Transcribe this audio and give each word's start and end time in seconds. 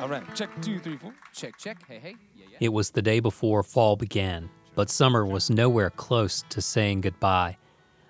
All 0.00 0.08
right, 0.08 0.22
check 0.34 0.48
two, 0.62 0.78
three, 0.78 0.96
four. 0.96 1.12
Check, 1.34 1.58
check. 1.58 1.76
Hey, 1.86 1.98
hey. 1.98 2.16
Yeah, 2.34 2.46
yeah. 2.52 2.58
It 2.60 2.72
was 2.72 2.90
the 2.90 3.02
day 3.02 3.20
before 3.20 3.62
fall 3.62 3.96
began, 3.96 4.48
but 4.74 4.88
summer 4.88 5.26
was 5.26 5.50
nowhere 5.50 5.90
close 5.90 6.42
to 6.48 6.62
saying 6.62 7.02
goodbye. 7.02 7.58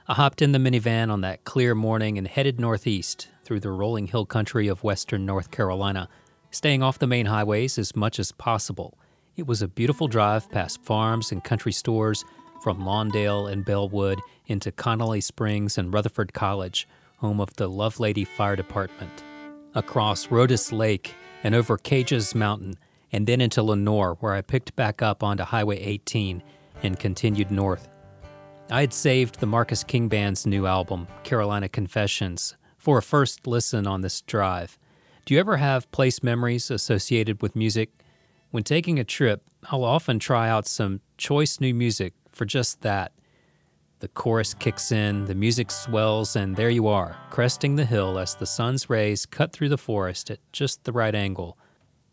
I 0.07 0.15
hopped 0.15 0.41
in 0.43 0.53
the 0.53 0.59
minivan 0.59 1.11
on 1.11 1.21
that 1.23 1.45
clear 1.45 1.75
morning 1.75 2.17
and 2.17 2.29
headed 2.29 2.61
northeast 2.61 3.29
through 3.45 3.61
the 3.61 3.73
rolling 3.73 4.07
hill 4.07 4.25
country 4.25 4.69
of 4.69 4.85
western 4.85 5.27
North 5.27 5.51
Carolina, 5.51 6.09
staying 6.51 6.83
off 6.83 6.99
the 6.99 7.07
main 7.07 7.27
highways 7.27 7.79
as 7.79 7.97
much 7.97 8.19
as 8.19 8.33
possible. 8.33 8.97
It 9.37 9.47
was 9.47 9.63
a 9.63 9.69
beautiful 9.69 10.07
drive 10.07 10.51
past 10.51 10.83
farms 10.83 11.33
and 11.33 11.43
country 11.43 11.73
stores 11.73 12.25
from 12.63 12.83
Lawndale 12.83 13.51
and 13.51 13.65
Belwood 13.65 14.21
into 14.47 14.71
Connelly 14.71 15.21
Springs 15.21 15.79
and 15.79 15.93
Rutherford 15.93 16.33
College, 16.35 16.87
home 17.17 17.41
of 17.41 17.55
the 17.57 17.69
Lovelady 17.69 18.27
Fire 18.27 18.57
Department. 18.57 19.25
Across 19.75 20.29
Rhodhiss 20.29 20.73
Lake 20.73 21.15
and 21.45 21.55
over 21.55 21.77
Cajah's 21.77 22.35
Mountain, 22.35 22.75
and 23.13 23.27
then 23.27 23.41
into 23.41 23.63
Lenoir, 23.63 24.17
where 24.21 24.35
I 24.35 24.41
picked 24.41 24.75
back 24.75 25.01
up 25.01 25.23
onto 25.23 25.45
Highway 25.45 25.79
18 25.79 26.43
and 26.83 26.99
continued 26.99 27.51
north. 27.51 27.89
I 28.71 28.81
had 28.81 28.93
saved 28.93 29.41
the 29.41 29.47
Marcus 29.47 29.85
King 29.85 30.09
Band's 30.09 30.47
new 30.47 30.67
album, 30.67 31.09
Carolina 31.23 31.69
Confessions, 31.69 32.57
for 32.79 32.99
a 32.99 33.03
first 33.03 33.47
listen 33.47 33.87
on 33.87 34.01
this 34.01 34.21
drive. 34.23 34.79
Do 35.25 35.35
you 35.35 35.41
ever 35.41 35.59
have 35.59 35.91
place 35.93 36.23
memories 36.23 36.71
associated 36.71 37.43
with 37.43 37.55
music? 37.55 37.91
When 38.51 38.65
taking 38.65 38.99
a 38.99 39.05
trip, 39.05 39.45
I'll 39.71 39.85
often 39.85 40.19
try 40.19 40.49
out 40.49 40.67
some 40.67 41.01
choice 41.17 41.61
new 41.61 41.75
music 41.75 42.15
for 42.29 42.45
just 42.45 42.83
that. 42.83 43.13
The 44.01 44.09
chorus 44.09 44.55
kicks 44.55 44.93
in, 44.93 45.27
the 45.27 45.35
music 45.35 45.71
swells, 45.71 46.35
and 46.35 46.57
there 46.57 46.71
you 46.71 46.89
are, 46.89 47.19
cresting 47.29 47.77
the 47.77 47.85
hill 47.85 48.19
as 48.19 48.35
the 48.35 48.47
sun's 48.47 48.89
rays 48.89 49.27
cut 49.27 49.53
through 49.53 49.69
the 49.69 49.77
forest 49.77 50.31
at 50.31 50.39
just 50.53 50.85
the 50.85 50.93
right 50.93 51.15
angle 51.15 51.59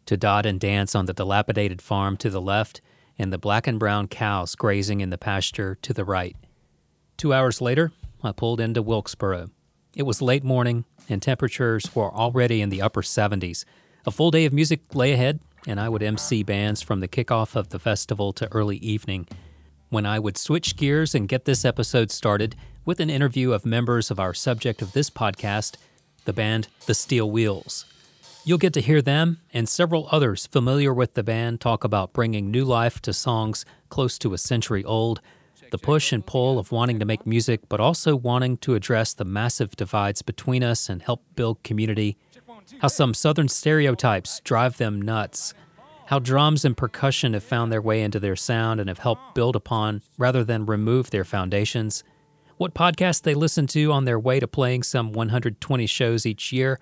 to 0.05 0.17
dot 0.17 0.45
and 0.45 0.59
dance 0.59 0.95
on 0.95 1.05
the 1.05 1.13
dilapidated 1.13 1.81
farm 1.81 2.17
to 2.17 2.29
the 2.29 2.41
left 2.41 2.81
and 3.17 3.31
the 3.31 3.37
black 3.37 3.67
and 3.67 3.79
brown 3.79 4.09
cows 4.09 4.53
grazing 4.53 4.99
in 4.99 5.11
the 5.11 5.17
pasture 5.17 5.77
to 5.81 5.93
the 5.93 6.03
right. 6.03 6.35
Two 7.15 7.33
hours 7.33 7.61
later, 7.61 7.93
I 8.21 8.33
pulled 8.33 8.59
into 8.59 8.81
Wilkesboro. 8.81 9.49
It 9.95 10.03
was 10.03 10.21
late 10.21 10.43
morning, 10.43 10.83
and 11.07 11.21
temperatures 11.21 11.95
were 11.95 12.13
already 12.13 12.59
in 12.59 12.67
the 12.67 12.81
upper 12.81 13.01
70s. 13.01 13.63
A 14.05 14.11
full 14.11 14.31
day 14.31 14.43
of 14.43 14.51
music 14.51 14.81
lay 14.93 15.13
ahead, 15.13 15.39
and 15.65 15.79
I 15.79 15.87
would 15.87 16.03
MC 16.03 16.43
bands 16.43 16.81
from 16.81 16.99
the 16.99 17.07
kickoff 17.07 17.55
of 17.55 17.69
the 17.69 17.79
festival 17.79 18.33
to 18.33 18.51
early 18.51 18.75
evening 18.77 19.25
when 19.89 20.05
I 20.05 20.19
would 20.19 20.37
switch 20.37 20.75
gears 20.75 21.15
and 21.15 21.29
get 21.29 21.45
this 21.45 21.63
episode 21.63 22.11
started 22.11 22.55
with 22.85 22.99
an 22.99 23.09
interview 23.09 23.53
of 23.53 23.65
members 23.65 24.11
of 24.11 24.19
our 24.19 24.33
subject 24.33 24.81
of 24.81 24.93
this 24.93 25.09
podcast, 25.09 25.75
the 26.25 26.33
band 26.33 26.67
The 26.85 26.93
Steel 26.93 27.29
Wheels. 27.31 27.85
You'll 28.43 28.57
get 28.57 28.73
to 28.73 28.81
hear 28.81 29.01
them 29.01 29.39
and 29.53 29.67
several 29.67 30.07
others 30.11 30.47
familiar 30.47 30.93
with 30.93 31.13
the 31.13 31.23
band 31.23 31.61
talk 31.61 31.83
about 31.83 32.13
bringing 32.13 32.51
new 32.51 32.65
life 32.65 33.01
to 33.01 33.13
songs 33.13 33.65
close 33.89 34.17
to 34.19 34.33
a 34.33 34.37
century 34.37 34.83
old, 34.83 35.21
the 35.71 35.77
push 35.77 36.13
and 36.13 36.25
pull 36.25 36.59
of 36.59 36.71
wanting 36.71 36.99
to 36.99 37.05
make 37.05 37.25
music, 37.25 37.61
but 37.67 37.79
also 37.79 38.15
wanting 38.15 38.57
to 38.57 38.75
address 38.75 39.13
the 39.13 39.25
massive 39.25 39.75
divides 39.75 40.21
between 40.21 40.63
us 40.63 40.89
and 40.89 41.01
help 41.01 41.23
build 41.35 41.63
community, 41.63 42.17
how 42.79 42.87
some 42.87 43.13
Southern 43.13 43.47
stereotypes 43.47 44.41
drive 44.41 44.77
them 44.77 45.01
nuts 45.01 45.53
how 46.07 46.19
drums 46.19 46.63
and 46.63 46.77
percussion 46.77 47.33
have 47.33 47.43
found 47.43 47.69
their 47.69 47.81
way 47.81 48.01
into 48.01 48.17
their 48.17 48.35
sound 48.35 48.79
and 48.79 48.87
have 48.87 48.99
helped 48.99 49.35
build 49.35 49.57
upon 49.57 50.01
rather 50.17 50.41
than 50.41 50.65
remove 50.65 51.09
their 51.09 51.25
foundations, 51.25 52.01
what 52.55 52.73
podcasts 52.73 53.21
they 53.21 53.33
listen 53.33 53.67
to 53.67 53.91
on 53.91 54.05
their 54.05 54.17
way 54.17 54.39
to 54.39 54.47
playing 54.47 54.83
some 54.83 55.11
120 55.11 55.85
shows 55.85 56.25
each 56.25 56.53
year, 56.53 56.79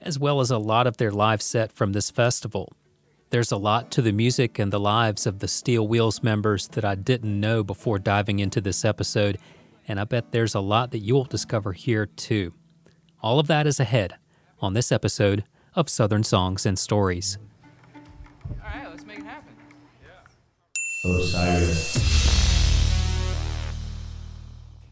as 0.00 0.18
well 0.18 0.40
as 0.40 0.50
a 0.50 0.56
lot 0.56 0.86
of 0.86 0.96
their 0.96 1.10
live 1.10 1.42
set 1.42 1.70
from 1.70 1.92
this 1.92 2.10
festival. 2.10 2.72
There's 3.28 3.52
a 3.52 3.58
lot 3.58 3.90
to 3.90 4.00
the 4.00 4.10
music 4.10 4.58
and 4.58 4.72
the 4.72 4.80
lives 4.80 5.26
of 5.26 5.40
the 5.40 5.48
Steel 5.48 5.86
Wheels 5.86 6.22
members 6.22 6.68
that 6.68 6.84
I 6.84 6.94
didn't 6.94 7.38
know 7.38 7.62
before 7.62 7.98
diving 7.98 8.38
into 8.38 8.62
this 8.62 8.86
episode, 8.86 9.36
and 9.86 10.00
I 10.00 10.04
bet 10.04 10.32
there's 10.32 10.54
a 10.54 10.60
lot 10.60 10.92
that 10.92 11.00
you 11.00 11.12
will 11.12 11.24
discover 11.24 11.74
here 11.74 12.06
too. 12.06 12.54
All 13.20 13.38
of 13.38 13.48
that 13.48 13.66
is 13.66 13.78
ahead 13.78 14.16
on 14.60 14.72
this 14.72 14.90
episode 14.90 15.44
of 15.74 15.90
Southern 15.90 16.24
Songs 16.24 16.64
and 16.64 16.78
Stories. 16.78 17.36
All 18.48 18.56
right, 18.64 18.88
let's 18.90 19.04
make 19.04 19.18
it 19.18 19.24
happen. 19.24 19.54
Osiris. 21.04 21.96
Oh, 21.96 23.74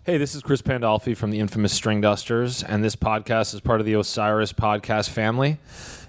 hey, 0.05 0.19
this 0.19 0.35
is 0.35 0.43
Chris 0.43 0.61
Pandolfi 0.61 1.17
from 1.17 1.31
the 1.31 1.39
infamous 1.39 1.79
Stringdusters, 1.79 2.65
and 2.67 2.83
this 2.83 2.97
podcast 2.97 3.55
is 3.55 3.61
part 3.61 3.81
of 3.81 3.87
the 3.87 3.95
Osiris 3.95 4.53
podcast 4.53 5.11
family. 5.11 5.59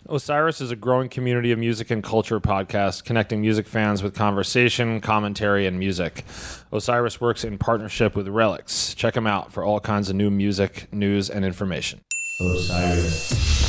Osiris 0.09 0.59
is 0.59 0.71
a 0.71 0.75
growing 0.75 1.07
community 1.07 1.51
of 1.51 1.59
music 1.59 1.91
and 1.91 2.03
culture 2.03 2.39
podcasts 2.39 3.03
connecting 3.03 3.41
music 3.41 3.67
fans 3.67 4.01
with 4.01 4.15
conversation, 4.15 4.99
commentary, 4.99 5.67
and 5.67 5.77
music. 5.77 6.25
Osiris 6.73 7.21
works 7.21 7.43
in 7.43 7.59
partnership 7.59 8.15
with 8.15 8.27
Relix. 8.27 8.95
Check 8.95 9.13
them 9.13 9.27
out 9.27 9.53
for 9.53 9.63
all 9.63 9.79
kinds 9.79 10.09
of 10.09 10.15
new 10.15 10.31
music, 10.31 10.91
news, 10.91 11.29
and 11.29 11.45
information. 11.45 12.01
Oh, 12.39 12.55
Osiris. 12.55 13.60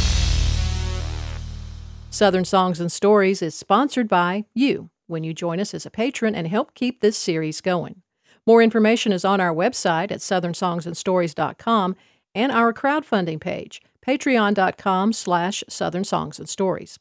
Southern 2.13 2.45
Songs 2.45 2.79
and 2.79 2.93
Stories 2.93 3.41
is 3.41 3.55
sponsored 3.55 4.07
by 4.07 4.45
you 4.53 4.91
when 5.07 5.25
you 5.25 5.33
join 5.33 5.59
us 5.59 5.73
as 5.73 5.87
a 5.87 5.91
patron 5.91 6.35
and 6.35 6.47
help 6.47 6.75
keep 6.75 7.01
this 7.01 7.17
series 7.17 7.63
going. 7.63 8.03
More 8.47 8.61
information 8.61 9.13
is 9.13 9.25
on 9.25 9.41
our 9.41 9.55
website 9.55 10.11
at 10.11 10.21
southernsongsandstories.com 10.21 11.97
and 12.35 12.53
our 12.53 12.75
crowdfunding 12.75 13.41
page, 13.41 13.81
patreon.com 14.07 15.15
slash 15.15 15.65
southern 15.71 16.05
songs 16.05 16.39
and 16.39 16.47
stories. 16.47 16.99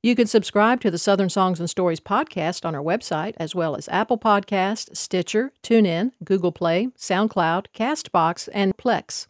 You 0.00 0.14
can 0.14 0.28
subscribe 0.28 0.80
to 0.82 0.92
the 0.92 0.98
Southern 0.98 1.28
Songs 1.28 1.58
and 1.58 1.68
Stories 1.68 1.98
podcast 1.98 2.64
on 2.64 2.76
our 2.76 2.84
website, 2.84 3.34
as 3.38 3.56
well 3.56 3.74
as 3.74 3.88
Apple 3.88 4.16
Podcast, 4.16 4.96
Stitcher, 4.96 5.52
TuneIn, 5.64 6.12
Google 6.22 6.52
Play, 6.52 6.90
SoundCloud, 6.96 7.66
Castbox, 7.74 8.48
and 8.52 8.76
Plex. 8.76 9.26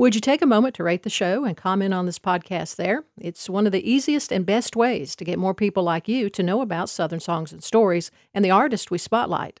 Would 0.00 0.14
you 0.14 0.20
take 0.22 0.40
a 0.40 0.46
moment 0.46 0.74
to 0.76 0.82
rate 0.82 1.02
the 1.02 1.10
show 1.10 1.44
and 1.44 1.54
comment 1.54 1.92
on 1.92 2.06
this 2.06 2.18
podcast 2.18 2.76
there? 2.76 3.04
It's 3.18 3.50
one 3.50 3.66
of 3.66 3.72
the 3.72 3.86
easiest 3.86 4.32
and 4.32 4.46
best 4.46 4.74
ways 4.74 5.14
to 5.14 5.26
get 5.26 5.38
more 5.38 5.52
people 5.52 5.82
like 5.82 6.08
you 6.08 6.30
to 6.30 6.42
know 6.42 6.62
about 6.62 6.88
Southern 6.88 7.20
Songs 7.20 7.52
and 7.52 7.62
Stories 7.62 8.10
and 8.32 8.42
the 8.42 8.50
artist 8.50 8.90
we 8.90 8.96
spotlight. 8.96 9.60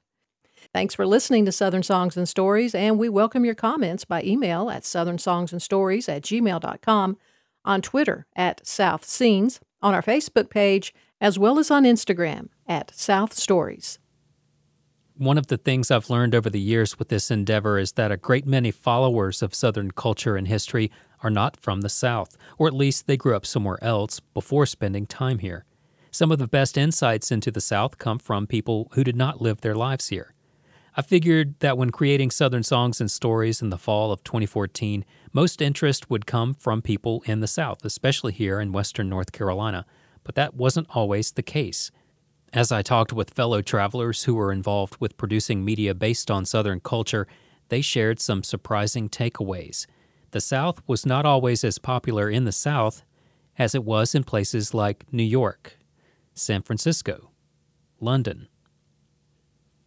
Thanks 0.72 0.94
for 0.94 1.06
listening 1.06 1.44
to 1.44 1.52
Southern 1.52 1.82
Songs 1.82 2.16
and 2.16 2.26
Stories, 2.26 2.74
and 2.74 2.98
we 2.98 3.10
welcome 3.10 3.44
your 3.44 3.54
comments 3.54 4.06
by 4.06 4.22
email 4.22 4.70
at 4.70 4.84
southernsongsandstories 4.84 6.08
at 6.08 6.22
gmail.com, 6.22 7.18
on 7.66 7.82
Twitter 7.82 8.26
at 8.34 8.66
South 8.66 9.04
Scenes, 9.04 9.60
on 9.82 9.92
our 9.92 10.02
Facebook 10.02 10.48
page, 10.48 10.94
as 11.20 11.38
well 11.38 11.58
as 11.58 11.70
on 11.70 11.84
Instagram 11.84 12.48
at 12.66 12.96
South 12.96 13.34
Stories. 13.34 13.98
One 15.20 15.36
of 15.36 15.48
the 15.48 15.58
things 15.58 15.90
I've 15.90 16.08
learned 16.08 16.34
over 16.34 16.48
the 16.48 16.58
years 16.58 16.98
with 16.98 17.10
this 17.10 17.30
endeavor 17.30 17.78
is 17.78 17.92
that 17.92 18.10
a 18.10 18.16
great 18.16 18.46
many 18.46 18.70
followers 18.70 19.42
of 19.42 19.54
Southern 19.54 19.90
culture 19.90 20.34
and 20.34 20.48
history 20.48 20.90
are 21.22 21.28
not 21.28 21.60
from 21.60 21.82
the 21.82 21.90
South, 21.90 22.38
or 22.56 22.66
at 22.66 22.72
least 22.72 23.06
they 23.06 23.18
grew 23.18 23.36
up 23.36 23.44
somewhere 23.44 23.76
else 23.84 24.20
before 24.20 24.64
spending 24.64 25.04
time 25.04 25.40
here. 25.40 25.66
Some 26.10 26.32
of 26.32 26.38
the 26.38 26.48
best 26.48 26.78
insights 26.78 27.30
into 27.30 27.50
the 27.50 27.60
South 27.60 27.98
come 27.98 28.18
from 28.18 28.46
people 28.46 28.88
who 28.94 29.04
did 29.04 29.14
not 29.14 29.42
live 29.42 29.60
their 29.60 29.74
lives 29.74 30.08
here. 30.08 30.32
I 30.96 31.02
figured 31.02 31.54
that 31.60 31.76
when 31.76 31.90
creating 31.90 32.30
Southern 32.30 32.62
Songs 32.62 32.98
and 32.98 33.10
Stories 33.10 33.60
in 33.60 33.68
the 33.68 33.76
fall 33.76 34.12
of 34.12 34.24
2014, 34.24 35.04
most 35.34 35.60
interest 35.60 36.08
would 36.08 36.24
come 36.24 36.54
from 36.54 36.80
people 36.80 37.22
in 37.26 37.40
the 37.40 37.46
South, 37.46 37.84
especially 37.84 38.32
here 38.32 38.58
in 38.58 38.72
Western 38.72 39.10
North 39.10 39.32
Carolina, 39.32 39.84
but 40.24 40.34
that 40.36 40.54
wasn't 40.54 40.86
always 40.88 41.32
the 41.32 41.42
case. 41.42 41.90
As 42.52 42.72
I 42.72 42.82
talked 42.82 43.12
with 43.12 43.34
fellow 43.34 43.62
travelers 43.62 44.24
who 44.24 44.34
were 44.34 44.52
involved 44.52 44.96
with 44.98 45.16
producing 45.16 45.64
media 45.64 45.94
based 45.94 46.30
on 46.30 46.44
Southern 46.44 46.80
culture, 46.80 47.26
they 47.68 47.80
shared 47.80 48.20
some 48.20 48.42
surprising 48.42 49.08
takeaways. 49.08 49.86
The 50.32 50.40
South 50.40 50.82
was 50.86 51.06
not 51.06 51.24
always 51.24 51.62
as 51.62 51.78
popular 51.78 52.28
in 52.28 52.44
the 52.44 52.52
South 52.52 53.02
as 53.58 53.74
it 53.74 53.84
was 53.84 54.14
in 54.14 54.24
places 54.24 54.74
like 54.74 55.12
New 55.12 55.22
York, 55.22 55.78
San 56.34 56.62
Francisco, 56.62 57.30
London, 58.00 58.48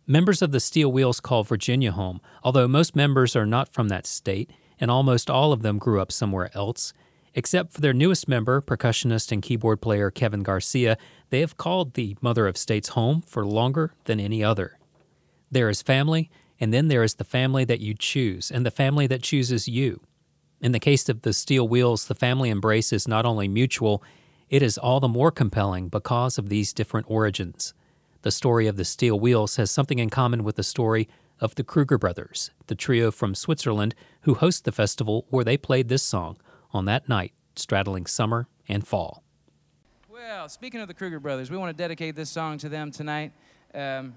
Members 0.05 0.41
of 0.41 0.51
the 0.51 0.59
Steel 0.59 0.91
Wheels 0.91 1.21
call 1.21 1.43
Virginia 1.43 1.93
home, 1.93 2.19
although 2.43 2.67
most 2.67 2.93
members 2.93 3.37
are 3.37 3.45
not 3.45 3.71
from 3.71 3.87
that 3.87 4.05
state, 4.05 4.51
and 4.77 4.91
almost 4.91 5.29
all 5.29 5.53
of 5.53 5.61
them 5.61 5.77
grew 5.77 6.01
up 6.01 6.11
somewhere 6.11 6.49
else. 6.53 6.91
Except 7.35 7.73
for 7.73 7.81
their 7.81 7.93
newest 7.93 8.27
member, 8.27 8.61
percussionist 8.61 9.31
and 9.31 9.41
keyboard 9.41 9.81
player 9.81 10.11
Kevin 10.11 10.43
Garcia, 10.43 10.97
they 11.29 11.39
have 11.39 11.57
called 11.57 11.93
the 11.93 12.15
Mother 12.21 12.47
of 12.47 12.57
States 12.57 12.89
home 12.89 13.23
for 13.25 13.45
longer 13.45 13.93
than 14.05 14.19
any 14.19 14.43
other. 14.43 14.77
There 15.49 15.69
is 15.69 15.81
family, 15.81 16.29
and 16.59 16.71
then 16.71 16.89
there 16.89 17.03
is 17.03 17.15
the 17.15 17.23
family 17.23 17.65
that 17.65 17.79
you 17.79 17.95
choose, 17.95 18.51
and 18.51 18.65
the 18.65 18.71
family 18.71 19.07
that 19.07 19.23
chooses 19.23 19.67
you. 19.67 20.01
In 20.61 20.71
the 20.71 20.79
case 20.79 21.09
of 21.09 21.23
the 21.23 21.33
Steel 21.33 21.67
Wheels, 21.67 22.05
the 22.05 22.15
family 22.15 22.49
embrace 22.49 22.93
is 22.93 23.07
not 23.07 23.25
only 23.25 23.47
mutual, 23.47 24.03
it 24.49 24.61
is 24.61 24.77
all 24.77 24.99
the 24.99 25.07
more 25.07 25.31
compelling 25.31 25.89
because 25.89 26.37
of 26.37 26.49
these 26.49 26.71
different 26.71 27.09
origins. 27.09 27.73
The 28.21 28.31
story 28.31 28.67
of 28.67 28.77
the 28.77 28.85
Steel 28.85 29.19
Wheels 29.19 29.55
has 29.55 29.71
something 29.71 29.97
in 29.99 30.11
common 30.11 30.43
with 30.43 30.55
the 30.55 30.63
story 30.63 31.09
of 31.41 31.55
the 31.55 31.63
Kruger 31.63 31.97
Brothers, 31.97 32.51
the 32.67 32.75
trio 32.75 33.09
from 33.09 33.33
Switzerland 33.33 33.95
who 34.21 34.35
host 34.35 34.63
the 34.63 34.71
festival 34.71 35.25
where 35.29 35.43
they 35.43 35.57
played 35.57 35.89
this 35.89 36.03
song 36.03 36.37
on 36.73 36.85
that 36.85 37.07
night, 37.07 37.33
straddling 37.55 38.05
summer 38.05 38.47
and 38.67 38.85
fall. 38.87 39.23
Well, 40.09 40.49
speaking 40.49 40.81
of 40.81 40.87
the 40.87 40.93
Kruger 40.93 41.19
brothers, 41.19 41.51
we 41.51 41.57
want 41.57 41.75
to 41.75 41.81
dedicate 41.81 42.15
this 42.15 42.29
song 42.29 42.57
to 42.59 42.69
them 42.69 42.91
tonight. 42.91 43.31
Um, 43.73 44.15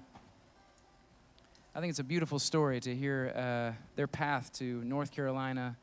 I 1.75 1.79
think 1.79 1.91
it's 1.91 1.99
a 1.99 2.03
beautiful 2.03 2.39
story 2.39 2.79
to 2.79 2.95
hear 2.95 3.31
uh, 3.35 3.79
their 3.95 4.07
path 4.07 4.51
to 4.53 4.83
North 4.83 5.11
Carolina 5.11 5.77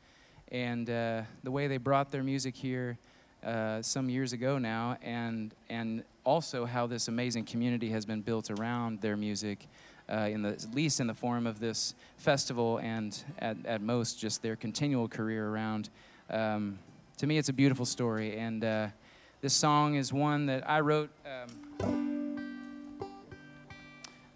and 0.51 0.89
uh, 0.91 1.23
the 1.43 1.51
way 1.51 1.69
they 1.69 1.77
brought 1.77 2.11
their 2.11 2.23
music 2.23 2.57
here 2.57 2.99
uh, 3.45 3.83
some 3.83 4.09
years 4.09 4.33
ago 4.33 4.59
now, 4.59 4.97
and 5.03 5.55
and 5.69 6.03
also 6.25 6.65
how 6.65 6.87
this 6.87 7.09
amazing 7.09 7.45
community 7.45 7.91
has 7.91 8.07
been 8.07 8.23
built 8.23 8.51
around 8.51 9.01
their 9.01 9.17
music, 9.17 9.67
uh, 10.09 10.29
in 10.31 10.43
the 10.43 10.51
at 10.51 10.75
least 10.75 11.01
in 11.01 11.07
the 11.07 11.15
form 11.15 11.47
of 11.47 11.61
this 11.61 11.95
festival, 12.17 12.79
and 12.79 13.23
at, 13.39 13.57
at 13.67 13.83
most 13.83 14.19
just 14.19 14.43
their 14.43 14.57
continual 14.57 15.09
career 15.09 15.49
around. 15.49 15.91
Um, 16.31 16.79
to 17.19 17.27
me, 17.27 17.37
it's 17.37 17.51
a 17.51 17.53
beautiful 17.53 17.85
story, 17.85 18.37
and 18.37 18.65
uh, 18.65 18.87
this 19.41 19.53
song 19.53 19.95
is 19.95 20.13
one 20.13 20.47
that 20.47 20.69
I 20.69 20.81
wrote. 20.81 21.11
Um, 21.27 22.15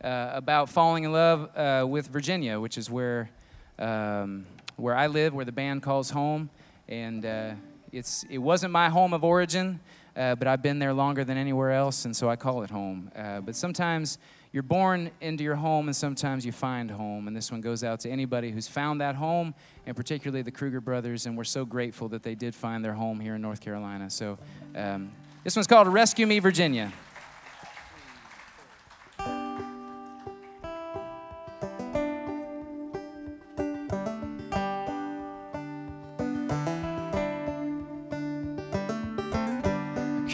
uh, 0.05 0.31
about 0.33 0.69
falling 0.69 1.05
in 1.05 1.13
love 1.13 1.51
uh, 1.57 1.85
with 1.87 2.07
Virginia, 2.09 2.61
which 2.61 2.79
is 2.79 2.89
where 2.89 3.31
um, 3.79 4.47
where 4.77 4.95
I 4.95 5.09
live, 5.09 5.35
where 5.35 5.45
the 5.45 5.53
band 5.53 5.83
calls 5.83 6.11
home, 6.11 6.51
and 6.89 7.27
uh, 7.27 7.55
it's 7.91 8.25
it 8.31 8.39
wasn't 8.39 8.73
my 8.73 8.89
home 8.91 9.13
of 9.13 9.25
origin, 9.25 9.81
uh, 10.17 10.35
but 10.37 10.47
I've 10.47 10.63
been 10.63 10.79
there 10.79 10.93
longer 10.93 11.25
than 11.25 11.37
anywhere 11.37 11.73
else, 11.73 12.05
and 12.05 12.15
so 12.15 12.29
I 12.29 12.37
call 12.37 12.63
it 12.63 12.71
home. 12.71 13.11
Uh, 13.17 13.41
but 13.41 13.57
sometimes 13.57 14.19
you're 14.53 14.63
born 14.63 15.11
into 15.21 15.45
your 15.45 15.57
home, 15.57 15.89
and 15.89 15.97
sometimes 15.97 16.45
you 16.47 16.53
find 16.53 16.91
home, 16.91 17.29
and 17.29 17.37
this 17.37 17.51
one 17.51 17.61
goes 17.61 17.85
out 17.85 18.01
to 18.01 18.11
anybody 18.11 18.51
who's 18.51 18.69
found 18.69 19.01
that 19.01 19.15
home, 19.15 19.55
and 19.87 19.95
particularly 19.97 20.43
the 20.43 20.51
Kruger 20.51 20.81
brothers, 20.81 21.27
and 21.27 21.37
we're 21.37 21.45
so 21.45 21.65
grateful 21.65 22.09
that 22.09 22.23
they 22.23 22.35
did 22.35 22.55
find 22.55 22.85
their 22.85 22.95
home 22.95 23.21
here 23.21 23.35
in 23.35 23.43
North 23.43 23.61
Carolina. 23.61 24.11
So 24.11 24.39
um, 24.75 25.11
this 25.45 25.57
one's 25.57 25.67
called 25.67 25.89
"Rescue 25.89 26.27
Me, 26.27 26.39
Virginia." 26.39 26.93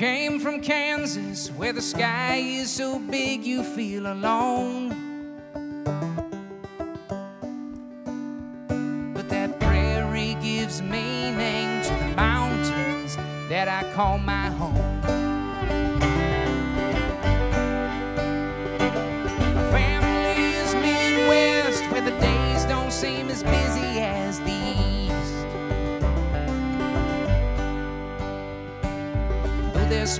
Came 0.04 0.38
from 0.38 0.60
Kansas, 0.60 1.48
where 1.52 1.72
the 1.72 1.80
sky 1.80 2.36
is 2.36 2.68
so 2.70 2.98
big 2.98 3.42
you 3.42 3.62
feel 3.62 4.06
alone. 4.06 4.90
But 9.14 9.30
that 9.30 9.58
prairie 9.60 10.36
gives 10.42 10.82
meaning 10.82 11.82
to 11.84 11.88
the 11.88 12.12
mountains 12.16 13.16
that 13.48 13.66
I 13.66 13.90
call 13.94 14.18
my 14.18 14.48
home. 14.48 14.93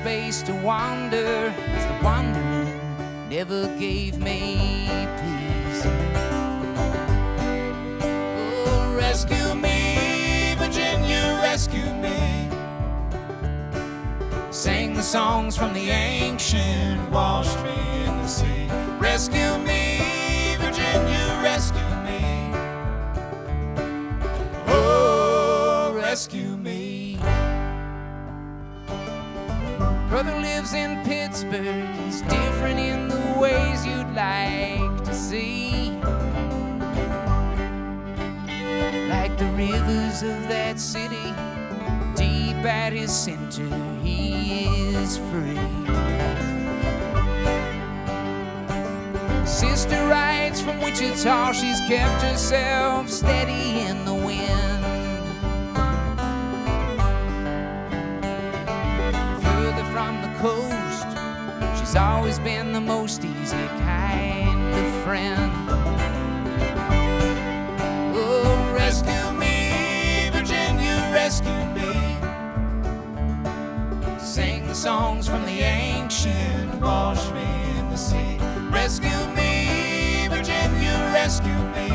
Space 0.05 0.43
to 0.43 0.53
wander, 0.57 1.55
it's 1.57 1.87
the 1.87 1.99
wandering 2.05 2.79
never 3.31 3.67
gave 3.79 4.19
me 4.19 4.87
peace. 5.19 5.83
Oh, 8.03 8.95
rescue 8.99 9.55
me, 9.55 10.55
Virginia, 10.59 11.41
rescue 11.43 11.91
me. 12.05 12.51
Sang 14.51 14.93
the 14.93 15.03
songs 15.03 15.57
from 15.57 15.73
the 15.73 15.89
ancient, 15.89 17.01
washed 17.11 17.59
me 17.65 18.05
in 18.05 18.15
the 18.19 18.27
sea. 18.27 18.69
Rescue 18.99 19.57
me, 19.71 20.55
Virginia, 20.59 21.41
rescue 21.43 21.95
me. 22.05 22.21
Oh, 24.67 25.95
rescue 25.97 26.59
me. 26.59 26.84
Lives 30.65 30.75
in 30.75 31.05
Pittsburgh. 31.05 31.89
He's 32.05 32.23
different 32.23 32.81
in 32.81 33.09
the 33.09 33.39
ways 33.39 33.85
you'd 33.85 34.15
like 34.15 35.05
to 35.05 35.15
see. 35.15 35.91
Like 39.09 39.37
the 39.37 39.51
rivers 39.57 40.23
of 40.23 40.49
that 40.49 40.81
city, 40.81 41.35
deep 42.17 42.65
at 42.65 42.95
his 42.95 43.13
center, 43.13 43.69
he 44.03 44.65
is 44.95 45.19
free. 45.19 45.59
Sister 49.45 50.09
writes 50.09 50.63
from 50.63 50.81
Wichita, 50.81 51.53
she's 51.53 51.81
kept 51.81 52.23
herself 52.23 53.11
steady 53.11 53.81
in 53.81 54.05
the 54.07 54.14
friend. 65.15 65.53
Oh, 68.17 68.73
rescue 68.75 69.31
me, 69.39 70.29
Virginia, 70.33 70.97
rescue 71.13 71.65
me. 71.79 71.93
Sing 74.19 74.67
the 74.67 74.75
songs 74.75 75.29
from 75.29 75.47
the 75.47 75.61
ancient, 75.61 76.81
wash 76.81 77.31
me 77.31 77.47
in 77.79 77.91
the 77.91 77.97
sea. 77.97 78.39
Rescue 78.73 79.25
me, 79.39 80.27
Virginia, 80.29 80.97
rescue 81.21 81.63
me. 81.77 81.91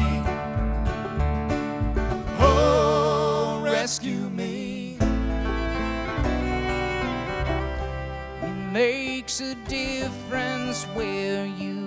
Oh, 2.40 3.60
rescue 3.62 4.30
me. 4.30 4.98
It 8.44 8.58
makes 8.72 9.42
a 9.42 9.56
difference 9.68 10.86
where 10.96 11.46
you 11.46 11.79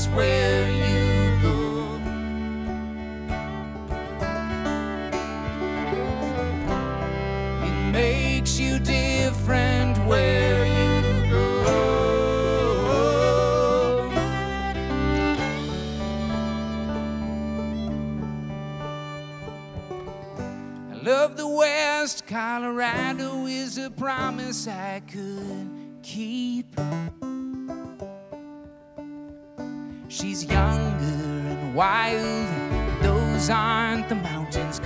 difference 0.00 0.16
where 0.16 0.70
you 0.70 1.40
go. 1.42 2.00
It 7.66 7.92
makes 7.92 8.58
you 8.58 8.78
different 8.78 9.98
where 10.06 10.64
you 10.64 11.30
go. 11.30 11.70
I 20.90 20.94
love 21.02 21.36
the 21.36 21.48
West. 21.48 22.26
Colorado 22.26 23.46
is 23.46 23.76
a 23.78 23.90
promise 23.90 24.66
I 24.66 25.00
could 25.06 25.59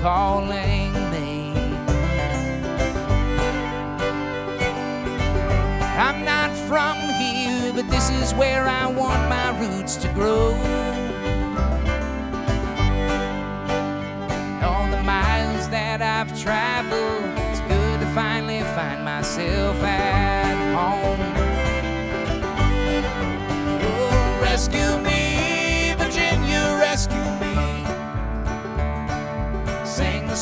calling 0.04 0.92
me. 1.11 1.54
I'm 5.96 6.23
not 6.26 6.50
from 6.68 6.99
here, 7.18 7.73
but 7.73 7.88
this 7.88 8.11
is 8.11 8.34
where 8.34 8.68
I 8.68 8.87
want 8.87 9.30
my 9.30 9.58
roots 9.58 9.96
to 9.96 10.08
grow. 10.08 10.50
all 14.62 14.90
the 14.90 15.02
miles 15.02 15.70
that 15.70 16.02
I've 16.02 16.38
traveled. 16.38 17.25
It's 17.49 17.61
good 17.61 18.00
to 18.00 18.06
finally 18.14 18.61
find 18.76 19.02
myself 19.06 19.82
at 19.82 20.54
home. 20.76 21.20
Oh, 23.80 24.40
rescue 24.42 24.99
me, 24.99 25.94
Virginia, 25.96 26.76
rescue 26.78 27.34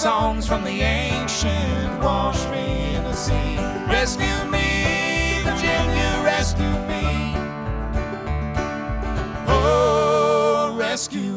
songs 0.03 0.49
from 0.49 0.65
the 0.65 0.81
ancient, 0.81 2.03
wash 2.03 2.45
me 2.51 2.97
in 2.97 3.05
the 3.05 3.15
sea. 3.15 3.57
Rescue 3.87 4.45
me, 4.51 5.39
Virginia, 5.45 6.21
rescue 6.25 6.77
me. 6.91 7.37
Oh, 9.47 10.75
rescue 10.77 11.32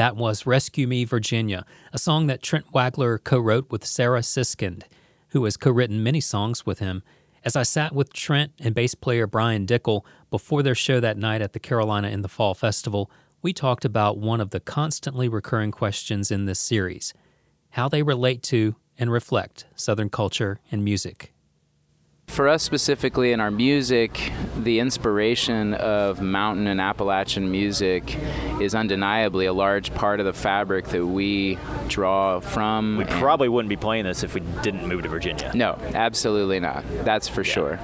That 0.00 0.16
was 0.16 0.46
Rescue 0.46 0.86
Me, 0.86 1.04
Virginia, 1.04 1.66
a 1.92 1.98
song 1.98 2.26
that 2.28 2.42
Trent 2.42 2.72
Wagler 2.72 3.22
co 3.22 3.38
wrote 3.38 3.70
with 3.70 3.84
Sarah 3.84 4.22
Siskind, 4.22 4.84
who 5.28 5.44
has 5.44 5.58
co 5.58 5.70
written 5.70 6.02
many 6.02 6.22
songs 6.22 6.64
with 6.64 6.78
him. 6.78 7.02
As 7.44 7.54
I 7.54 7.64
sat 7.64 7.94
with 7.94 8.14
Trent 8.14 8.52
and 8.58 8.74
bass 8.74 8.94
player 8.94 9.26
Brian 9.26 9.66
Dickel 9.66 10.06
before 10.30 10.62
their 10.62 10.74
show 10.74 11.00
that 11.00 11.18
night 11.18 11.42
at 11.42 11.52
the 11.52 11.58
Carolina 11.58 12.08
in 12.08 12.22
the 12.22 12.30
Fall 12.30 12.54
Festival, 12.54 13.10
we 13.42 13.52
talked 13.52 13.84
about 13.84 14.16
one 14.16 14.40
of 14.40 14.52
the 14.52 14.60
constantly 14.60 15.28
recurring 15.28 15.70
questions 15.70 16.30
in 16.30 16.46
this 16.46 16.60
series 16.60 17.12
how 17.72 17.86
they 17.86 18.02
relate 18.02 18.42
to 18.44 18.76
and 18.98 19.12
reflect 19.12 19.66
Southern 19.76 20.08
culture 20.08 20.60
and 20.72 20.82
music. 20.82 21.34
For 22.30 22.46
us 22.46 22.62
specifically 22.62 23.32
in 23.32 23.40
our 23.40 23.50
music, 23.50 24.32
the 24.56 24.78
inspiration 24.78 25.74
of 25.74 26.22
mountain 26.22 26.68
and 26.68 26.80
Appalachian 26.80 27.50
music 27.50 28.16
is 28.60 28.72
undeniably 28.72 29.46
a 29.46 29.52
large 29.52 29.92
part 29.94 30.20
of 30.20 30.26
the 30.26 30.32
fabric 30.32 30.86
that 30.86 31.04
we 31.04 31.58
draw 31.88 32.38
from. 32.38 32.98
We 32.98 33.04
probably 33.04 33.48
wouldn't 33.48 33.68
be 33.68 33.76
playing 33.76 34.04
this 34.04 34.22
if 34.22 34.34
we 34.34 34.42
didn't 34.62 34.86
move 34.86 35.02
to 35.02 35.08
Virginia. 35.08 35.50
No, 35.54 35.76
absolutely 35.92 36.60
not. 36.60 36.84
That's 37.04 37.26
for 37.26 37.42
sure. 37.42 37.80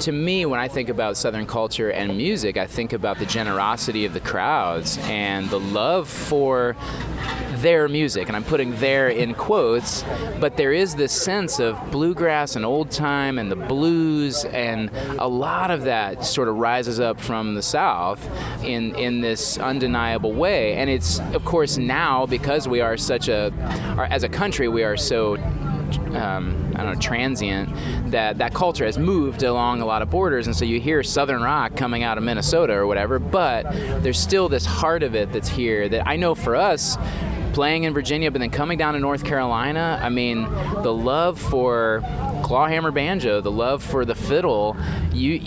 To 0.00 0.12
me, 0.12 0.46
when 0.46 0.58
I 0.58 0.68
think 0.68 0.88
about 0.88 1.16
Southern 1.16 1.46
culture 1.46 1.90
and 1.90 2.16
music, 2.16 2.56
I 2.56 2.66
think 2.66 2.92
about 2.92 3.18
the 3.18 3.26
generosity 3.26 4.04
of 4.04 4.12
the 4.12 4.20
crowds 4.20 4.98
and 5.02 5.48
the 5.48 5.60
love 5.60 6.08
for 6.08 6.76
their 7.56 7.88
music. 7.88 8.26
And 8.26 8.36
I'm 8.36 8.42
putting 8.44 8.74
their 8.76 9.08
in 9.08 9.34
quotes, 9.34 10.04
but 10.40 10.56
there 10.56 10.72
is 10.72 10.96
this 10.96 11.12
sense 11.12 11.60
of 11.60 11.78
bluegrass 11.92 12.56
and 12.56 12.64
old 12.64 12.90
time 12.90 13.38
and 13.38 13.50
the 13.50 13.56
blues, 13.56 14.44
and 14.46 14.90
a 15.18 15.28
lot 15.28 15.70
of 15.70 15.84
that 15.84 16.24
sort 16.24 16.48
of 16.48 16.56
rises 16.56 16.98
up 16.98 17.20
from 17.20 17.54
the 17.54 17.62
South 17.62 18.20
in, 18.64 18.94
in 18.96 19.20
this 19.20 19.58
undeniable 19.58 20.32
way. 20.32 20.74
And 20.74 20.90
it's, 20.90 21.20
of 21.32 21.44
course, 21.44 21.78
now 21.78 22.26
because 22.26 22.66
we 22.66 22.80
are 22.80 22.96
such 22.96 23.28
a, 23.28 23.52
as 24.10 24.24
a 24.24 24.28
country, 24.28 24.66
we 24.66 24.82
are 24.82 24.96
so 24.96 25.36
um, 25.98 26.72
I 26.76 26.82
don't 26.82 26.94
know, 26.94 27.00
transient, 27.00 27.70
that 28.10 28.38
that 28.38 28.54
culture 28.54 28.84
has 28.84 28.98
moved 28.98 29.42
along 29.42 29.80
a 29.80 29.86
lot 29.86 30.02
of 30.02 30.10
borders, 30.10 30.46
and 30.46 30.56
so 30.56 30.64
you 30.64 30.80
hear 30.80 31.02
Southern 31.02 31.42
rock 31.42 31.76
coming 31.76 32.02
out 32.02 32.18
of 32.18 32.24
Minnesota 32.24 32.74
or 32.74 32.86
whatever, 32.86 33.18
but 33.18 33.70
there's 34.02 34.18
still 34.18 34.48
this 34.48 34.64
heart 34.64 35.02
of 35.02 35.14
it 35.14 35.32
that's 35.32 35.48
here 35.48 35.88
that 35.88 36.06
I 36.06 36.16
know 36.16 36.34
for 36.34 36.56
us, 36.56 36.96
playing 37.52 37.84
in 37.84 37.92
Virginia, 37.92 38.30
but 38.30 38.40
then 38.40 38.50
coming 38.50 38.78
down 38.78 38.94
to 38.94 39.00
North 39.00 39.24
Carolina, 39.24 40.00
I 40.02 40.08
mean, 40.08 40.42
the 40.82 40.92
love 40.92 41.40
for 41.40 42.02
clawhammer 42.42 42.90
banjo, 42.90 43.40
the 43.40 43.50
love 43.50 43.82
for 43.82 44.04
the 44.04 44.14
fiddle, 44.14 44.76
you 45.12 45.40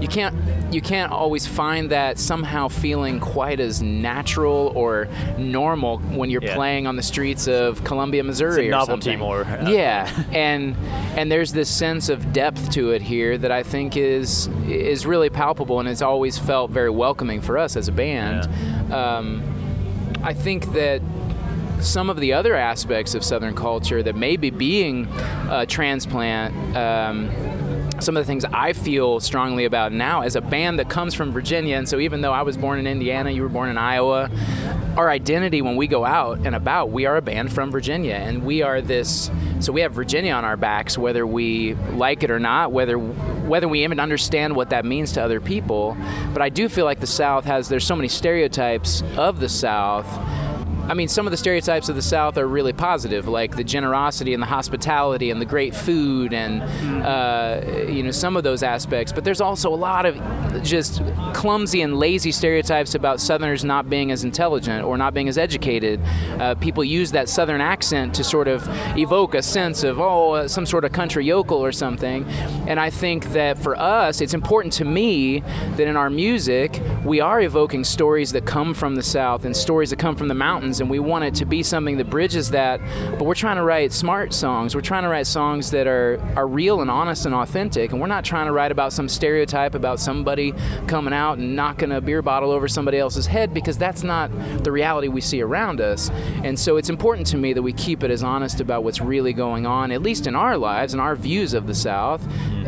you 0.00 0.08
can't 0.08 0.34
you 0.72 0.80
can't 0.80 1.10
always 1.12 1.46
find 1.46 1.90
that 1.90 2.18
somehow 2.18 2.68
feeling 2.68 3.18
quite 3.18 3.58
as 3.58 3.82
natural 3.82 4.72
or 4.76 5.08
normal 5.36 5.98
when 5.98 6.30
you're 6.30 6.42
Yeah. 6.42 6.54
playing 6.54 6.86
on 6.86 6.94
the 6.96 7.02
streets 7.02 7.48
of 7.48 7.82
Columbia, 7.84 8.22
Missouri. 8.22 8.68
or 8.68 8.70
novelty 8.70 9.02
something. 9.12 9.18
more, 9.18 9.42
uh, 9.42 9.68
Yeah, 9.68 10.08
and 10.32 10.76
and 11.16 11.30
there's 11.30 11.52
this 11.52 11.68
sense 11.68 12.08
of 12.08 12.32
depth 12.32 12.70
to 12.72 12.90
it 12.92 13.02
here 13.02 13.36
that 13.38 13.50
I 13.50 13.62
think 13.62 13.96
is 13.96 14.48
is 14.68 15.06
really 15.06 15.30
palpable, 15.30 15.80
and 15.80 15.88
it's 15.88 16.02
always 16.02 16.38
felt 16.38 16.70
very 16.70 16.90
welcoming 16.90 17.40
for 17.40 17.58
us 17.58 17.76
as 17.76 17.88
a 17.88 17.92
band. 17.92 18.48
Um, 18.92 19.42
I 20.22 20.34
think 20.34 20.72
that 20.74 21.00
some 21.82 22.10
of 22.10 22.18
the 22.18 22.32
other 22.32 22.54
aspects 22.54 23.14
of 23.14 23.24
Southern 23.24 23.54
culture 23.54 24.02
that 24.02 24.16
maybe 24.16 24.50
being 24.50 25.06
a 25.50 25.66
transplant. 25.66 26.76
Um, 26.76 27.30
some 28.00 28.16
of 28.16 28.22
the 28.22 28.26
things 28.26 28.46
I 28.46 28.72
feel 28.72 29.20
strongly 29.20 29.66
about 29.66 29.92
now 29.92 30.22
as 30.22 30.34
a 30.34 30.40
band 30.40 30.78
that 30.78 30.88
comes 30.88 31.12
from 31.12 31.32
Virginia, 31.32 31.76
and 31.76 31.86
so 31.86 31.98
even 31.98 32.22
though 32.22 32.32
I 32.32 32.42
was 32.42 32.56
born 32.56 32.78
in 32.78 32.86
Indiana, 32.86 33.30
you 33.30 33.42
were 33.42 33.50
born 33.50 33.68
in 33.68 33.76
Iowa, 33.76 34.30
our 34.96 35.10
identity 35.10 35.60
when 35.62 35.76
we 35.76 35.86
go 35.86 36.04
out 36.04 36.38
and 36.46 36.54
about, 36.54 36.90
we 36.90 37.06
are 37.06 37.16
a 37.16 37.22
band 37.22 37.52
from 37.52 37.70
Virginia, 37.70 38.14
and 38.14 38.44
we 38.44 38.62
are 38.62 38.80
this. 38.80 39.30
So 39.60 39.72
we 39.72 39.82
have 39.82 39.92
Virginia 39.92 40.32
on 40.32 40.44
our 40.44 40.56
backs, 40.56 40.96
whether 40.96 41.26
we 41.26 41.74
like 41.74 42.22
it 42.22 42.30
or 42.30 42.40
not, 42.40 42.72
whether 42.72 42.98
whether 42.98 43.68
we 43.68 43.84
even 43.84 44.00
understand 44.00 44.56
what 44.56 44.70
that 44.70 44.84
means 44.84 45.12
to 45.12 45.22
other 45.22 45.40
people. 45.40 45.96
But 46.32 46.40
I 46.40 46.48
do 46.48 46.68
feel 46.68 46.84
like 46.84 47.00
the 47.00 47.06
South 47.06 47.44
has 47.44 47.68
there's 47.68 47.86
so 47.86 47.96
many 47.96 48.08
stereotypes 48.08 49.02
of 49.16 49.40
the 49.40 49.48
South 49.48 50.06
I 50.90 50.94
mean, 50.94 51.06
some 51.06 51.24
of 51.24 51.30
the 51.30 51.36
stereotypes 51.36 51.88
of 51.88 51.94
the 51.94 52.02
South 52.02 52.36
are 52.36 52.48
really 52.48 52.72
positive, 52.72 53.28
like 53.28 53.54
the 53.54 53.62
generosity 53.62 54.34
and 54.34 54.42
the 54.42 54.46
hospitality 54.48 55.30
and 55.30 55.40
the 55.40 55.44
great 55.44 55.72
food 55.72 56.32
and, 56.32 56.62
uh, 57.04 57.60
you 57.88 58.02
know, 58.02 58.10
some 58.10 58.36
of 58.36 58.42
those 58.42 58.64
aspects. 58.64 59.12
But 59.12 59.22
there's 59.22 59.40
also 59.40 59.72
a 59.72 59.76
lot 59.76 60.04
of 60.04 60.20
just 60.64 61.00
clumsy 61.32 61.82
and 61.82 61.96
lazy 61.96 62.32
stereotypes 62.32 62.96
about 62.96 63.20
Southerners 63.20 63.64
not 63.64 63.88
being 63.88 64.10
as 64.10 64.24
intelligent 64.24 64.84
or 64.84 64.98
not 64.98 65.14
being 65.14 65.28
as 65.28 65.38
educated. 65.38 66.00
Uh, 66.40 66.56
people 66.56 66.82
use 66.82 67.12
that 67.12 67.28
Southern 67.28 67.60
accent 67.60 68.12
to 68.16 68.24
sort 68.24 68.48
of 68.48 68.66
evoke 68.98 69.36
a 69.36 69.42
sense 69.42 69.84
of, 69.84 70.00
oh, 70.00 70.32
uh, 70.32 70.48
some 70.48 70.66
sort 70.66 70.84
of 70.84 70.90
country 70.90 71.24
yokel 71.24 71.58
or 71.58 71.70
something. 71.70 72.24
And 72.66 72.80
I 72.80 72.90
think 72.90 73.26
that 73.32 73.58
for 73.58 73.76
us, 73.76 74.20
it's 74.20 74.34
important 74.34 74.72
to 74.74 74.84
me 74.84 75.38
that 75.76 75.86
in 75.86 75.96
our 75.96 76.10
music, 76.10 76.82
we 77.04 77.20
are 77.20 77.40
evoking 77.40 77.84
stories 77.84 78.32
that 78.32 78.44
come 78.44 78.74
from 78.74 78.96
the 78.96 79.04
South 79.04 79.44
and 79.44 79.56
stories 79.56 79.90
that 79.90 80.00
come 80.00 80.16
from 80.16 80.26
the 80.26 80.34
mountains, 80.34 80.79
and 80.80 80.90
we 80.90 80.98
want 80.98 81.24
it 81.24 81.34
to 81.36 81.44
be 81.44 81.62
something 81.62 81.96
that 81.98 82.10
bridges 82.10 82.50
that. 82.50 82.80
But 83.18 83.24
we're 83.24 83.34
trying 83.34 83.56
to 83.56 83.62
write 83.62 83.92
smart 83.92 84.32
songs. 84.32 84.74
We're 84.74 84.80
trying 84.80 85.02
to 85.02 85.08
write 85.08 85.26
songs 85.26 85.70
that 85.70 85.86
are, 85.86 86.20
are 86.36 86.46
real 86.46 86.80
and 86.80 86.90
honest 86.90 87.26
and 87.26 87.34
authentic, 87.34 87.92
and 87.92 88.00
we're 88.00 88.06
not 88.06 88.24
trying 88.24 88.46
to 88.46 88.52
write 88.52 88.72
about 88.72 88.92
some 88.92 89.08
stereotype 89.08 89.74
about 89.74 90.00
somebody 90.00 90.52
coming 90.86 91.14
out 91.14 91.38
and 91.38 91.54
knocking 91.56 91.92
a 91.92 92.00
beer 92.00 92.22
bottle 92.22 92.50
over 92.50 92.68
somebody 92.68 92.98
else's 92.98 93.26
head 93.26 93.52
because 93.54 93.78
that's 93.78 94.02
not 94.02 94.30
the 94.64 94.72
reality 94.72 95.08
we 95.08 95.20
see 95.20 95.42
around 95.42 95.80
us. 95.80 96.10
And 96.44 96.58
so 96.58 96.76
it's 96.76 96.90
important 96.90 97.26
to 97.28 97.36
me 97.36 97.52
that 97.52 97.62
we 97.62 97.72
keep 97.72 98.02
it 98.02 98.10
as 98.10 98.22
honest 98.22 98.60
about 98.60 98.84
what's 98.84 99.00
really 99.00 99.32
going 99.32 99.66
on, 99.66 99.90
at 99.92 100.02
least 100.02 100.26
in 100.26 100.34
our 100.34 100.56
lives 100.56 100.92
and 100.92 101.00
our 101.00 101.16
views 101.16 101.54
of 101.54 101.66
the 101.66 101.74
South 101.74 102.26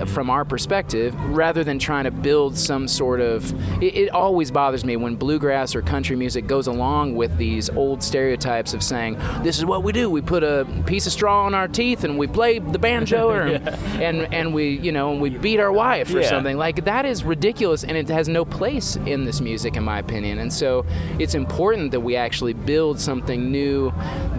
from 0.08 0.30
our 0.30 0.44
perspective, 0.44 1.14
rather 1.26 1.64
than 1.64 1.78
trying 1.78 2.04
to 2.04 2.10
build 2.10 2.56
some 2.56 2.88
sort 2.88 3.20
of. 3.20 3.52
It, 3.82 3.94
it 3.94 4.10
always 4.10 4.50
bothers 4.50 4.84
me 4.84 4.96
when 4.96 5.16
bluegrass 5.16 5.74
or 5.74 5.82
country 5.82 6.16
music 6.16 6.46
goes 6.46 6.66
along 6.66 7.14
with 7.14 7.36
these 7.36 7.70
old 7.70 8.01
stereotypes 8.02 8.74
of 8.74 8.82
saying, 8.82 9.18
this 9.42 9.58
is 9.58 9.64
what 9.64 9.82
we 9.82 9.92
do. 9.92 10.10
We 10.10 10.20
put 10.22 10.42
a 10.42 10.66
piece 10.86 11.06
of 11.06 11.12
straw 11.12 11.46
in 11.46 11.54
our 11.54 11.68
teeth 11.68 12.04
and 12.04 12.18
we 12.18 12.26
play 12.26 12.58
the 12.58 12.78
banjo 12.78 13.28
or, 13.30 13.42
and, 13.42 14.32
and 14.32 14.52
we, 14.54 14.78
you 14.78 14.92
know, 14.92 15.12
and 15.12 15.20
we 15.20 15.30
beat 15.30 15.60
our 15.60 15.72
wife 15.72 16.12
or 16.14 16.20
Yeah. 16.20 16.28
something. 16.28 16.56
Like, 16.56 16.84
that 16.84 17.04
is 17.06 17.24
ridiculous 17.24 17.84
and 17.84 17.96
it 17.96 18.08
has 18.08 18.28
no 18.28 18.44
place 18.44 18.96
in 19.06 19.24
this 19.24 19.40
music, 19.40 19.76
in 19.76 19.84
my 19.84 19.98
opinion. 19.98 20.38
And 20.38 20.52
so 20.52 20.84
it's 21.18 21.34
important 21.34 21.90
that 21.92 22.00
we 22.00 22.16
actually 22.16 22.52
build 22.52 23.00
something 23.00 23.50
new 23.50 23.92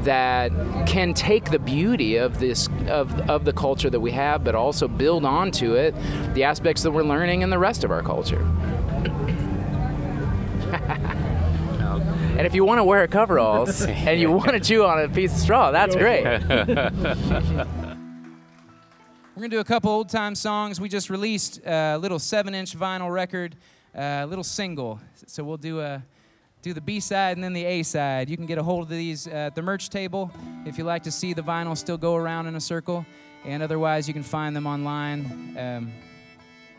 that 0.03 0.51
can 0.85 1.13
take 1.13 1.51
the 1.51 1.59
beauty 1.59 2.17
of 2.17 2.39
this 2.39 2.67
of, 2.87 3.17
of 3.29 3.45
the 3.45 3.53
culture 3.53 3.89
that 3.89 3.99
we 3.99 4.11
have, 4.11 4.43
but 4.43 4.55
also 4.55 4.87
build 4.87 5.25
onto 5.25 5.73
it 5.75 5.95
the 6.33 6.43
aspects 6.43 6.83
that 6.83 6.91
we're 6.91 7.03
learning 7.03 7.41
in 7.41 7.49
the 7.49 7.59
rest 7.59 7.83
of 7.83 7.91
our 7.91 8.01
culture. 8.01 8.45
and 12.35 12.47
if 12.47 12.55
you 12.55 12.65
want 12.65 12.79
to 12.79 12.83
wear 12.83 13.07
coveralls 13.07 13.81
and 13.85 14.19
you 14.19 14.31
want 14.31 14.51
to 14.51 14.59
chew 14.59 14.83
on 14.83 14.99
a 14.99 15.07
piece 15.07 15.31
of 15.33 15.39
straw, 15.39 15.69
that's 15.69 15.95
great. 15.95 16.23
We're 19.35 19.41
gonna 19.41 19.49
do 19.49 19.59
a 19.59 19.63
couple 19.63 19.91
old 19.91 20.09
time 20.09 20.33
songs. 20.33 20.81
We 20.81 20.89
just 20.89 21.09
released 21.11 21.61
a 21.65 21.97
little 21.97 22.17
seven 22.19 22.55
inch 22.55 22.77
vinyl 22.77 23.11
record, 23.11 23.55
a 23.93 24.25
little 24.25 24.43
single. 24.43 24.99
So 25.27 25.43
we'll 25.43 25.57
do 25.57 25.79
a 25.79 26.03
do 26.63 26.73
the 26.73 26.81
B 26.81 26.99
side 26.99 27.37
and 27.37 27.43
then 27.43 27.53
the 27.53 27.65
A 27.65 27.83
side. 27.83 28.29
You 28.29 28.37
can 28.37 28.47
get 28.47 28.57
a 28.57 28.63
hold 28.63 28.83
of 28.83 28.89
these 28.89 29.27
at 29.27 29.53
the 29.53 29.61
merch 29.61 29.89
table 29.89 30.31
if 30.65 30.77
you 30.77 30.83
like 30.85 31.03
to 31.03 31.11
see 31.11 31.33
the 31.33 31.43
vinyl 31.43 31.77
still 31.77 31.97
go 31.97 32.15
around 32.15 32.47
in 32.47 32.55
a 32.55 32.61
circle, 32.61 33.05
and 33.45 33.61
otherwise 33.61 34.07
you 34.07 34.13
can 34.13 34.23
find 34.23 34.55
them 34.55 34.65
online. 34.65 35.55
Um, 35.57 35.91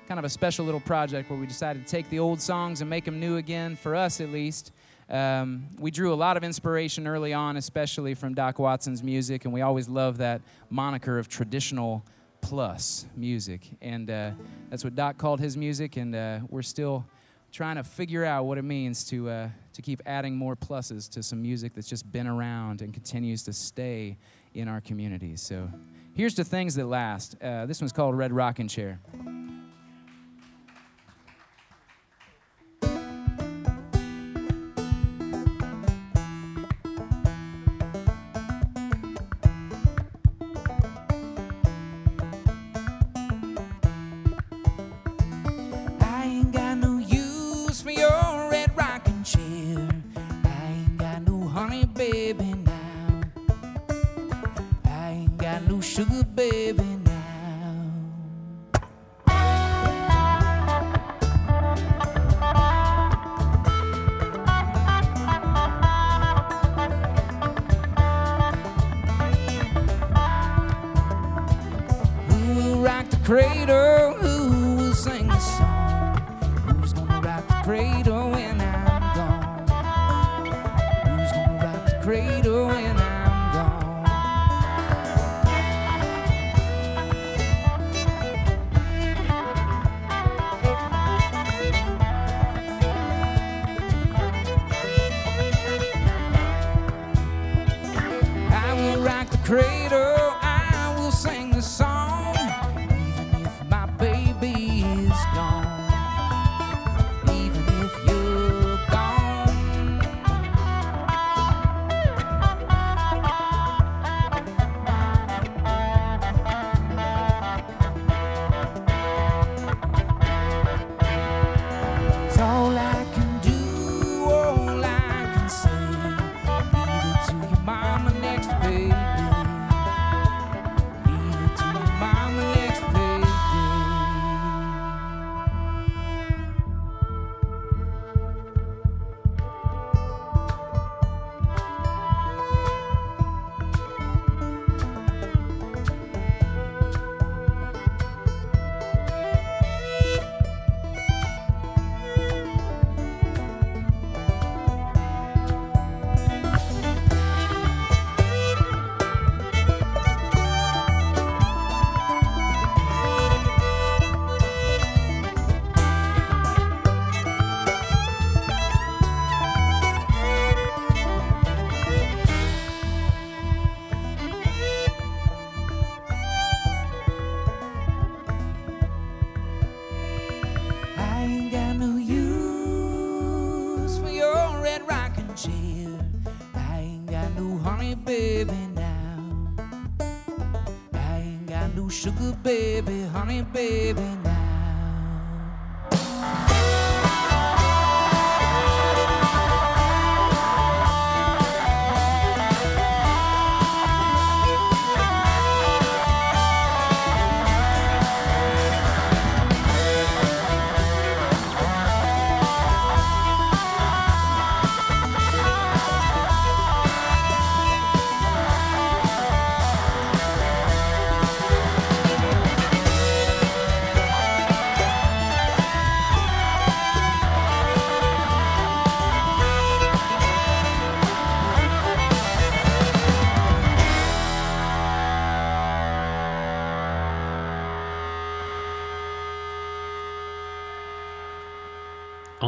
kind 0.08 0.18
of 0.18 0.24
a 0.24 0.28
special 0.28 0.64
little 0.64 0.80
project 0.80 1.30
where 1.30 1.38
we 1.38 1.46
decided 1.46 1.86
to 1.86 1.90
take 1.90 2.08
the 2.10 2.18
old 2.18 2.40
songs 2.40 2.80
and 2.80 2.90
make 2.90 3.04
them 3.04 3.20
new 3.20 3.36
again, 3.36 3.76
for 3.76 3.94
us 3.94 4.20
at 4.20 4.30
least. 4.30 4.72
Um, 5.08 5.66
we 5.78 5.90
drew 5.90 6.12
a 6.12 6.16
lot 6.16 6.36
of 6.36 6.44
inspiration 6.44 7.06
early 7.06 7.32
on, 7.32 7.56
especially 7.56 8.14
from 8.14 8.34
Doc 8.34 8.58
Watson's 8.58 9.02
music, 9.02 9.44
and 9.44 9.52
we 9.52 9.60
always 9.60 9.88
love 9.88 10.18
that 10.18 10.40
moniker 10.70 11.18
of 11.18 11.28
traditional 11.28 12.04
plus 12.40 13.06
music. 13.16 13.68
And 13.80 14.10
uh, 14.10 14.30
that's 14.70 14.84
what 14.84 14.94
Doc 14.94 15.18
called 15.18 15.40
his 15.40 15.56
music, 15.56 15.96
and 15.96 16.14
uh, 16.14 16.38
we're 16.48 16.62
still 16.62 17.04
trying 17.52 17.76
to 17.76 17.84
figure 17.84 18.24
out 18.24 18.46
what 18.46 18.58
it 18.58 18.62
means 18.62 19.04
to, 19.04 19.28
uh, 19.28 19.48
to 19.72 19.82
keep 19.82 20.02
adding 20.06 20.34
more 20.34 20.56
pluses 20.56 21.08
to 21.08 21.22
some 21.22 21.40
music 21.40 21.72
that's 21.72 21.88
just 21.88 22.10
been 22.10 22.26
around 22.26 22.82
and 22.82 22.92
continues 22.92 23.44
to 23.44 23.52
stay 23.52 24.16
in 24.54 24.66
our 24.66 24.80
communities. 24.80 25.40
So 25.40 25.70
here's 26.14 26.34
to 26.34 26.44
things 26.44 26.74
that 26.74 26.86
last. 26.86 27.36
Uh, 27.40 27.66
this 27.66 27.80
one's 27.80 27.92
called 27.92 28.16
Red 28.16 28.32
Rockin' 28.32 28.68
Chair. 28.68 29.00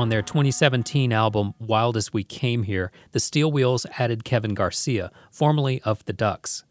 On 0.07 0.11
their 0.11 0.23
2017 0.23 1.12
album 1.12 1.55
Wild 1.59 1.97
as 1.97 2.12
We 2.12 2.23
Came 2.23 2.62
Here, 2.62 2.92
the 3.11 3.19
Steel 3.19 3.51
Wheels 3.51 3.87
added 3.99 4.23
Kevin 4.23 4.55
Garcia, 4.55 5.11
formerly 5.33 5.83
of 5.83 6.05
the 6.05 6.12
Duhks. 6.12 6.62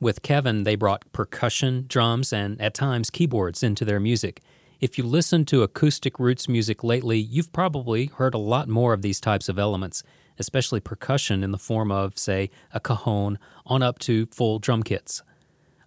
With 0.00 0.22
Kevin, 0.22 0.62
they 0.62 0.74
brought 0.74 1.04
percussion, 1.12 1.84
drums, 1.86 2.32
and 2.32 2.58
at 2.62 2.72
times 2.72 3.10
keyboards 3.10 3.62
into 3.62 3.84
their 3.84 4.00
music. 4.00 4.40
If 4.80 4.96
you 4.96 5.04
listen 5.04 5.44
to 5.44 5.62
acoustic 5.62 6.18
roots 6.18 6.48
music 6.48 6.82
lately, 6.82 7.18
you've 7.18 7.52
probably 7.52 8.06
heard 8.06 8.32
a 8.32 8.38
lot 8.38 8.68
more 8.68 8.94
of 8.94 9.02
these 9.02 9.20
types 9.20 9.50
of 9.50 9.58
elements, 9.58 10.02
especially 10.38 10.80
percussion 10.80 11.44
in 11.44 11.50
the 11.50 11.58
form 11.58 11.92
of, 11.92 12.16
say, 12.16 12.48
a 12.72 12.80
cajon 12.80 13.38
on 13.66 13.82
up 13.82 13.98
to 13.98 14.24
full 14.32 14.58
drum 14.58 14.82
kits. 14.82 15.22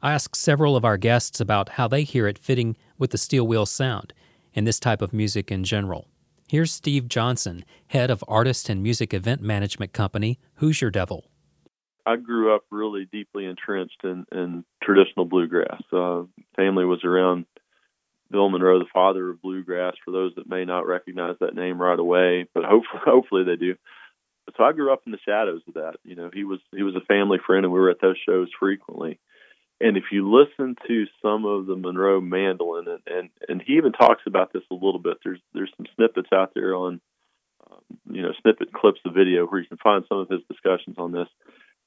I 0.04 0.14
asked 0.14 0.36
several 0.36 0.76
of 0.76 0.86
our 0.86 0.98
guests 0.98 1.40
about 1.40 1.70
how 1.70 1.88
they 1.88 2.04
hear 2.04 2.28
it 2.28 2.38
fitting 2.38 2.78
with 3.00 3.10
the 3.10 3.18
steel 3.18 3.48
wheel 3.48 3.66
sound 3.66 4.14
and 4.54 4.68
this 4.68 4.80
type 4.80 5.02
of 5.02 5.14
music 5.14 5.52
in 5.52 5.64
general. 5.64 6.08
Here's 6.52 6.74
Steve 6.74 7.08
Johnson, 7.08 7.64
head 7.88 8.12
of 8.12 8.26
artist 8.28 8.68
and 8.68 8.84
music 8.84 9.14
event 9.14 9.42
management 9.42 9.94
company 9.94 10.38
Hoosier 10.56 10.92
Devil. 10.92 11.24
I 12.06 12.18
grew 12.18 12.54
up 12.54 12.64
really 12.70 13.08
deeply 13.10 13.46
entrenched 13.46 14.02
in, 14.04 14.26
in 14.34 14.66
traditional 14.84 15.24
bluegrass. 15.24 15.82
Uh, 15.94 16.24
family 16.58 16.84
was 16.84 17.06
around 17.06 17.46
Bill 18.30 18.50
Monroe, 18.50 18.80
the 18.80 18.86
father 18.94 19.30
of 19.30 19.42
bluegrass. 19.42 19.94
For 20.04 20.12
those 20.12 20.34
that 20.36 20.50
may 20.50 20.66
not 20.66 20.86
recognize 20.86 21.38
that 21.40 21.56
name 21.56 21.82
right 21.82 21.98
away, 21.98 22.48
but 22.54 22.66
hopefully, 22.66 23.02
hopefully 23.06 23.44
they 23.46 23.56
do. 23.56 23.76
So 24.58 24.66
I 24.66 24.74
grew 24.74 24.92
up 24.92 25.04
in 25.06 25.14
the 25.14 25.20
shadows 25.26 25.62
of 25.70 25.76
that. 25.76 26.00
You 26.04 26.18
know, 26.18 26.30
he 26.34 26.44
was 26.44 26.60
he 26.76 26.84
was 26.84 26.96
a 26.98 27.06
family 27.06 27.38
friend, 27.48 27.64
and 27.64 27.74
we 27.74 27.80
were 27.80 27.92
at 27.92 28.02
those 28.02 28.18
shows 28.28 28.50
frequently. 28.60 29.22
And 29.82 29.98
if 29.98 30.06
you 30.12 30.32
listen 30.32 30.76
to 30.88 31.06
some 31.22 31.46
of 31.46 31.66
the 31.66 31.76
Monroe 31.76 32.22
mandolin, 32.22 32.88
and, 32.88 33.02
and 33.08 33.30
and 33.48 33.62
he 33.66 33.74
even 33.74 33.92
talks 33.92 34.22
about 34.28 34.54
this 34.54 34.64
a 34.70 34.76
little 34.76 35.00
bit. 35.00 35.18
There's 35.24 35.40
there's 35.54 35.72
some 35.78 35.88
snippets 35.96 36.30
out 36.34 36.52
there 36.54 36.76
on, 36.76 37.02
um, 37.70 37.82
you 38.12 38.22
know, 38.22 38.32
snippet 38.42 38.72
clips 38.74 39.00
of 39.06 39.14
video 39.14 39.46
where 39.46 39.60
you 39.60 39.68
can 39.68 39.78
find 39.78 40.06
some 40.08 40.20
of 40.20 40.30
his 40.30 40.42
discussions 40.50 40.98
on 40.98 41.12
this, 41.12 41.28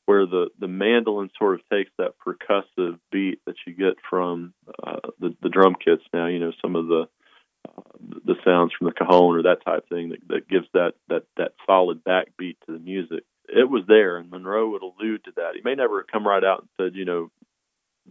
where 0.07 0.27
the 0.27 0.49
the 0.59 0.69
mandolin 0.69 1.31
sort 1.39 1.55
of 1.55 1.61
takes 1.71 1.91
that 1.99 2.15
percussive 2.19 2.99
beat 3.13 3.41
that 3.47 3.57
you 3.67 3.75
get 3.75 3.95
from 4.11 4.55
uh, 4.83 5.01
the 5.21 5.37
the 5.43 5.49
drum 5.49 5.77
kits. 5.83 6.03
Now, 6.13 6.27
you 6.27 6.41
know, 6.41 6.53
some 6.61 6.75
of 6.77 6.87
the 6.87 7.07
uh, 7.69 7.83
the 8.25 8.35
sounds 8.45 8.73
from 8.77 8.87
the 8.87 8.93
cajon 8.93 9.37
or 9.37 9.43
that 9.43 9.65
type 9.65 9.89
thing 9.89 10.11
that, 10.11 10.29
that 10.29 10.49
gives 10.49 10.67
that 10.75 10.95
that 11.09 11.25
that 11.37 11.53
solid 11.67 12.03
backbeat 12.03 12.57
to 12.67 12.73
the 12.73 12.79
music. 12.79 13.25
It 13.47 13.69
was 13.69 13.85
there, 13.87 14.17
and 14.17 14.31
Monroe 14.31 14.71
would 14.71 14.83
allude 14.83 15.25
to 15.25 15.33
that. 15.37 15.53
He 15.55 15.61
may 15.63 15.75
never 15.75 16.03
come 16.03 16.27
right 16.27 16.43
out 16.43 16.61
and 16.61 16.69
said, 16.79 16.97
you 16.97 17.05
know, 17.05 17.31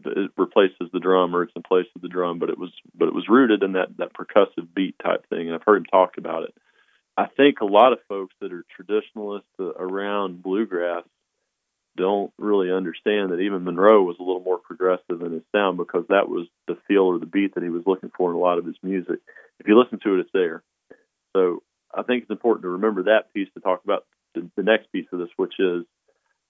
it 0.06 0.32
replaces 0.38 0.90
the 0.92 1.00
drum 1.00 1.36
or 1.36 1.44
it's 1.44 1.54
in 1.56 1.62
place 1.62 1.88
of 1.96 2.02
the 2.02 2.08
drum, 2.08 2.40
but 2.40 2.50
it 2.50 2.58
was 2.58 2.72
but 2.96 3.08
it 3.08 3.14
was 3.14 3.30
rooted 3.30 3.64
in 3.64 3.74
that 3.74 3.98
that 3.98 4.14
percussive 4.14 4.74
beat 4.74 4.96
type 5.04 5.28
thing, 5.30 5.48
and 5.48 5.54
I've 5.54 5.64
heard 5.66 5.78
him 5.78 5.86
talk 5.86 6.18
about 6.18 6.44
it. 6.44 6.54
I 7.16 7.28
think 7.28 7.62
a 7.62 7.66
lot 7.66 7.94
of 7.94 8.00
folks 8.10 8.34
that 8.42 8.52
are 8.52 8.66
traditionalists 8.76 9.48
uh, 9.60 9.66
around 9.66 10.42
bluegrass 10.42 11.04
don't 11.96 12.34
really 12.40 12.72
understand 12.72 13.32
that 13.32 13.40
even 13.40 13.64
Monroe 13.64 14.02
was 14.02 14.18
a 14.20 14.24
little 14.24 14.42
more 14.42 14.58
progressive 14.58 15.22
in 15.22 15.32
his 15.32 15.44
sound 15.52 15.78
because 15.78 16.06
that 16.10 16.28
was 16.28 16.48
the 16.68 16.78
feel 16.88 17.04
or 17.04 17.20
the 17.20 17.28
beat 17.28 17.54
that 17.54 17.64
he 17.64 17.70
was 17.70 17.84
looking 17.86 18.12
for 18.18 18.32
in 18.32 18.36
a 18.36 18.40
lot 18.40 18.58
of 18.58 18.66
his 18.66 18.76
music. 18.82 19.20
If 19.60 19.68
you 19.68 19.80
listen 19.80 20.00
to 20.00 20.16
it, 20.16 20.22
it's 20.22 20.30
there. 20.34 20.64
So 21.36 21.62
I 21.94 22.02
think 22.02 22.24
it's 22.24 22.32
important 22.32 22.64
to 22.64 22.70
remember 22.70 23.04
that 23.04 23.32
piece 23.32 23.50
to 23.54 23.60
talk 23.60 23.84
about 23.84 24.06
the, 24.34 24.50
the 24.56 24.64
next 24.64 24.92
piece 24.92 25.06
of 25.12 25.20
this, 25.20 25.30
which 25.38 25.54
is 25.60 25.86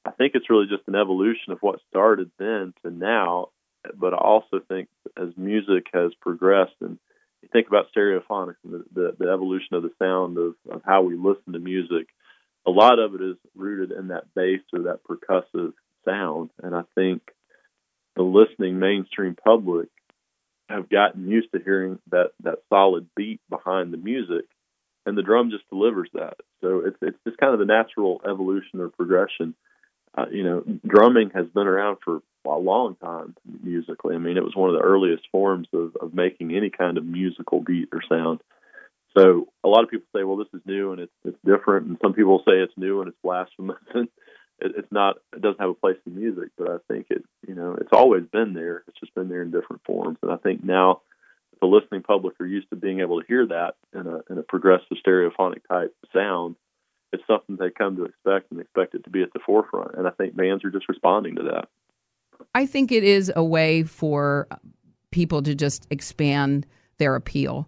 I 0.06 0.12
think 0.12 0.34
it's 0.36 0.50
really 0.50 0.68
just 0.68 0.88
an 0.88 0.96
evolution 0.96 1.52
of 1.54 1.60
what 1.62 1.80
started 1.90 2.32
then 2.38 2.74
to 2.84 2.92
now. 2.92 3.50
But 3.96 4.14
I 4.14 4.18
also 4.18 4.60
think 4.68 4.88
as 5.18 5.30
music 5.36 5.88
has 5.94 6.14
progressed 6.22 6.76
and 6.82 6.98
you 7.42 7.50
think 7.52 7.68
about 7.68 7.88
stereophonics 7.96 8.56
and 8.64 8.74
the, 8.74 8.86
the, 8.94 9.16
the 9.20 9.32
evolution 9.32 9.76
of 9.76 9.84
the 9.84 9.92
sound 10.00 10.38
of, 10.38 10.56
of 10.70 10.82
how 10.86 11.02
we 11.02 11.16
listen 11.16 11.54
to 11.54 11.60
music, 11.60 12.08
a 12.66 12.72
lot 12.72 13.00
of 13.00 13.16
it 13.16 13.22
is 13.22 13.36
rooted 13.56 13.92
in 13.92 14.08
that 14.08 14.34
bass 14.34 14.62
or 14.72 14.84
that 14.84 15.02
percussive 15.04 15.74
sound. 16.06 16.50
And 16.62 16.74
I 16.74 16.84
think 16.96 17.22
the 18.16 18.24
listening 18.24 18.80
mainstream 18.80 19.36
public 19.36 19.90
have 20.70 20.90
gotten 20.90 21.28
used 21.28 21.52
to 21.52 21.60
hearing 21.64 22.00
that, 22.12 22.32
that 22.44 22.60
solid 22.70 23.08
beat 23.16 23.42
behind 23.50 23.92
the 23.92 23.98
music 23.98 24.46
and 25.06 25.18
the 25.18 25.24
drum 25.24 25.52
just 25.52 25.70
delivers 25.70 26.10
that. 26.14 26.38
So 26.62 26.84
it's 26.86 26.98
it's 27.02 27.18
just 27.26 27.38
kind 27.38 27.54
of 27.54 27.60
the 27.60 27.66
natural 27.66 28.22
evolution 28.26 28.80
or 28.80 28.90
progression. 28.90 29.56
Uh, 30.16 30.26
you 30.32 30.44
know, 30.44 30.64
drumming 30.86 31.32
has 31.34 31.48
been 31.48 31.68
around 31.68 31.98
for 32.04 32.22
a 32.46 32.58
long 32.58 32.96
time 32.96 33.36
musically. 33.64 34.16
I 34.16 34.20
mean, 34.20 34.38
it 34.38 34.44
was 34.44 34.56
one 34.56 34.70
of 34.70 34.76
the 34.76 34.82
earliest 34.82 35.24
forms 35.32 35.68
of, 35.74 35.96
of 36.00 36.14
making 36.14 36.56
any 36.56 36.70
kind 36.70 36.98
of 36.98 37.06
musical 37.06 37.62
beat 37.62 37.90
or 37.92 38.02
sound. 38.08 38.42
So 39.18 39.48
a 39.64 39.68
lot 39.68 39.84
of 39.84 39.90
people 39.90 40.08
say, 40.16 40.24
well, 40.24 40.38
this 40.38 40.48
is 40.54 40.62
new 40.66 40.92
and 40.92 41.02
it's 41.02 41.14
it's 41.24 41.38
different, 41.46 41.88
and 41.88 41.98
some 42.02 42.14
people 42.14 42.40
say 42.40 42.54
it's 42.54 42.74
new 42.78 43.02
and 43.02 43.10
it's 43.10 43.18
blasphemous. 43.24 43.78
And 43.94 44.08
it, 44.60 44.74
it's 44.78 44.92
not. 44.92 45.18
It 45.36 45.42
doesn't 45.42 45.60
have 45.60 45.72
a 45.72 45.76
place 45.76 45.98
in 46.06 46.16
music, 46.16 46.50
but 46.58 46.70
I 46.70 46.78
think 46.88 47.08
it 47.10 47.24
you 47.48 47.56
know, 47.56 47.76
it's 47.80 47.92
always 47.92 48.24
been 48.32 48.54
there. 48.54 48.84
It's 48.88 49.00
just 49.00 49.16
been 49.16 49.30
there 49.30 49.42
in 49.42 49.52
different 49.52 49.82
forms. 49.84 50.20
And 50.22 50.32
I 50.32 50.38
think 50.38 50.64
now 50.64 51.02
the 51.60 51.68
listening 51.68 52.04
public 52.04 52.40
are 52.40 52.46
used 52.46 52.70
to 52.70 52.76
being 52.76 53.00
able 53.00 53.20
to 53.20 53.28
hear 53.28 53.48
that 53.48 53.76
in 53.94 54.08
a 54.08 54.22
in 54.30 54.38
a 54.38 54.44
progressive 54.44 54.98
stereophonic 55.06 55.62
type 55.68 55.96
sound. 56.14 56.56
It's 57.14 57.24
something 57.28 57.56
they 57.56 57.70
come 57.70 57.96
to 57.96 58.06
expect 58.06 58.52
and 58.52 58.60
expect 58.60 58.96
it 58.96 59.04
to 59.06 59.10
be 59.10 59.22
at 59.22 59.32
the 59.34 59.40
forefront. 59.46 59.96
And 59.96 60.08
I 60.08 60.12
think 60.12 60.36
bands 60.36 60.66
are 60.66 60.72
just 60.72 60.90
responding 60.90 61.36
to 61.36 61.44
that. 61.44 61.70
I 62.54 62.66
think 62.66 62.92
it 62.92 63.04
is 63.04 63.32
a 63.36 63.44
way 63.44 63.84
for 63.84 64.48
people 65.12 65.42
to 65.44 65.56
just 65.56 65.88
expand 65.90 66.66
their 66.98 67.16
appeal. 67.16 67.68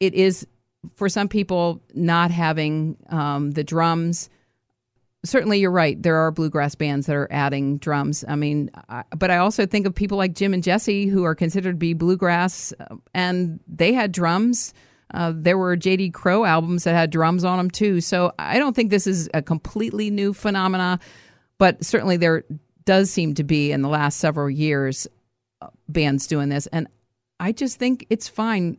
It 0.00 0.14
is 0.14 0.46
for 0.94 1.08
some 1.08 1.28
people 1.28 1.82
not 1.92 2.30
having 2.30 2.96
um, 3.10 3.50
the 3.50 3.64
drums 3.64 4.30
certainly 5.24 5.58
you're 5.58 5.70
right. 5.70 6.00
There 6.00 6.16
are 6.16 6.30
bluegrass 6.30 6.74
bands 6.74 7.06
that 7.06 7.16
are 7.16 7.28
adding 7.30 7.78
drums. 7.78 8.24
I 8.28 8.36
mean, 8.36 8.70
I, 8.88 9.04
but 9.16 9.30
I 9.30 9.38
also 9.38 9.66
think 9.66 9.86
of 9.86 9.94
people 9.94 10.18
like 10.18 10.34
Jim 10.34 10.54
and 10.54 10.62
Jesse 10.62 11.06
who 11.06 11.24
are 11.24 11.34
considered 11.34 11.72
to 11.72 11.78
be 11.78 11.94
bluegrass, 11.94 12.72
uh, 12.78 12.96
and 13.14 13.58
they 13.66 13.92
had 13.92 14.12
drums. 14.12 14.72
Uh, 15.14 15.32
there 15.34 15.56
were 15.56 15.76
J.D. 15.76 16.10
Crowe 16.10 16.44
albums 16.44 16.84
that 16.84 16.94
had 16.94 17.10
drums 17.10 17.44
on 17.44 17.56
them 17.56 17.70
too. 17.70 18.00
So 18.00 18.32
I 18.38 18.58
don't 18.58 18.74
think 18.74 18.90
this 18.90 19.06
is 19.06 19.30
a 19.32 19.40
completely 19.40 20.10
new 20.10 20.32
phenomena, 20.34 20.98
but 21.58 21.84
certainly 21.84 22.16
there 22.16 22.44
does 22.84 23.10
seem 23.10 23.34
to 23.34 23.44
be 23.44 23.70
in 23.70 23.80
the 23.80 23.88
last 23.88 24.18
several 24.18 24.50
years 24.50 25.06
uh, 25.62 25.68
bands 25.88 26.26
doing 26.26 26.48
this, 26.48 26.66
and 26.66 26.88
I 27.40 27.52
just 27.52 27.78
think 27.78 28.06
it's 28.10 28.28
fine. 28.28 28.78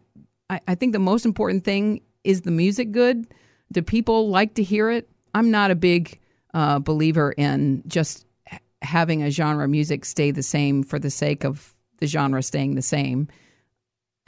I, 0.50 0.60
I 0.68 0.76
think 0.76 0.94
the 0.94 1.00
most 1.00 1.26
important 1.26 1.64
thing 1.64 2.02
is 2.24 2.42
the 2.42 2.52
music 2.52 2.92
good. 2.92 3.28
Do 3.72 3.82
people 3.82 4.30
like 4.30 4.56
to 4.56 4.64
hear 4.64 4.92
it? 4.92 5.10
I'm 5.34 5.52
not 5.52 5.72
a 5.72 5.76
big 5.76 6.20
uh, 6.54 6.80
believer 6.80 7.32
in 7.32 7.84
just 7.88 8.26
having 8.82 9.24
a 9.24 9.32
genre 9.32 9.66
of 9.66 9.70
music 9.70 10.06
stay 10.06 10.32
the 10.32 10.44
same 10.44 10.84
for 10.84 11.00
the 11.00 11.10
sake 11.10 11.44
of 11.44 11.74
the 12.00 12.08
genre 12.08 12.44
staying 12.44 12.76
the 12.76 12.82
same. 12.82 13.28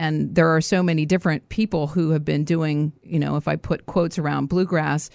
And 0.00 0.34
there 0.34 0.54
are 0.54 0.60
so 0.60 0.82
many 0.82 1.06
different 1.06 1.48
people 1.48 1.88
who 1.88 2.10
have 2.10 2.24
been 2.24 2.44
doing, 2.44 2.92
you 3.02 3.18
know, 3.18 3.36
if 3.36 3.48
I 3.48 3.56
put 3.56 3.86
quotes 3.86 4.18
around 4.18 4.48
bluegrass, 4.48 5.10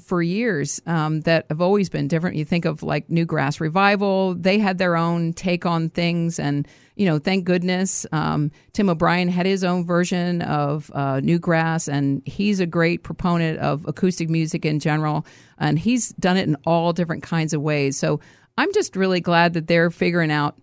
for 0.00 0.22
years 0.22 0.80
um, 0.86 1.20
that 1.22 1.46
have 1.48 1.60
always 1.60 1.88
been 1.88 2.08
different. 2.08 2.36
You 2.36 2.44
think 2.44 2.64
of 2.64 2.82
like 2.82 3.10
New 3.10 3.24
Grass 3.24 3.60
Revival; 3.60 4.34
they 4.34 4.58
had 4.58 4.78
their 4.78 4.96
own 4.96 5.32
take 5.32 5.66
on 5.66 5.90
things, 5.90 6.38
and 6.38 6.66
you 6.94 7.06
know, 7.06 7.18
thank 7.18 7.44
goodness 7.44 8.06
um, 8.12 8.50
Tim 8.72 8.88
O'Brien 8.88 9.28
had 9.28 9.46
his 9.46 9.64
own 9.64 9.84
version 9.84 10.42
of 10.42 10.90
uh, 10.94 11.20
Newgrass, 11.20 11.92
and 11.92 12.22
he's 12.26 12.60
a 12.60 12.66
great 12.66 13.02
proponent 13.02 13.58
of 13.58 13.84
acoustic 13.86 14.30
music 14.30 14.64
in 14.64 14.80
general, 14.80 15.26
and 15.58 15.78
he's 15.78 16.10
done 16.14 16.36
it 16.36 16.48
in 16.48 16.56
all 16.64 16.92
different 16.92 17.22
kinds 17.22 17.52
of 17.52 17.60
ways. 17.60 17.98
So 17.98 18.20
I'm 18.58 18.72
just 18.72 18.96
really 18.96 19.20
glad 19.20 19.54
that 19.54 19.66
they're 19.66 19.90
figuring 19.90 20.30
out 20.30 20.56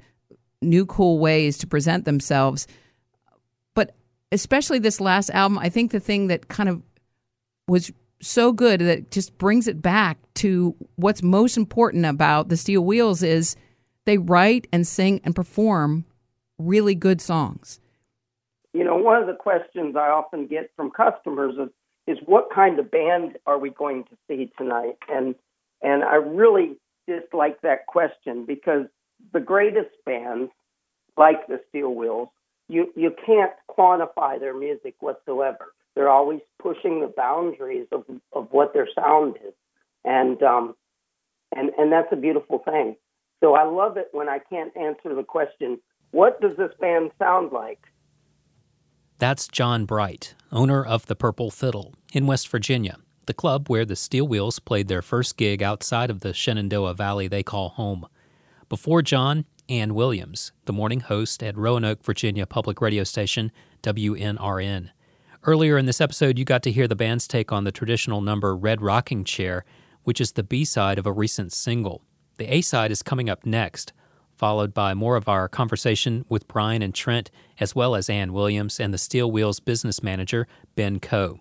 new 0.62 0.86
cool 0.86 1.20
ways 1.20 1.58
to 1.60 1.68
present 1.68 2.06
themselves. 2.06 2.68
Especially 4.34 4.80
this 4.80 5.00
last 5.00 5.30
album, 5.30 5.60
I 5.60 5.70
think 5.70 5.92
the 5.92 6.00
thing 6.00 6.28
that 6.28 6.48
kind 6.48 6.68
of 6.68 6.82
was 7.68 7.92
so 8.20 8.52
good 8.52 8.82
that 8.82 9.12
just 9.12 9.38
brings 9.38 9.68
it 9.68 9.82
back 9.82 10.18
to 10.36 10.76
what's 10.96 11.22
most 11.22 11.58
important 11.58 12.06
about 12.06 12.50
the 12.50 12.58
Steel 12.58 12.84
Wheels 12.84 13.22
is 13.22 13.56
they 14.06 14.18
write 14.18 14.68
and 14.72 14.88
sing 14.88 15.22
and 15.24 15.36
perform 15.36 16.06
really 16.58 16.96
good 16.96 17.22
songs. 17.22 17.80
You 18.74 18.84
know, 18.84 18.96
one 18.96 19.22
of 19.22 19.28
the 19.28 19.36
questions 19.36 19.96
I 19.96 20.10
often 20.10 20.48
get 20.48 20.72
from 20.76 20.90
customers 20.90 21.56
is, 21.60 21.70
is 22.08 22.18
what 22.26 22.50
kind 22.54 22.80
of 22.80 22.90
band 22.90 23.38
are 23.46 23.60
we 23.60 23.70
going 23.70 24.04
to 24.06 24.18
see 24.28 24.52
tonight? 24.58 24.98
And 25.10 25.36
and 25.82 26.04
I 26.04 26.16
really 26.16 26.78
dislike 27.08 27.62
that 27.62 27.86
question 27.88 28.46
because 28.46 28.86
the 29.34 29.42
greatest 29.42 29.92
bands, 30.06 30.50
like 31.18 31.46
the 31.48 31.60
Steel 31.70 31.94
Wheels, 31.94 32.30
you 32.74 32.92
you 32.96 33.16
can't 33.26 33.54
quantify 33.70 34.40
their 34.40 34.58
music 34.58 34.96
whatsoever. 35.00 35.74
They're 35.96 36.10
always 36.10 36.42
pushing 36.62 37.02
the 37.02 37.14
boundaries 37.16 37.88
of 37.92 38.04
of 38.34 38.48
what 38.52 38.74
their 38.74 38.88
sound 38.96 39.36
is, 39.48 39.54
and 40.04 40.42
um, 40.42 40.76
and 41.56 41.70
and 41.78 41.92
that's 41.92 42.12
a 42.12 42.16
beautiful 42.16 42.60
thing. 42.60 42.96
So 43.42 43.54
I 43.56 43.64
love 43.64 43.98
it 43.98 44.08
when 44.12 44.28
I 44.28 44.40
can't 44.40 44.76
answer 44.76 45.14
the 45.14 45.24
question, 45.24 45.80
"What 46.12 46.42
does 46.42 46.58
this 46.58 46.72
band 46.80 47.12
sound 47.20 47.52
like?" 47.52 47.80
That's 49.20 49.48
John 49.48 49.86
Bright, 49.86 50.36
owner 50.52 50.84
of 50.84 51.06
the 51.06 51.16
Purple 51.16 51.52
Fiddle 51.52 51.94
in 52.12 52.26
West 52.26 52.48
Virginia, 52.50 52.98
the 53.28 53.34
club 53.34 53.70
where 53.70 53.86
the 53.86 53.96
Steel 53.96 54.28
Wheels 54.28 54.60
played 54.60 54.88
their 54.88 55.04
first 55.04 55.38
gig 55.38 55.62
outside 55.62 56.10
of 56.10 56.22
the 56.22 56.34
Shenandoah 56.34 56.96
Valley 56.96 57.28
they 57.28 57.44
call 57.44 57.70
home. 57.70 58.08
Before 58.68 59.04
John, 59.04 59.46
Ann 59.70 59.96
Williams, 59.96 60.52
the 60.66 60.74
morning 60.74 61.00
host 61.00 61.42
at 61.42 61.58
Roanoke, 61.58 62.04
Virginia 62.04 62.46
public 62.46 62.82
radio 62.82 63.04
station 63.04 63.52
WNRN. 63.82 64.90
Earlier 65.44 65.78
in 65.78 65.86
this 65.86 66.02
episode, 66.02 66.38
you 66.38 66.46
got 66.46 66.64
to 66.64 66.72
hear 66.72 66.88
the 66.88 66.96
band's 66.96 67.28
take 67.28 67.52
on 67.52 67.64
the 67.64 67.72
traditional 67.72 68.22
number 68.22 68.56
Red 68.56 68.82
Rocking 68.82 69.24
Chair, 69.24 69.64
which 70.04 70.20
is 70.20 70.34
the 70.34 70.44
B 70.44 70.66
side 70.66 71.00
of 71.00 71.06
a 71.06 71.12
recent 71.12 71.54
single. 71.54 72.02
The 72.38 72.54
A 72.54 72.62
side 72.62 72.92
is 72.92 73.02
coming 73.02 73.30
up 73.30 73.46
next, 73.46 73.94
followed 74.36 74.74
by 74.74 74.94
more 74.94 75.16
of 75.16 75.30
our 75.30 75.48
conversation 75.48 76.26
with 76.28 76.48
Brian 76.48 76.82
and 76.82 76.94
Trent, 76.94 77.32
as 77.60 77.74
well 77.74 77.96
as 77.96 78.10
Ann 78.10 78.34
Williams 78.34 78.80
and 78.80 78.94
the 78.94 78.98
Steel 78.98 79.32
Wheels 79.32 79.60
business 79.62 80.04
manager, 80.04 80.48
Ben 80.76 81.00
Coe. 81.00 81.40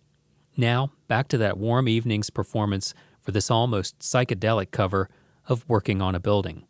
Now, 0.57 0.93
back 1.09 1.29
to 1.29 1.39
that 1.39 1.59
warm 1.59 1.89
evening's 1.89 2.31
performance 2.31 2.95
for 3.21 3.33
this 3.33 3.51
almost 3.51 3.99
psychedelic 3.99 4.71
cover 4.71 5.09
of 5.49 5.69
Working 5.69 6.01
on 6.01 6.15
a 6.15 6.21
Building. 6.21 6.67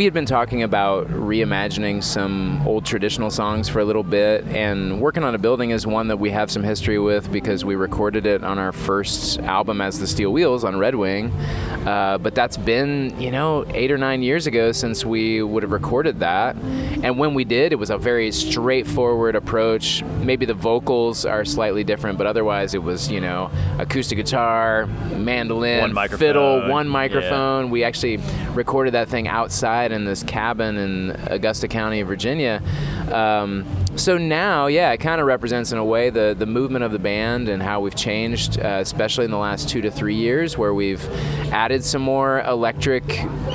We 0.00 0.04
had 0.04 0.14
been 0.14 0.24
talking 0.24 0.62
about 0.62 1.08
reimagining 1.08 2.02
some 2.02 2.66
old 2.66 2.86
traditional 2.86 3.30
songs 3.30 3.68
for 3.68 3.80
a 3.80 3.84
little 3.84 4.02
bit, 4.02 4.42
and 4.46 4.98
working 4.98 5.22
on 5.22 5.34
a 5.34 5.38
building 5.38 5.72
is 5.72 5.86
one 5.86 6.08
that 6.08 6.16
we 6.16 6.30
have 6.30 6.50
some 6.50 6.62
history 6.62 6.98
with 6.98 7.30
because 7.30 7.66
we 7.66 7.74
recorded 7.74 8.24
it 8.24 8.42
on 8.42 8.58
our 8.58 8.72
first 8.72 9.38
album 9.40 9.82
as 9.82 10.00
the 10.00 10.06
Steel 10.06 10.32
Wheels 10.32 10.64
on 10.64 10.78
Red 10.78 10.94
Wing. 10.94 11.30
Uh, 11.86 12.16
but 12.16 12.34
that's 12.34 12.56
been, 12.56 13.14
you 13.20 13.30
know, 13.30 13.66
eight 13.74 13.90
or 13.90 13.98
nine 13.98 14.22
years 14.22 14.46
ago 14.46 14.72
since 14.72 15.04
we 15.04 15.42
would 15.42 15.62
have 15.62 15.72
recorded 15.72 16.18
that. 16.20 16.56
And 17.02 17.18
when 17.18 17.32
we 17.34 17.44
did, 17.44 17.72
it 17.72 17.76
was 17.76 17.90
a 17.90 17.96
very 17.96 18.30
straightforward 18.30 19.34
approach. 19.34 20.02
Maybe 20.02 20.44
the 20.44 20.54
vocals 20.54 21.24
are 21.24 21.44
slightly 21.44 21.82
different, 21.82 22.18
but 22.18 22.26
otherwise 22.26 22.74
it 22.74 22.82
was, 22.82 23.10
you 23.10 23.20
know, 23.20 23.50
acoustic 23.78 24.16
guitar, 24.18 24.86
mandolin, 24.86 25.94
One 25.94 26.08
fiddle, 26.08 26.68
one 26.68 26.86
yeah. 26.86 26.92
microphone. 26.92 27.70
We 27.70 27.84
actually 27.84 28.18
recorded 28.52 28.94
that 28.94 29.08
thing 29.08 29.28
outside 29.28 29.92
in 29.92 30.04
this 30.04 30.22
cabin 30.22 30.76
in 30.76 31.10
Augusta 31.26 31.68
County, 31.68 32.02
Virginia. 32.02 32.62
Um, 33.10 33.64
so 33.96 34.16
now, 34.16 34.66
yeah, 34.66 34.92
it 34.92 34.98
kind 34.98 35.20
of 35.20 35.26
represents 35.26 35.72
in 35.72 35.78
a 35.78 35.84
way 35.84 36.10
the, 36.10 36.34
the 36.38 36.46
movement 36.46 36.84
of 36.84 36.92
the 36.92 36.98
band 36.98 37.48
and 37.48 37.62
how 37.62 37.80
we've 37.80 37.94
changed, 37.94 38.58
uh, 38.60 38.78
especially 38.80 39.24
in 39.24 39.30
the 39.30 39.38
last 39.38 39.68
two 39.68 39.80
to 39.82 39.90
three 39.90 40.14
years, 40.14 40.56
where 40.56 40.72
we've 40.72 41.04
added 41.52 41.84
some 41.84 42.02
more 42.02 42.40
electric 42.42 43.04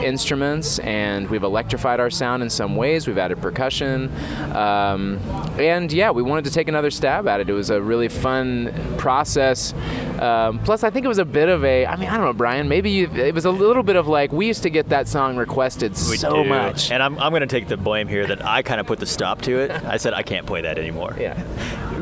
instruments 0.04 0.80
and 0.80 1.30
we've 1.30 1.44
electrified 1.44 2.00
our 2.00 2.10
sound 2.10 2.44
in 2.44 2.50
some 2.50 2.76
ways. 2.76 3.08
We've 3.08 3.18
added 3.18 3.42
percussion. 3.42 4.12
Um, 4.56 5.20
and 5.58 5.92
yeah, 5.92 6.12
we 6.12 6.22
wanted 6.22 6.46
to 6.46 6.52
take 6.52 6.68
another 6.68 6.92
stab 6.92 7.28
at 7.28 7.40
it. 7.40 7.50
It 7.50 7.54
was 7.54 7.70
a 7.70 7.82
really 7.82 8.10
fun 8.10 8.74
process. 8.98 9.74
Um, 10.20 10.60
plus, 10.60 10.84
I 10.84 10.90
think 10.90 11.06
it 11.06 11.10
was 11.10 11.18
a 11.18 11.26
bit 11.26 11.50
of 11.50 11.64
a, 11.66 11.86
I 11.86 11.96
mean, 11.96 12.10
I 12.10 12.18
don't 12.18 12.26
know, 12.26 12.34
Brian, 12.34 12.68
maybe 12.68 12.90
you, 12.90 13.10
it 13.12 13.34
was 13.34 13.46
a 13.46 13.52
little 13.52 13.84
bit 13.84 13.96
of 13.96 14.08
like, 14.08 14.32
we 14.32 14.48
used 14.48 14.64
to 14.64 14.70
get 14.70 14.90
that 14.90 15.08
song 15.08 15.38
requested 15.38 15.92
We 15.92 16.18
so 16.18 16.44
do. 16.44 16.50
much. 16.50 16.92
And 16.92 17.02
I'm, 17.02 17.18
I'm 17.20 17.32
going 17.32 17.42
to 17.42 17.48
take 17.48 17.68
the 17.68 17.78
blame 17.78 18.08
here 18.08 18.28
that 18.28 18.46
I 18.46 18.62
kind 18.62 18.80
of 18.80 18.88
put 18.88 19.00
the 19.00 19.06
stop 19.06 19.42
to 19.44 19.60
it. 19.60 19.72
I 19.86 19.98
said 19.98 20.14
I 20.14 20.24
can't 20.26 20.46
play 20.46 20.62
that 20.62 20.78
anymore. 20.78 21.16
Yeah. 21.20 21.42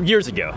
Years 0.00 0.26
ago. 0.26 0.54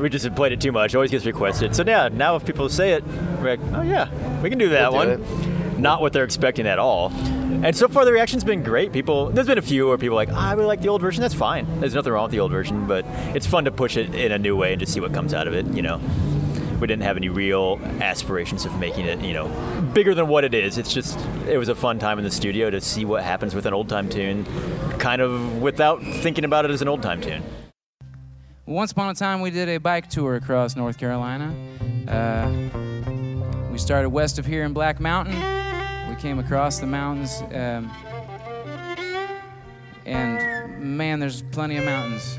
We 0.00 0.10
just 0.10 0.34
played 0.34 0.52
it 0.52 0.60
too 0.60 0.72
much. 0.72 0.94
Always 0.94 1.10
gets 1.10 1.24
requested. 1.24 1.74
So 1.74 1.82
yeah, 1.86 2.08
now 2.12 2.36
if 2.36 2.44
people 2.44 2.68
say 2.68 2.92
it, 2.92 3.04
we're 3.40 3.56
like, 3.56 3.60
oh 3.74 3.82
yeah, 3.82 4.10
we 4.42 4.50
can 4.50 4.58
do 4.58 4.68
that 4.70 4.92
We'll 4.92 5.16
do 5.16 5.22
one. 5.22 5.80
Not 5.80 6.00
what 6.00 6.12
they're 6.12 6.24
expecting 6.24 6.66
at 6.66 6.78
all. 6.78 7.10
And 7.12 7.74
so 7.74 7.88
far 7.88 8.04
the 8.04 8.12
reaction's 8.12 8.44
been 8.44 8.62
great. 8.62 8.92
People, 8.92 9.30
there's 9.30 9.46
been 9.46 9.58
a 9.58 9.62
few 9.62 9.88
where 9.88 9.96
people 9.96 10.14
are 10.18 10.24
like, 10.26 10.28
"Ah, 10.32 10.50
I 10.50 10.52
really 10.52 10.66
like 10.66 10.82
the 10.82 10.88
old 10.88 11.00
version. 11.00 11.22
That's 11.22 11.34
fine. 11.34 11.80
There's 11.80 11.94
nothing 11.94 12.12
wrong 12.12 12.24
with 12.24 12.32
the 12.32 12.40
old 12.40 12.52
version, 12.52 12.86
but 12.86 13.04
it's 13.34 13.46
fun 13.46 13.64
to 13.64 13.70
push 13.70 13.96
it 13.96 14.14
in 14.14 14.32
a 14.32 14.38
new 14.38 14.56
way 14.56 14.72
and 14.72 14.80
just 14.80 14.92
see 14.92 15.00
what 15.00 15.14
comes 15.14 15.32
out 15.32 15.48
of 15.48 15.54
it. 15.54 15.66
You 15.68 15.82
know, 15.82 16.00
we 16.80 16.86
didn't 16.86 17.02
have 17.02 17.16
any 17.16 17.28
real 17.28 17.80
aspirations 18.00 18.64
of 18.64 18.78
making 18.78 19.06
it, 19.06 19.20
you 19.20 19.32
know, 19.32 19.48
bigger 19.94 20.14
than 20.14 20.28
what 20.28 20.44
it 20.44 20.54
is. 20.54 20.78
It's 20.78 20.92
just 20.92 21.18
it 21.48 21.58
was 21.58 21.68
a 21.68 21.74
fun 21.74 21.98
time 21.98 22.18
in 22.18 22.24
the 22.24 22.30
studio 22.30 22.70
to 22.70 22.80
see 22.80 23.04
what 23.04 23.22
happens 23.22 23.54
with 23.54 23.66
an 23.66 23.74
old 23.74 23.88
time 23.88 24.08
tune, 24.08 24.44
kind 24.98 25.22
of 25.22 25.62
without 25.62 26.02
thinking 26.02 26.44
about 26.44 26.64
it 26.64 26.70
as 26.70 26.82
an 26.82 26.88
old 26.88 27.02
time 27.02 27.20
tune. 27.20 27.42
Once 28.66 28.92
upon 28.92 29.08
a 29.10 29.14
time, 29.14 29.40
we 29.40 29.50
did 29.50 29.68
a 29.68 29.78
bike 29.78 30.10
tour 30.10 30.34
across 30.34 30.74
North 30.76 30.98
Carolina. 30.98 31.54
Uh, 32.08 32.50
we 33.70 33.78
started 33.78 34.08
west 34.10 34.38
of 34.38 34.46
here 34.46 34.64
in 34.64 34.72
Black 34.72 35.00
Mountain. 35.00 35.34
We 36.10 36.16
came 36.16 36.38
across 36.38 36.78
the 36.80 36.86
mountains, 36.86 37.42
um, 37.52 37.90
and 40.04 40.80
man, 40.80 41.20
there's 41.20 41.42
plenty 41.42 41.76
of 41.76 41.84
mountains. 41.84 42.38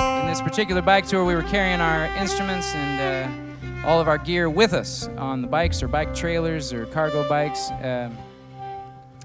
In 0.00 0.26
this 0.26 0.40
particular 0.40 0.80
bike 0.80 1.06
tour, 1.06 1.26
we 1.26 1.34
were 1.34 1.42
carrying 1.42 1.82
our 1.82 2.06
instruments 2.16 2.74
and 2.74 3.52
uh, 3.84 3.86
all 3.86 4.00
of 4.00 4.08
our 4.08 4.16
gear 4.16 4.48
with 4.48 4.72
us 4.72 5.08
on 5.18 5.42
the 5.42 5.46
bikes 5.46 5.82
or 5.82 5.88
bike 5.88 6.14
trailers 6.14 6.72
or 6.72 6.86
cargo 6.86 7.28
bikes. 7.28 7.70
Um, 7.82 8.16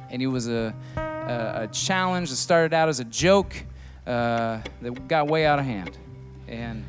and 0.09 0.21
it 0.21 0.27
was 0.27 0.49
a, 0.49 0.75
a, 0.97 1.63
a 1.63 1.69
challenge 1.71 2.29
that 2.29 2.35
started 2.35 2.73
out 2.73 2.89
as 2.89 2.99
a 2.99 3.05
joke 3.05 3.55
uh, 4.05 4.59
that 4.81 5.07
got 5.07 5.27
way 5.27 5.45
out 5.45 5.59
of 5.59 5.65
hand. 5.65 5.97
And 6.49 6.83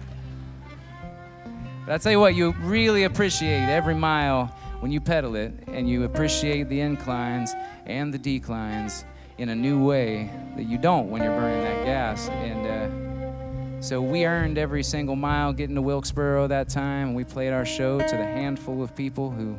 but 1.84 1.94
I 1.94 1.98
tell 1.98 2.10
you 2.10 2.18
what, 2.18 2.34
you 2.34 2.56
really 2.62 3.04
appreciate 3.04 3.68
every 3.68 3.94
mile 3.94 4.46
when 4.80 4.90
you 4.90 5.00
pedal 5.00 5.36
it, 5.36 5.52
and 5.68 5.88
you 5.88 6.02
appreciate 6.02 6.68
the 6.68 6.80
inclines 6.80 7.54
and 7.86 8.12
the 8.12 8.18
declines 8.18 9.04
in 9.38 9.50
a 9.50 9.54
new 9.54 9.84
way 9.84 10.28
that 10.56 10.64
you 10.64 10.76
don't 10.76 11.08
when 11.08 11.22
you're 11.22 11.38
burning 11.38 11.62
that 11.62 11.84
gas. 11.84 12.28
And 12.28 12.66
uh, 12.66 13.15
so 13.80 14.00
we 14.00 14.24
earned 14.24 14.58
every 14.58 14.82
single 14.82 15.16
mile 15.16 15.52
getting 15.52 15.74
to 15.74 15.82
Wilkesboro 15.82 16.48
that 16.48 16.68
time. 16.68 17.14
We 17.14 17.24
played 17.24 17.52
our 17.52 17.64
show 17.64 17.98
to 17.98 18.16
the 18.16 18.24
handful 18.24 18.82
of 18.82 18.94
people 18.96 19.30
who 19.30 19.58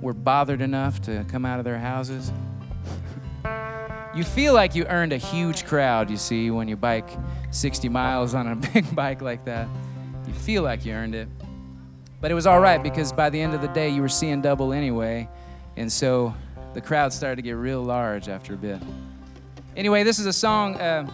were 0.00 0.14
bothered 0.14 0.60
enough 0.60 1.00
to 1.02 1.24
come 1.28 1.46
out 1.46 1.58
of 1.58 1.64
their 1.64 1.78
houses. 1.78 2.32
You 4.14 4.24
feel 4.24 4.54
like 4.54 4.74
you 4.74 4.84
earned 4.86 5.12
a 5.12 5.18
huge 5.18 5.64
crowd, 5.66 6.10
you 6.10 6.16
see, 6.16 6.50
when 6.50 6.66
you 6.66 6.76
bike 6.76 7.08
60 7.52 7.88
miles 7.88 8.34
on 8.34 8.48
a 8.48 8.56
big 8.74 8.94
bike 8.94 9.22
like 9.22 9.44
that. 9.44 9.68
You 10.26 10.32
feel 10.34 10.62
like 10.62 10.84
you 10.84 10.92
earned 10.92 11.14
it. 11.14 11.28
But 12.20 12.30
it 12.30 12.34
was 12.34 12.46
all 12.46 12.60
right 12.60 12.82
because 12.82 13.12
by 13.12 13.30
the 13.30 13.40
end 13.40 13.54
of 13.54 13.62
the 13.62 13.68
day, 13.68 13.88
you 13.88 14.02
were 14.02 14.08
seeing 14.08 14.42
double 14.42 14.72
anyway. 14.72 15.28
And 15.76 15.90
so 15.90 16.34
the 16.74 16.80
crowd 16.80 17.12
started 17.12 17.36
to 17.36 17.42
get 17.42 17.52
real 17.52 17.82
large 17.82 18.28
after 18.28 18.54
a 18.54 18.56
bit. 18.56 18.82
Anyway, 19.76 20.02
this 20.02 20.18
is 20.18 20.26
a 20.26 20.32
song 20.32 20.74
uh, 20.76 21.08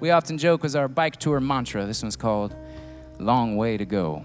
we 0.00 0.10
often 0.10 0.38
joke 0.38 0.62
was 0.62 0.74
our 0.74 0.88
bike 0.88 1.16
tour 1.16 1.40
mantra. 1.40 1.84
This 1.84 2.02
one's 2.02 2.16
called 2.16 2.54
Long 3.18 3.56
Way 3.56 3.76
to 3.76 3.84
Go. 3.84 4.24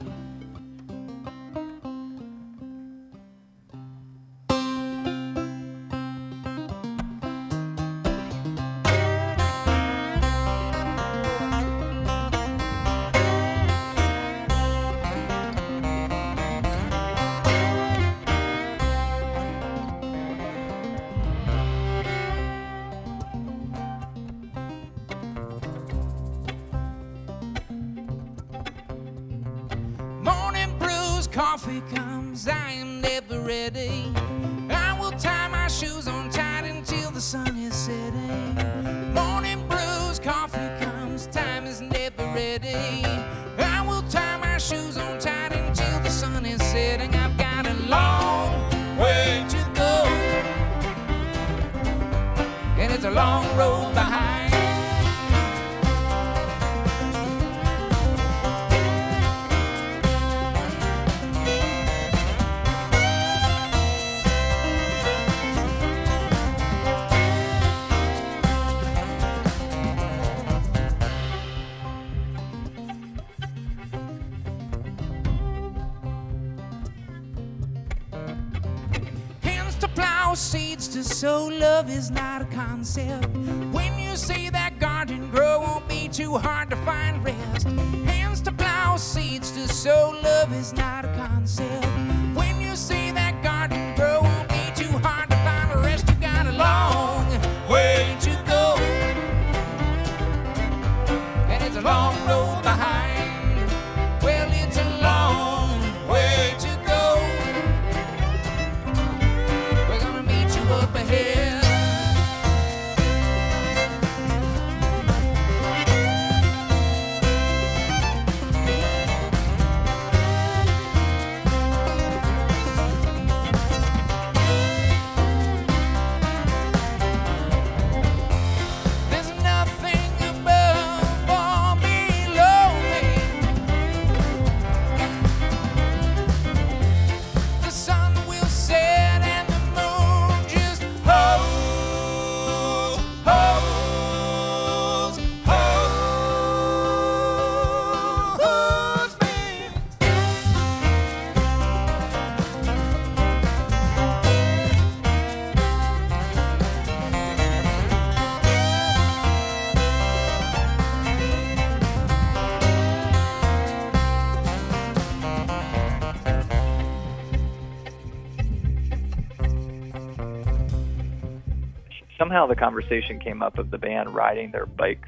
Somehow 172.35 172.47
the 172.47 172.55
conversation 172.57 173.17
came 173.17 173.41
up 173.41 173.57
of 173.57 173.71
the 173.71 173.77
band 173.77 174.13
riding 174.13 174.51
their 174.51 174.65
bikes 174.65 175.07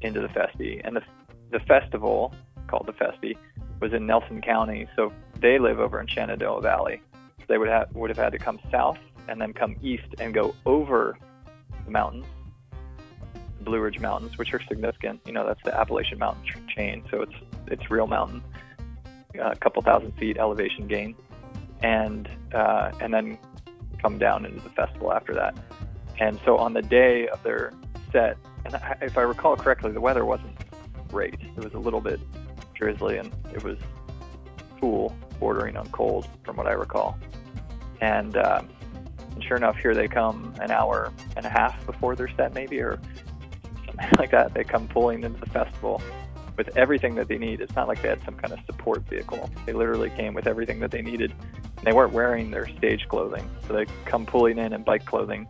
into 0.00 0.20
the 0.20 0.28
Festy, 0.28 0.80
and 0.84 0.94
the 0.94 1.02
the 1.50 1.58
festival 1.66 2.32
called 2.68 2.86
the 2.86 2.92
Festy 2.92 3.36
was 3.80 3.92
in 3.92 4.06
Nelson 4.06 4.40
County. 4.40 4.86
So 4.94 5.12
they 5.40 5.58
live 5.58 5.80
over 5.80 6.00
in 6.00 6.06
Shenandoah 6.06 6.60
Valley. 6.60 7.02
So 7.40 7.44
they 7.48 7.58
would 7.58 7.66
have 7.68 7.92
would 7.92 8.08
have 8.08 8.18
had 8.18 8.30
to 8.34 8.38
come 8.38 8.60
south 8.70 8.98
and 9.26 9.40
then 9.40 9.52
come 9.52 9.74
east 9.82 10.06
and 10.20 10.32
go 10.32 10.54
over 10.64 11.18
the 11.84 11.90
mountains, 11.90 12.26
the 13.58 13.64
Blue 13.64 13.80
Ridge 13.80 13.98
Mountains, 13.98 14.38
which 14.38 14.54
are 14.54 14.62
significant. 14.68 15.22
You 15.26 15.32
know, 15.32 15.44
that's 15.44 15.62
the 15.64 15.76
Appalachian 15.76 16.20
Mountain 16.20 16.68
chain, 16.68 17.02
so 17.10 17.22
it's 17.22 17.34
it's 17.66 17.90
real 17.90 18.06
mountain, 18.06 18.44
uh, 19.40 19.50
a 19.50 19.56
couple 19.56 19.82
thousand 19.82 20.12
feet 20.12 20.38
elevation 20.38 20.86
gain, 20.86 21.16
and 21.82 22.28
uh, 22.54 22.92
and 23.00 23.12
then 23.12 23.38
come 24.00 24.18
down 24.18 24.44
into 24.44 24.60
the 24.60 24.70
festival 24.70 25.12
after 25.12 25.34
that. 25.34 25.56
And 26.18 26.38
so 26.44 26.56
on 26.56 26.72
the 26.72 26.82
day 26.82 27.28
of 27.28 27.42
their 27.42 27.72
set, 28.12 28.36
and 28.64 28.74
I, 28.76 28.96
if 29.02 29.18
I 29.18 29.22
recall 29.22 29.56
correctly, 29.56 29.92
the 29.92 30.00
weather 30.00 30.24
wasn't 30.24 30.56
great. 31.08 31.34
It 31.34 31.62
was 31.62 31.74
a 31.74 31.78
little 31.78 32.00
bit 32.00 32.20
drizzly 32.74 33.18
and 33.18 33.32
it 33.52 33.62
was 33.62 33.78
cool, 34.80 35.16
bordering 35.38 35.76
on 35.76 35.88
cold, 35.88 36.28
from 36.44 36.56
what 36.56 36.66
I 36.66 36.72
recall. 36.72 37.18
And, 38.00 38.36
um, 38.36 38.68
and 39.34 39.44
sure 39.44 39.56
enough, 39.56 39.76
here 39.76 39.94
they 39.94 40.08
come 40.08 40.54
an 40.60 40.70
hour 40.70 41.12
and 41.36 41.46
a 41.46 41.48
half 41.48 41.84
before 41.86 42.16
their 42.16 42.28
set, 42.36 42.54
maybe, 42.54 42.80
or 42.80 42.98
something 43.86 44.10
like 44.18 44.30
that. 44.30 44.54
They 44.54 44.64
come 44.64 44.88
pulling 44.88 45.24
into 45.24 45.40
the 45.40 45.46
festival 45.46 46.02
with 46.56 46.76
everything 46.76 47.14
that 47.16 47.28
they 47.28 47.38
need. 47.38 47.60
It's 47.60 47.74
not 47.74 47.88
like 47.88 48.02
they 48.02 48.08
had 48.08 48.22
some 48.24 48.34
kind 48.34 48.52
of 48.52 48.60
support 48.66 49.02
vehicle. 49.08 49.50
They 49.66 49.72
literally 49.72 50.10
came 50.10 50.34
with 50.34 50.46
everything 50.46 50.80
that 50.80 50.90
they 50.90 51.02
needed. 51.02 51.32
And 51.76 51.84
they 51.84 51.92
weren't 51.92 52.12
wearing 52.12 52.50
their 52.50 52.66
stage 52.68 53.06
clothing, 53.08 53.48
so 53.66 53.74
they 53.74 53.86
come 54.06 54.24
pulling 54.24 54.58
in 54.58 54.72
in 54.72 54.82
bike 54.82 55.04
clothing, 55.04 55.46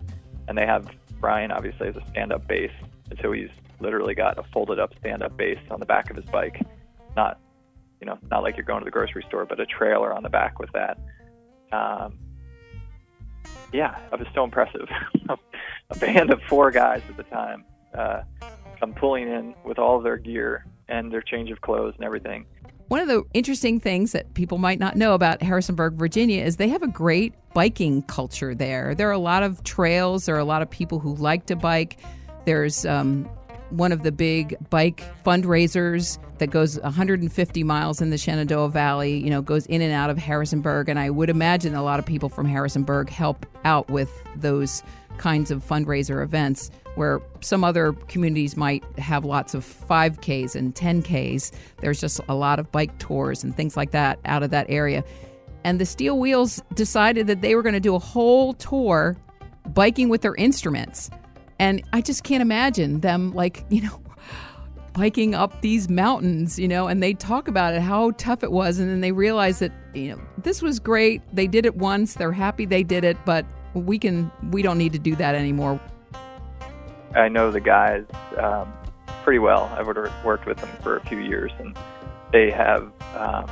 and 0.48 0.58
they 0.58 0.66
have 0.66 0.90
Brian 1.20 1.50
obviously 1.52 1.88
as 1.88 1.96
a 1.96 2.04
stand-up 2.10 2.46
bass, 2.48 2.72
and 3.10 3.18
so 3.22 3.32
he's 3.32 3.50
literally 3.80 4.14
got 4.14 4.38
a 4.38 4.42
folded-up 4.52 4.92
stand-up 4.98 5.36
bass 5.36 5.58
on 5.70 5.80
the 5.80 5.86
back 5.86 6.10
of 6.10 6.16
his 6.16 6.24
bike, 6.26 6.60
not 7.14 7.38
you 8.00 8.06
know 8.06 8.18
not 8.30 8.42
like 8.42 8.56
you're 8.56 8.66
going 8.66 8.80
to 8.80 8.84
the 8.84 8.90
grocery 8.90 9.24
store, 9.28 9.46
but 9.46 9.60
a 9.60 9.66
trailer 9.66 10.12
on 10.12 10.22
the 10.22 10.28
back 10.28 10.58
with 10.58 10.70
that. 10.72 10.98
Um, 11.72 12.18
yeah, 13.72 13.98
it 14.12 14.18
was 14.18 14.28
so 14.34 14.44
impressive. 14.44 14.88
a 15.28 15.98
band 15.98 16.30
of 16.30 16.40
four 16.48 16.70
guys 16.70 17.02
at 17.08 17.16
the 17.16 17.22
time 17.24 17.64
uh, 17.96 18.22
come 18.78 18.92
pulling 18.94 19.28
in 19.28 19.54
with 19.64 19.78
all 19.78 20.00
their 20.00 20.16
gear 20.16 20.64
and 20.88 21.12
their 21.12 21.22
change 21.22 21.50
of 21.50 21.60
clothes 21.60 21.94
and 21.96 22.04
everything. 22.04 22.46
One 22.88 23.00
of 23.00 23.08
the 23.08 23.24
interesting 23.34 23.80
things 23.80 24.12
that 24.12 24.32
people 24.34 24.58
might 24.58 24.78
not 24.78 24.94
know 24.94 25.14
about 25.14 25.42
Harrisonburg, 25.42 25.94
Virginia, 25.94 26.44
is 26.44 26.56
they 26.56 26.68
have 26.68 26.84
a 26.84 26.88
great 26.88 27.34
biking 27.52 28.02
culture 28.02 28.54
there. 28.54 28.94
There 28.94 29.08
are 29.08 29.12
a 29.12 29.18
lot 29.18 29.42
of 29.42 29.64
trails, 29.64 30.26
there 30.26 30.36
are 30.36 30.40
a 30.40 30.44
lot 30.44 30.62
of 30.62 30.70
people 30.70 31.00
who 31.00 31.14
like 31.16 31.46
to 31.46 31.56
bike. 31.56 31.98
There's 32.44 32.86
um, 32.86 33.28
one 33.70 33.90
of 33.90 34.04
the 34.04 34.12
big 34.12 34.56
bike 34.70 35.02
fundraisers 35.24 36.18
that 36.38 36.48
goes 36.48 36.78
150 36.80 37.64
miles 37.64 38.00
in 38.00 38.10
the 38.10 38.18
Shenandoah 38.18 38.68
Valley, 38.68 39.18
you 39.18 39.30
know, 39.30 39.42
goes 39.42 39.66
in 39.66 39.82
and 39.82 39.92
out 39.92 40.10
of 40.10 40.18
Harrisonburg. 40.18 40.88
And 40.88 40.98
I 40.98 41.10
would 41.10 41.30
imagine 41.30 41.74
a 41.74 41.82
lot 41.82 41.98
of 41.98 42.06
people 42.06 42.28
from 42.28 42.46
Harrisonburg 42.46 43.08
help 43.08 43.46
out 43.64 43.90
with 43.90 44.10
those 44.36 44.82
kinds 45.18 45.50
of 45.50 45.64
fundraiser 45.64 46.22
events 46.22 46.70
where 46.94 47.20
some 47.40 47.62
other 47.62 47.92
communities 48.08 48.56
might 48.56 48.82
have 48.98 49.24
lots 49.24 49.54
of 49.54 49.64
5Ks 49.64 50.56
and 50.56 50.74
10Ks. 50.74 51.52
There's 51.80 52.00
just 52.00 52.20
a 52.28 52.34
lot 52.34 52.58
of 52.58 52.70
bike 52.72 52.98
tours 52.98 53.44
and 53.44 53.56
things 53.56 53.76
like 53.76 53.90
that 53.90 54.18
out 54.24 54.42
of 54.42 54.50
that 54.50 54.66
area. 54.68 55.04
And 55.64 55.80
the 55.80 55.86
Steel 55.86 56.18
Wheels 56.18 56.62
decided 56.74 57.26
that 57.26 57.40
they 57.40 57.54
were 57.54 57.62
going 57.62 57.74
to 57.74 57.80
do 57.80 57.94
a 57.94 57.98
whole 57.98 58.54
tour 58.54 59.16
biking 59.74 60.08
with 60.08 60.22
their 60.22 60.34
instruments. 60.36 61.10
And 61.58 61.82
I 61.92 62.00
just 62.00 62.22
can't 62.24 62.40
imagine 62.40 63.00
them, 63.00 63.32
like, 63.32 63.64
you 63.70 63.82
know, 63.82 64.00
biking 64.94 65.34
up 65.34 65.60
these 65.60 65.88
mountains, 65.90 66.58
you 66.58 66.68
know, 66.68 66.86
and 66.86 67.02
they 67.02 67.12
talk 67.12 67.48
about 67.48 67.74
it, 67.74 67.82
how 67.82 68.12
tough 68.12 68.42
it 68.42 68.52
was. 68.52 68.78
And 68.78 68.88
then 68.88 69.00
they 69.00 69.12
realize 69.12 69.58
that, 69.58 69.72
you 69.92 70.10
know, 70.10 70.20
this 70.38 70.62
was 70.62 70.78
great. 70.78 71.20
They 71.34 71.46
did 71.46 71.66
it 71.66 71.76
once. 71.76 72.14
They're 72.14 72.32
happy 72.32 72.64
they 72.64 72.82
did 72.82 73.04
it, 73.04 73.18
but 73.26 73.44
we 73.80 73.98
can, 73.98 74.30
we 74.50 74.62
don't 74.62 74.78
need 74.78 74.92
to 74.92 74.98
do 74.98 75.14
that 75.16 75.34
anymore. 75.34 75.80
I 77.14 77.28
know 77.28 77.50
the 77.50 77.60
guys 77.60 78.04
um, 78.36 78.72
pretty 79.22 79.38
well. 79.38 79.72
I've 79.76 79.86
worked 79.86 80.46
with 80.46 80.58
them 80.58 80.70
for 80.82 80.96
a 80.96 81.06
few 81.06 81.18
years, 81.18 81.50
and 81.58 81.76
they 82.32 82.50
have 82.50 82.92
um, 83.14 83.46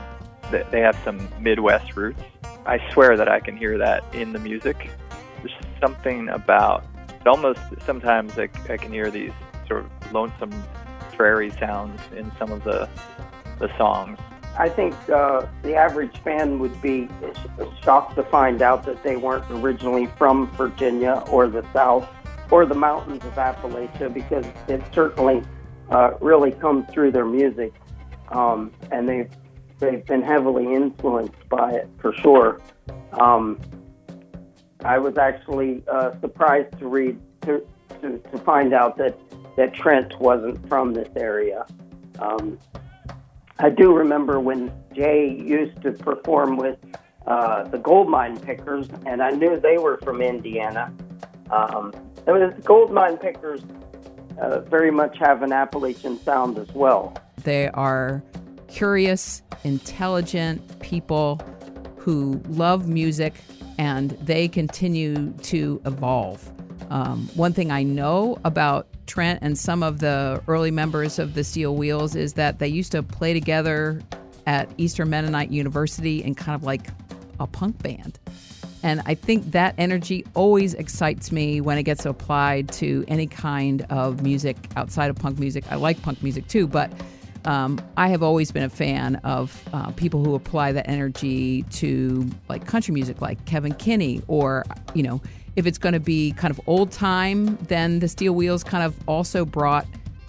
they 0.70 0.80
have 0.80 0.98
some 1.04 1.28
Midwest 1.40 1.96
roots. 1.96 2.20
I 2.66 2.78
swear 2.92 3.16
that 3.16 3.28
I 3.28 3.40
can 3.40 3.56
hear 3.56 3.78
that 3.78 4.04
in 4.14 4.32
the 4.32 4.38
music. 4.38 4.90
There's 5.38 5.54
something 5.80 6.28
about 6.28 6.84
it 7.24 7.28
almost 7.28 7.60
sometimes 7.86 8.38
I, 8.38 8.50
I 8.68 8.76
can 8.76 8.92
hear 8.92 9.10
these 9.10 9.32
sort 9.66 9.86
of 9.86 10.12
lonesome 10.12 10.52
prairie 11.14 11.50
sounds 11.52 11.98
in 12.14 12.30
some 12.38 12.52
of 12.52 12.64
the 12.64 12.88
the 13.58 13.74
songs. 13.78 14.18
I 14.56 14.68
think 14.68 14.94
uh, 15.08 15.46
the 15.62 15.74
average 15.74 16.16
fan 16.18 16.58
would 16.60 16.80
be 16.80 17.08
shocked 17.82 18.14
to 18.16 18.22
find 18.24 18.62
out 18.62 18.84
that 18.84 19.02
they 19.02 19.16
weren't 19.16 19.50
originally 19.50 20.06
from 20.16 20.50
Virginia 20.52 21.24
or 21.28 21.48
the 21.48 21.64
South 21.72 22.08
or 22.50 22.64
the 22.64 22.74
mountains 22.74 23.24
of 23.24 23.32
Appalachia 23.32 24.12
because 24.12 24.46
it 24.68 24.82
certainly 24.92 25.42
uh, 25.90 26.12
really 26.20 26.52
comes 26.52 26.88
through 26.92 27.10
their 27.10 27.24
music, 27.24 27.72
um, 28.28 28.70
and 28.92 29.08
they've 29.08 29.30
they've 29.80 30.06
been 30.06 30.22
heavily 30.22 30.72
influenced 30.72 31.48
by 31.48 31.72
it 31.72 31.88
for 31.98 32.12
sure. 32.14 32.60
Um, 33.14 33.60
I 34.84 34.98
was 34.98 35.18
actually 35.18 35.82
uh, 35.88 36.12
surprised 36.20 36.78
to 36.78 36.86
read 36.86 37.18
to, 37.42 37.66
to, 38.02 38.18
to 38.18 38.38
find 38.38 38.72
out 38.72 38.96
that 38.98 39.18
that 39.56 39.74
Trent 39.74 40.18
wasn't 40.20 40.68
from 40.68 40.94
this 40.94 41.08
area. 41.16 41.66
Um, 42.18 42.58
I 43.58 43.70
do 43.70 43.92
remember 43.92 44.40
when 44.40 44.72
Jay 44.94 45.28
used 45.28 45.80
to 45.82 45.92
perform 45.92 46.56
with 46.56 46.78
uh, 47.26 47.64
the 47.64 47.78
Goldmine 47.78 48.38
Pickers, 48.40 48.88
and 49.06 49.22
I 49.22 49.30
knew 49.30 49.58
they 49.58 49.78
were 49.78 49.98
from 49.98 50.20
Indiana. 50.20 50.92
Um, 51.50 51.92
the 52.26 52.54
Goldmine 52.64 53.16
Pickers 53.18 53.62
uh, 54.38 54.60
very 54.60 54.90
much 54.90 55.18
have 55.18 55.42
an 55.42 55.52
Appalachian 55.52 56.18
sound 56.20 56.58
as 56.58 56.68
well. 56.72 57.16
They 57.44 57.68
are 57.68 58.22
curious, 58.68 59.42
intelligent 59.62 60.80
people 60.80 61.40
who 61.96 62.42
love 62.48 62.88
music 62.88 63.34
and 63.78 64.10
they 64.12 64.48
continue 64.48 65.32
to 65.42 65.80
evolve. 65.86 66.50
Um, 66.90 67.28
one 67.34 67.52
thing 67.52 67.70
I 67.70 67.82
know 67.82 68.38
about 68.44 68.88
Trent 69.06 69.40
and 69.42 69.58
some 69.58 69.82
of 69.82 69.98
the 70.00 70.42
early 70.48 70.70
members 70.70 71.18
of 71.18 71.34
the 71.34 71.44
Steel 71.44 71.74
Wheels 71.74 72.14
is 72.14 72.34
that 72.34 72.58
they 72.58 72.68
used 72.68 72.92
to 72.92 73.02
play 73.02 73.32
together 73.32 74.00
at 74.46 74.68
Eastern 74.78 75.10
Mennonite 75.10 75.50
University 75.50 76.22
in 76.22 76.34
kind 76.34 76.54
of 76.54 76.62
like 76.62 76.88
a 77.40 77.46
punk 77.46 77.82
band. 77.82 78.18
And 78.82 79.00
I 79.06 79.14
think 79.14 79.52
that 79.52 79.74
energy 79.78 80.26
always 80.34 80.74
excites 80.74 81.32
me 81.32 81.62
when 81.62 81.78
it 81.78 81.84
gets 81.84 82.04
applied 82.04 82.68
to 82.72 83.02
any 83.08 83.26
kind 83.26 83.86
of 83.88 84.22
music 84.22 84.56
outside 84.76 85.08
of 85.08 85.16
punk 85.16 85.38
music. 85.38 85.64
I 85.70 85.76
like 85.76 86.02
punk 86.02 86.22
music 86.22 86.48
too, 86.48 86.66
but 86.66 86.92
um, 87.46 87.80
I 87.96 88.08
have 88.08 88.22
always 88.22 88.52
been 88.52 88.62
a 88.62 88.70
fan 88.70 89.16
of 89.16 89.62
uh, 89.72 89.90
people 89.92 90.22
who 90.22 90.34
apply 90.34 90.72
that 90.72 90.88
energy 90.88 91.62
to 91.62 92.28
like 92.48 92.66
country 92.66 92.92
music, 92.92 93.22
like 93.22 93.42
Kevin 93.46 93.74
Kinney, 93.74 94.22
or, 94.28 94.64
you 94.94 95.02
know, 95.02 95.22
if 95.56 95.66
it's 95.66 95.78
going 95.78 95.92
to 95.92 96.00
be 96.00 96.32
kind 96.32 96.50
of 96.50 96.60
old 96.66 96.90
time, 96.90 97.56
then 97.68 98.00
the 98.00 98.08
Steel 98.08 98.34
Wheels 98.34 98.64
kind 98.64 98.82
of 98.84 98.96
also 99.08 99.44
brought 99.44 99.86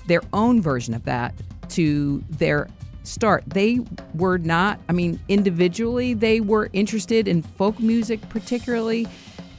their 0.08 0.22
own 0.34 0.62
version 0.62 0.94
of 0.94 1.04
that 1.06 1.34
to 1.70 2.24
their 2.30 2.68
start. 3.04 3.44
They 3.48 3.80
were 4.14 4.38
not, 4.38 4.80
I 4.90 4.94
mean, 4.94 5.20
individually, 5.28 6.14
they 6.14 6.42
were 6.42 6.70
interested 6.74 7.28
in 7.28 7.42
folk 7.42 7.80
music 7.80 8.28
particularly. 8.30 9.08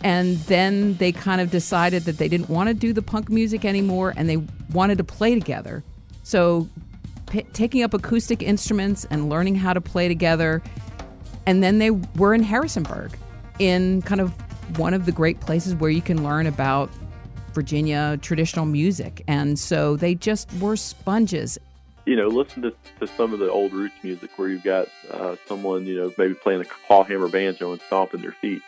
And 0.05 0.37
then 0.41 0.95
they 0.99 1.11
kind 1.11 1.41
of 1.41 1.51
decided 1.51 2.05
that 2.05 2.19
they 2.19 2.29
didn't 2.29 2.49
want 2.49 2.69
to 2.69 2.75
do 2.75 2.93
the 2.93 3.03
punk 3.03 3.29
music 3.29 3.64
anymore 3.64 4.12
and 4.17 4.29
they 4.29 4.37
wanted 4.73 4.99
to 4.99 5.05
play 5.05 5.35
together. 5.35 5.83
So, 6.23 6.69
p- 7.29 7.47
taking 7.53 7.83
up 7.83 7.95
acoustic 7.95 8.43
instruments 8.43 9.07
and 9.11 9.29
learning 9.29 9.57
how 9.57 9.73
to 9.73 9.81
play 9.81 10.07
together. 10.07 10.62
And 11.47 11.62
then 11.62 11.79
they 11.79 11.91
were 11.91 12.35
in 12.35 12.43
Harrisonburg 12.43 13.17
in 13.59 14.03
kind 14.03 14.21
of 14.21 14.33
one 14.77 14.95
of 14.95 15.07
the 15.07 15.12
great 15.12 15.41
places 15.41 15.75
where 15.75 15.91
you 15.91 16.03
can 16.03 16.23
learn 16.23 16.47
about 16.47 16.91
Virginia 17.53 18.19
traditional 18.21 18.67
music. 18.67 19.23
And 19.29 19.59
so 19.59 19.97
they 19.97 20.14
just 20.14 20.53
were 20.55 20.77
sponges 20.77 21.59
you 22.07 22.14
know, 22.14 22.29
listen 22.29 22.62
to, 22.62 22.73
to 23.01 23.07
some 23.07 23.35
of 23.35 23.41
the 23.41 23.51
old 23.51 23.73
roots 23.73 23.97
music 24.03 24.31
where 24.37 24.49
you've 24.49 24.62
got 24.62 24.89
uh, 25.11 25.35
someone, 25.47 25.87
you 25.87 25.97
know, 25.97 26.12
maybe 26.17 26.35
playing 26.35 26.61
a 26.61 26.64
claw 26.64 27.03
hammer 27.03 27.29
banjo 27.29 27.73
and 27.73 27.83
stomping 27.83 28.23
their 28.23 28.33
feet. 28.33 28.62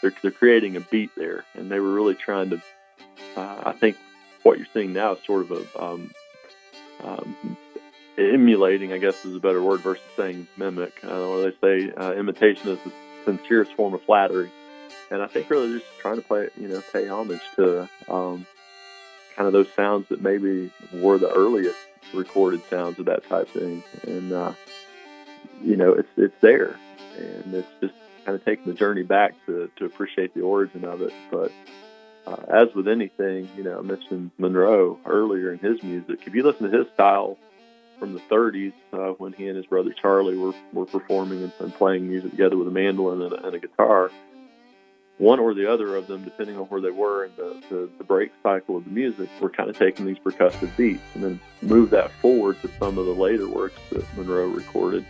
They're, 0.00 0.14
they're 0.22 0.30
creating 0.30 0.76
a 0.76 0.80
beat 0.80 1.10
there, 1.16 1.44
and 1.54 1.70
they 1.70 1.80
were 1.80 1.92
really 1.92 2.14
trying 2.14 2.50
to. 2.50 2.62
Uh, 3.36 3.62
I 3.66 3.72
think 3.72 3.96
what 4.44 4.56
you're 4.56 4.68
seeing 4.72 4.92
now 4.92 5.12
is 5.12 5.24
sort 5.26 5.50
of 5.50 5.50
a 5.50 5.84
um, 5.84 6.10
um, 7.02 7.56
emulating, 8.16 8.92
I 8.92 8.98
guess 8.98 9.24
is 9.24 9.34
a 9.34 9.40
better 9.40 9.62
word 9.62 9.80
versus 9.80 10.04
saying 10.16 10.46
mimic. 10.56 10.94
Uh, 11.04 11.28
or 11.28 11.42
they 11.42 11.56
say 11.60 11.92
uh, 11.92 12.12
imitation 12.12 12.68
is 12.68 12.78
the 12.84 12.92
sincerest 13.24 13.74
form 13.74 13.94
of 13.94 14.02
flattery. 14.02 14.50
And 15.10 15.22
I 15.22 15.26
think 15.26 15.50
really 15.50 15.78
just 15.78 15.86
trying 16.00 16.16
to 16.16 16.22
play, 16.22 16.48
you 16.56 16.68
know, 16.68 16.82
pay 16.92 17.08
homage 17.08 17.42
to 17.56 17.88
um, 18.08 18.46
kind 19.36 19.46
of 19.46 19.52
those 19.52 19.68
sounds 19.74 20.08
that 20.08 20.22
maybe 20.22 20.70
were 20.92 21.18
the 21.18 21.30
earliest 21.30 21.78
recorded 22.14 22.62
sounds 22.70 22.98
of 22.98 23.06
that 23.06 23.28
type 23.28 23.48
thing, 23.48 23.82
and 24.06 24.32
uh, 24.32 24.52
you 25.62 25.76
know, 25.76 25.92
it's 25.92 26.08
it's 26.16 26.40
there, 26.40 26.76
and 27.18 27.54
it's 27.54 27.68
just 27.80 27.94
kind 28.24 28.36
of 28.36 28.44
taking 28.44 28.66
the 28.66 28.74
journey 28.74 29.02
back 29.02 29.34
to 29.46 29.70
to 29.76 29.84
appreciate 29.84 30.34
the 30.34 30.42
origin 30.42 30.84
of 30.84 31.02
it. 31.02 31.12
But 31.30 31.52
uh, 32.26 32.42
as 32.48 32.74
with 32.74 32.88
anything, 32.88 33.48
you 33.56 33.64
know, 33.64 33.78
I 33.78 33.82
mentioned 33.82 34.30
Monroe 34.38 34.98
earlier 35.04 35.52
in 35.52 35.58
his 35.58 35.82
music. 35.82 36.20
If 36.26 36.34
you 36.34 36.42
listen 36.44 36.70
to 36.70 36.78
his 36.78 36.86
style 36.94 37.36
from 37.98 38.14
the 38.14 38.20
30s, 38.20 38.72
uh, 38.92 39.12
when 39.18 39.32
he 39.32 39.46
and 39.48 39.56
his 39.56 39.66
brother 39.66 39.92
Charlie 40.00 40.36
were 40.36 40.54
were 40.72 40.86
performing 40.86 41.42
and, 41.42 41.52
and 41.58 41.74
playing 41.74 42.08
music 42.08 42.30
together 42.30 42.56
with 42.56 42.68
a 42.68 42.70
mandolin 42.70 43.22
and 43.22 43.32
a, 43.32 43.46
and 43.46 43.56
a 43.56 43.58
guitar 43.58 44.10
one 45.20 45.38
or 45.38 45.52
the 45.52 45.70
other 45.70 45.96
of 45.96 46.06
them, 46.06 46.24
depending 46.24 46.56
on 46.56 46.64
where 46.64 46.80
they 46.80 46.90
were 46.90 47.26
in 47.26 47.32
the, 47.36 47.62
the, 47.68 47.90
the 47.98 48.04
break 48.04 48.32
cycle 48.42 48.78
of 48.78 48.84
the 48.84 48.90
music, 48.90 49.28
were 49.38 49.50
kind 49.50 49.68
of 49.68 49.78
taking 49.78 50.06
these 50.06 50.16
percussive 50.18 50.74
beats 50.78 51.02
and 51.14 51.22
then 51.22 51.40
move 51.60 51.90
that 51.90 52.10
forward 52.22 52.60
to 52.62 52.70
some 52.78 52.96
of 52.96 53.04
the 53.04 53.12
later 53.12 53.46
works 53.46 53.78
that 53.92 54.02
Monroe 54.16 54.46
recorded. 54.46 55.04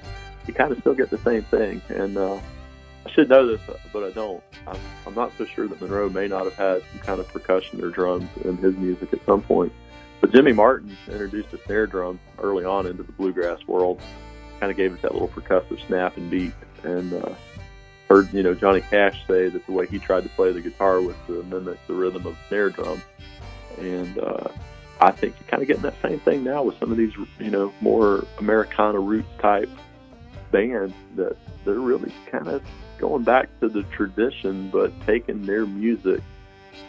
You 0.49 0.55
kind 0.55 0.73
of 0.73 0.79
still 0.81 0.95
get 0.95 1.11
the 1.11 1.19
same 1.19 1.43
thing. 1.45 1.81
And 1.89 2.19
uh, 2.19 2.41
I 3.07 3.11
should 3.13 3.29
know 3.29 3.47
this, 3.47 3.61
but 3.93 4.03
I 4.03 4.11
don't. 4.11 4.43
I'm, 4.67 4.81
I'm 5.07 5.15
not 5.15 5.31
so 5.39 5.45
sure 5.45 5.69
that 5.69 5.81
Monroe 5.81 6.11
may 6.11 6.27
not 6.27 6.43
have 6.43 6.55
had 6.55 6.83
some 6.91 7.01
kind 7.03 7.21
of 7.21 7.29
percussion 7.29 7.81
or 7.81 7.91
drums 7.91 8.29
in 8.45 8.57
his 8.57 8.77
music 8.77 9.13
at 9.13 9.25
some 9.25 9.43
point. 9.43 9.73
But 10.21 10.33
Jimmy 10.33 10.53
Martin 10.53 10.97
introduced 11.07 11.53
the 11.53 11.61
snare 11.67 11.87
drum 11.87 12.19
early 12.41 12.65
on 12.65 12.87
into 12.87 13.05
the 13.05 13.13
bluegrass 13.13 13.65
world, 13.69 14.03
kind 14.59 14.73
of 14.73 14.77
gave 14.77 14.93
it 14.93 15.03
that 15.03 15.13
little 15.13 15.29
percussive 15.29 15.87
snap 15.87 16.17
and 16.17 16.29
beat. 16.29 16.53
And 16.83 17.13
uh, 17.13 17.35
heard 18.11 18.33
you 18.35 18.43
know 18.43 18.55
Johnny 18.55 18.81
Cash 18.81 19.25
say 19.27 19.49
that 19.49 19.65
the 19.65 19.73
way 19.73 19.87
he 19.87 19.99
tried 19.99 20.25
to 20.25 20.29
play 20.31 20.53
the 20.53 20.61
guitar 20.61 21.01
was 21.01 21.15
to 21.29 21.43
mimic 21.45 21.79
the 21.87 21.95
rhythm 21.95 22.27
of 22.27 22.37
snare 22.49 22.71
drum, 22.71 23.01
and 23.79 24.19
uh, 24.19 24.49
I 25.01 25.13
think 25.13 25.37
you're 25.39 25.49
kind 25.49 25.63
of 25.63 25.69
getting 25.69 25.83
that 25.83 25.95
same 26.03 26.19
thing 26.21 26.43
now 26.43 26.65
with 26.65 26.79
some 26.79 26.91
of 26.91 26.99
these 26.99 27.13
you 27.39 27.51
know 27.51 27.73
more 27.81 28.27
Americana 28.39 28.99
roots 28.99 29.29
type 29.39 29.71
bands 30.51 30.95
that 31.15 31.37
they're 31.65 31.75
really 31.75 32.13
kind 32.31 32.49
of 32.49 32.63
going 32.99 33.23
back 33.23 33.49
to 33.61 33.69
the 33.69 33.85
tradition, 33.85 34.69
but 34.71 34.93
taking 35.07 35.47
their 35.47 35.65
music 35.65 36.21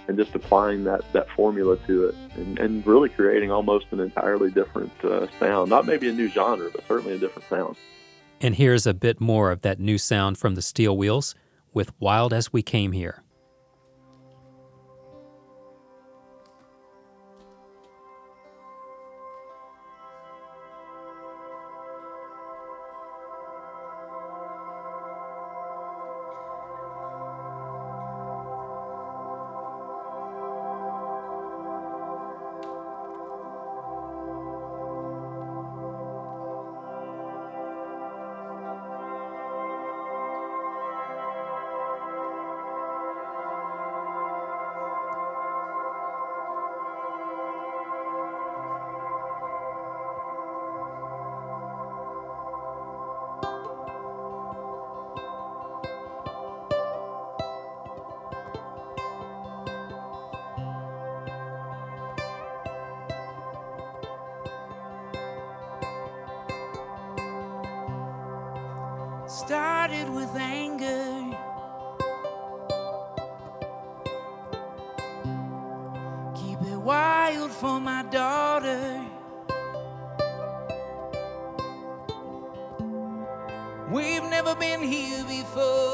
and 0.08 0.18
just 0.18 0.34
applying 0.36 0.84
that, 0.84 1.02
that 1.14 1.30
formula 1.30 1.78
to 1.88 2.06
it 2.06 2.16
and, 2.36 2.60
and 2.60 2.86
really 2.86 3.10
creating 3.10 3.52
almost 3.52 3.86
an 3.92 4.00
entirely 4.00 4.52
different 4.52 4.92
uh, 5.04 5.28
sound. 5.40 5.70
Not 5.70 5.86
maybe 5.86 6.10
a 6.10 6.12
new 6.12 6.28
genre, 6.28 6.70
but 6.72 6.86
certainly 6.88 7.14
a 7.14 7.18
different 7.18 7.48
sound. 7.48 7.76
And 8.44 8.56
here's 8.56 8.88
a 8.88 8.94
bit 8.96 9.22
more 9.22 9.52
of 9.52 9.62
that 9.62 9.80
new 9.80 10.00
sound 10.00 10.36
from 10.40 10.56
the 10.56 10.64
Steel 10.64 10.98
Wheels 10.98 11.36
with 11.74 11.94
Wild 12.00 12.34
as 12.34 12.52
We 12.52 12.64
Came 12.64 12.92
Here. 12.92 13.22
Started 69.42 70.08
with 70.08 70.30
anger. 70.36 71.36
Keep 76.36 76.62
it 76.62 76.78
wild 76.78 77.52
for 77.52 77.80
my 77.80 78.04
daughter. 78.04 79.02
We've 83.90 84.24
never 84.30 84.54
been 84.56 84.84
here 84.84 85.24
before. 85.24 85.91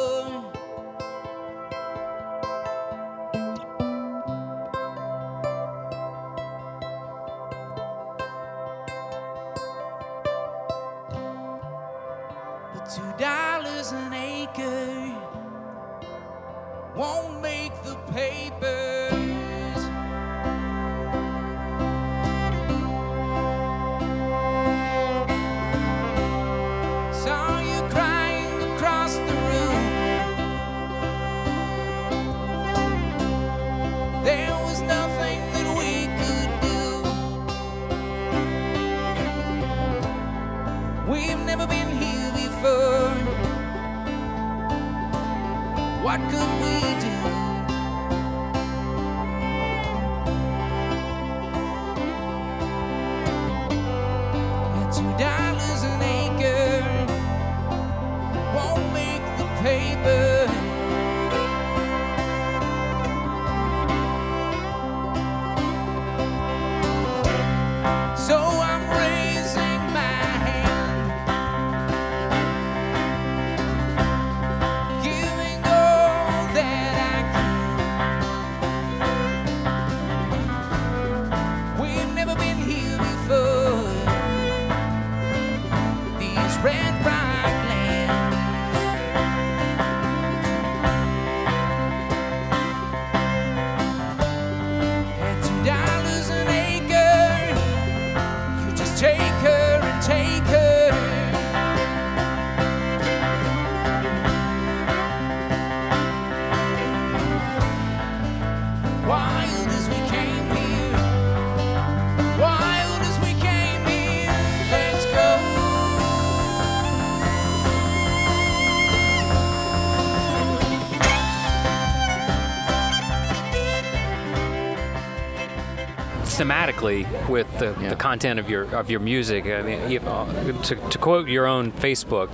With 127.30 127.48
the, 127.60 127.76
Yeah. 127.82 127.90
the 127.90 127.96
content 127.96 128.40
of 128.40 128.50
your 128.50 128.64
of 128.76 128.90
your 128.90 129.00
music. 129.00 129.46
I 129.46 129.62
mean, 129.62 129.92
you, 129.92 130.00
uh, 130.00 130.62
to, 130.64 130.76
to 130.76 130.98
quote 130.98 131.28
your 131.28 131.46
own 131.46 131.72
Facebook, 131.74 132.30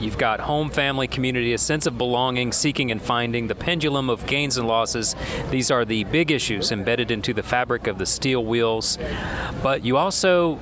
you've 0.00 0.18
got 0.18 0.40
home, 0.40 0.70
family, 0.70 1.06
community, 1.08 1.52
a 1.52 1.58
sense 1.58 1.86
of 1.86 1.96
belonging, 1.98 2.52
seeking 2.52 2.90
and 2.90 3.00
finding, 3.02 3.46
the 3.48 3.54
pendulum 3.54 4.10
of 4.10 4.26
gains 4.26 4.56
and 4.58 4.66
losses. 4.68 5.14
These 5.50 5.70
are 5.70 5.84
the 5.84 6.04
big 6.04 6.30
issues 6.30 6.70
embedded 6.72 7.10
into 7.10 7.32
the 7.32 7.42
fabric 7.42 7.86
of 7.86 7.98
the 7.98 8.06
steel 8.06 8.44
wheels. 8.44 8.98
But 9.62 9.84
you 9.84 9.96
also 9.96 10.58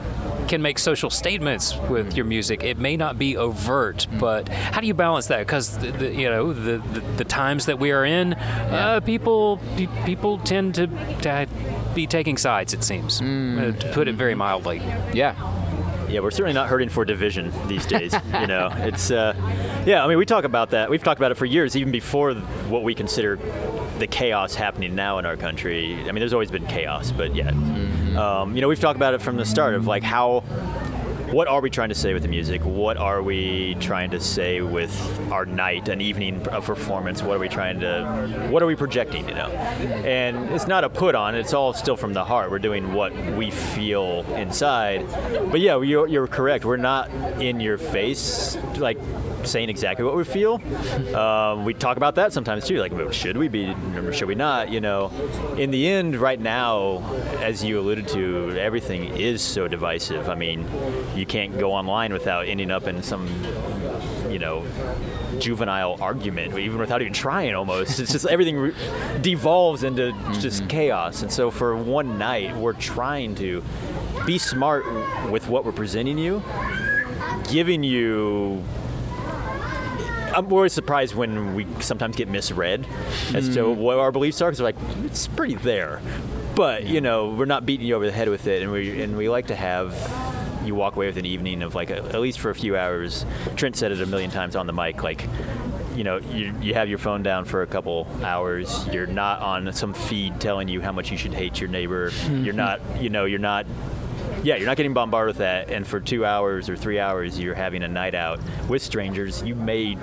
can 0.49 0.63
make 0.63 0.79
social 0.79 1.11
statements 1.11 1.77
with 1.91 2.17
your 2.17 2.25
music. 2.25 2.63
It 2.63 2.79
may 2.79 2.97
not 2.97 3.19
be 3.19 3.37
overt, 3.37 4.07
but 4.21 4.49
how 4.49 4.81
do 4.81 4.87
you 4.87 4.95
balance 4.95 5.27
that? 5.27 5.41
Because 5.41 5.83
you 5.83 6.29
know 6.31 6.53
the, 6.53 6.79
the 6.79 7.01
the 7.17 7.25
times 7.25 7.67
that 7.67 7.81
we 7.81 7.91
are 7.91 8.05
in, 8.05 8.35
uh, 8.35 9.01
people 9.01 9.59
people 10.05 10.39
tend 10.39 10.77
to, 10.77 10.87
to 11.23 11.49
be 11.97 12.07
taking 12.07 12.37
sides. 12.37 12.73
It 12.75 12.85
seems, 12.85 13.21
uh, 13.21 13.73
to 13.81 13.91
put 13.93 14.07
it 14.07 14.15
very 14.15 14.35
mildly. 14.37 14.79
Yeah. 15.13 15.35
Yeah, 16.09 16.21
we're 16.21 16.31
certainly 16.31 16.53
not 16.53 16.69
hurting 16.69 16.89
for 16.89 17.05
division 17.05 17.53
these 17.67 17.85
days. 17.85 18.15
you 18.41 18.47
know, 18.47 18.71
it's 18.77 19.11
uh, 19.11 19.35
yeah. 19.85 20.05
I 20.05 20.07
mean, 20.07 20.19
we 20.19 20.25
talk 20.25 20.45
about 20.45 20.71
that. 20.71 20.89
We've 20.89 21.03
talked 21.03 21.19
about 21.19 21.33
it 21.33 21.35
for 21.35 21.47
years, 21.47 21.75
even 21.75 21.91
before 21.91 22.33
what 22.35 22.85
we 22.85 22.95
consider 22.95 23.41
the 23.99 24.07
chaos 24.07 24.55
happening 24.55 24.95
now 24.95 25.19
in 25.19 25.27
our 25.27 25.37
country. 25.37 25.95
I 25.95 26.05
mean, 26.05 26.21
there's 26.21 26.33
always 26.33 26.51
been 26.51 26.67
chaos, 26.67 27.11
but 27.11 27.35
yeah, 27.35 27.49
um, 28.17 28.55
you 28.55 28.61
know, 28.61 28.69
we've 28.69 28.79
talked 28.79 28.97
about 28.97 29.15
it 29.15 29.23
from 29.23 29.37
the 29.37 29.45
start 29.45 29.75
of 29.75 29.89
like 29.89 30.05
how. 30.05 30.45
What 31.31 31.49
are 31.49 31.61
we 31.61 31.71
trying 31.71 31.89
to 31.89 31.95
say 31.95 32.15
with 32.15 32.23
the 32.23 32.29
music? 32.29 32.63
What 32.63 32.97
are 32.97 33.21
we 33.21 33.75
trying 33.81 34.11
to 34.11 34.21
say 34.21 34.61
with 34.61 34.95
our 35.33 35.45
night, 35.45 35.89
an 35.89 36.01
evening 36.01 36.47
of 36.49 36.67
performance? 36.67 37.21
What 37.21 37.37
are 37.37 37.41
we 37.41 37.49
trying 37.49 37.81
to, 37.81 38.49
what 38.49 38.63
are 38.63 38.67
we 38.67 38.77
projecting, 38.77 39.29
you 39.29 39.35
know? 39.35 39.49
And 39.49 40.51
it's 40.51 40.69
not 40.69 40.85
a 40.85 40.89
put 40.89 41.17
on, 41.17 41.35
it's 41.35 41.53
all 41.53 41.73
still 41.73 41.97
from 41.97 42.13
the 42.13 42.25
heart. 42.25 42.53
We're 42.53 42.61
doing 42.61 42.95
what 42.95 43.13
we 43.35 43.51
feel 43.51 44.25
inside. 44.35 45.05
But 45.51 45.59
yeah, 45.61 45.81
you're, 45.81 46.07
you're 46.07 46.29
correct. 46.29 46.65
We're 46.65 46.77
not 46.77 47.11
in 47.41 47.59
your 47.59 47.77
face, 47.77 48.57
like 48.77 48.99
saying 49.43 49.69
exactly 49.69 50.05
what 50.05 50.17
we 50.17 50.25
feel. 50.25 50.61
Um, 51.15 51.65
we 51.65 51.75
talk 51.75 51.97
about 51.97 52.15
that 52.17 52.33
sometimes 52.33 52.67
too, 52.67 52.79
like 52.79 53.13
should 53.13 53.37
we 53.37 53.49
be, 53.49 53.75
or 53.97 54.13
should 54.13 54.29
we 54.29 54.35
not? 54.37 54.71
You 54.71 54.81
know, 54.81 55.11
in 55.59 55.71
the 55.71 55.89
end, 55.89 56.17
right 56.17 56.41
now, 56.41 57.03
as 57.41 57.65
you 57.65 57.81
alluded 57.81 58.09
to, 58.09 58.57
everything 58.59 59.17
is 59.17 59.43
so 59.43 59.67
divisive. 59.69 60.29
I 60.29 60.35
mean, 60.35 60.67
you 61.17 61.27
can't 61.27 61.59
go 61.59 61.73
online 61.73 62.13
without 62.13 62.47
ending 62.47 62.71
up 62.71 62.87
in 62.87 63.03
some, 63.03 63.27
you 64.31 64.39
know, 64.39 64.65
juvenile 65.39 65.97
argument, 66.01 66.59
even 66.59 66.79
without 66.79 67.01
even 67.01 67.13
trying. 67.13 67.55
Almost, 67.55 67.99
it's 68.01 68.13
just 68.13 68.27
everything 68.27 68.59
re- 68.59 68.75
devolves 69.21 69.83
into 69.83 70.13
just 70.41 70.61
mm-hmm. 70.61 70.69
chaos. 70.69 71.23
And 71.23 71.33
so, 71.33 71.51
for 71.51 71.77
one 71.77 72.19
night, 72.19 72.57
we're 72.57 72.73
trying 72.75 73.35
to 73.37 73.63
be 74.25 74.39
smart 74.39 74.85
with 75.31 75.49
what 75.49 75.65
we're 75.65 75.73
presenting 75.73 76.19
you, 76.19 76.43
giving 77.49 77.83
you 77.83 78.63
I'm 80.37 80.53
always 80.53 80.75
surprised 80.75 81.15
when 81.15 81.55
we 81.55 81.67
sometimes 81.81 82.15
get 82.15 82.29
misread 82.29 82.87
as 83.35 83.49
to 83.55 83.61
mm-hmm. 83.61 83.81
what 83.81 83.99
our 83.99 84.13
beliefs 84.13 84.43
are 84.43 84.51
because 84.51 84.61
we're 84.61 84.67
like 84.67 84.77
it's 85.05 85.27
pretty 85.29 85.55
there, 85.55 86.03
but 86.55 86.85
you 86.85 87.01
know 87.01 87.31
we're 87.31 87.47
not 87.47 87.65
beating 87.65 87.87
you 87.87 87.95
over 87.95 88.05
the 88.05 88.13
head 88.13 88.29
with 88.29 88.47
it, 88.47 88.63
and 88.63 88.71
we 88.71 89.03
and 89.03 89.17
we 89.17 89.31
like 89.31 89.47
to 89.47 89.57
have 89.57 89.95
you 90.67 90.75
walk 90.75 90.97
away 90.97 91.07
with 91.07 91.17
an 91.17 91.27
evening 91.27 91.63
of 91.63 91.75
like 91.75 91.91
a, 91.91 91.97
at 91.97 92.21
least 92.21 92.39
for 92.41 92.51
a 92.51 92.55
few 92.55 92.77
hours. 92.77 93.25
Trent 93.57 93.77
said 93.77 93.93
it 93.93 94.01
a 94.01 94.07
million 94.07 94.31
times 94.31 94.57
on 94.57 94.67
the 94.67 94.73
mic, 94.73 95.03
like. 95.03 95.27
You 95.95 96.05
know, 96.05 96.19
you, 96.19 96.55
you 96.61 96.75
have 96.75 96.91
your 96.91 96.99
phone 96.99 97.23
down 97.23 97.47
for 97.47 97.63
a 97.63 97.67
couple 97.67 98.07
hours. 98.23 98.87
You're 98.89 99.07
not 99.07 99.41
on 99.41 99.73
some 99.73 99.95
feed 99.95 100.39
telling 100.43 100.69
you 100.69 100.83
how 100.83 100.93
much 100.93 101.11
you 101.11 101.17
should 101.17 101.33
hate 101.33 101.59
your 101.59 101.71
neighbor. 101.71 102.13
You're 102.31 102.53
not, 102.53 102.83
you 103.01 103.09
know, 103.09 103.25
you're 103.25 103.39
not 103.39 103.65
yeah, 104.43 104.57
you're 104.57 104.67
not 104.67 104.77
getting 104.77 104.95
bombarded 104.95 105.29
with 105.29 105.39
that. 105.39 105.71
And 105.71 105.87
for 105.87 105.99
two 105.99 106.25
hours 106.25 106.69
or 106.69 106.77
three 106.77 107.01
hours, 107.01 107.39
you're 107.41 107.55
having 107.55 107.83
a 107.83 107.89
night 107.89 108.15
out 108.15 108.39
with 108.69 108.83
strangers. 108.83 109.43
You 109.43 109.55
may 109.55 109.97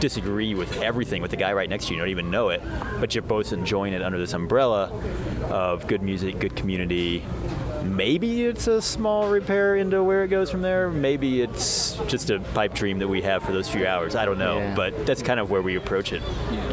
disagree 0.00 0.54
with 0.54 0.82
everything 0.82 1.22
with 1.22 1.30
the 1.30 1.36
guy 1.36 1.52
right 1.52 1.68
next 1.68 1.86
to 1.86 1.90
you. 1.92 1.96
You 1.96 2.02
don't 2.02 2.10
even 2.10 2.30
know 2.30 2.50
it, 2.50 2.62
but 3.00 3.14
you're 3.14 3.22
both 3.22 3.52
enjoying 3.52 3.92
it 3.92 4.02
under 4.02 4.18
this 4.18 4.32
umbrella 4.32 4.92
of 5.44 5.86
good 5.86 6.02
music, 6.02 6.38
good 6.38 6.54
community. 6.56 7.24
Maybe 7.86 8.44
it's 8.44 8.66
a 8.66 8.82
small 8.82 9.28
repair 9.28 9.76
into 9.76 10.02
where 10.02 10.24
it 10.24 10.28
goes 10.28 10.50
from 10.50 10.62
there. 10.62 10.90
Maybe 10.90 11.40
it's 11.40 11.96
just 12.08 12.30
a 12.30 12.40
pipe 12.40 12.74
dream 12.74 12.98
that 12.98 13.08
we 13.08 13.22
have 13.22 13.42
for 13.42 13.52
those 13.52 13.68
few 13.68 13.86
hours. 13.86 14.14
I 14.16 14.24
don't 14.24 14.38
know, 14.38 14.58
Yeah. 14.58 14.74
but 14.74 15.06
that's 15.06 15.22
kind 15.22 15.38
of 15.40 15.50
where 15.50 15.62
we 15.62 15.76
approach 15.76 16.12
it 16.12 16.22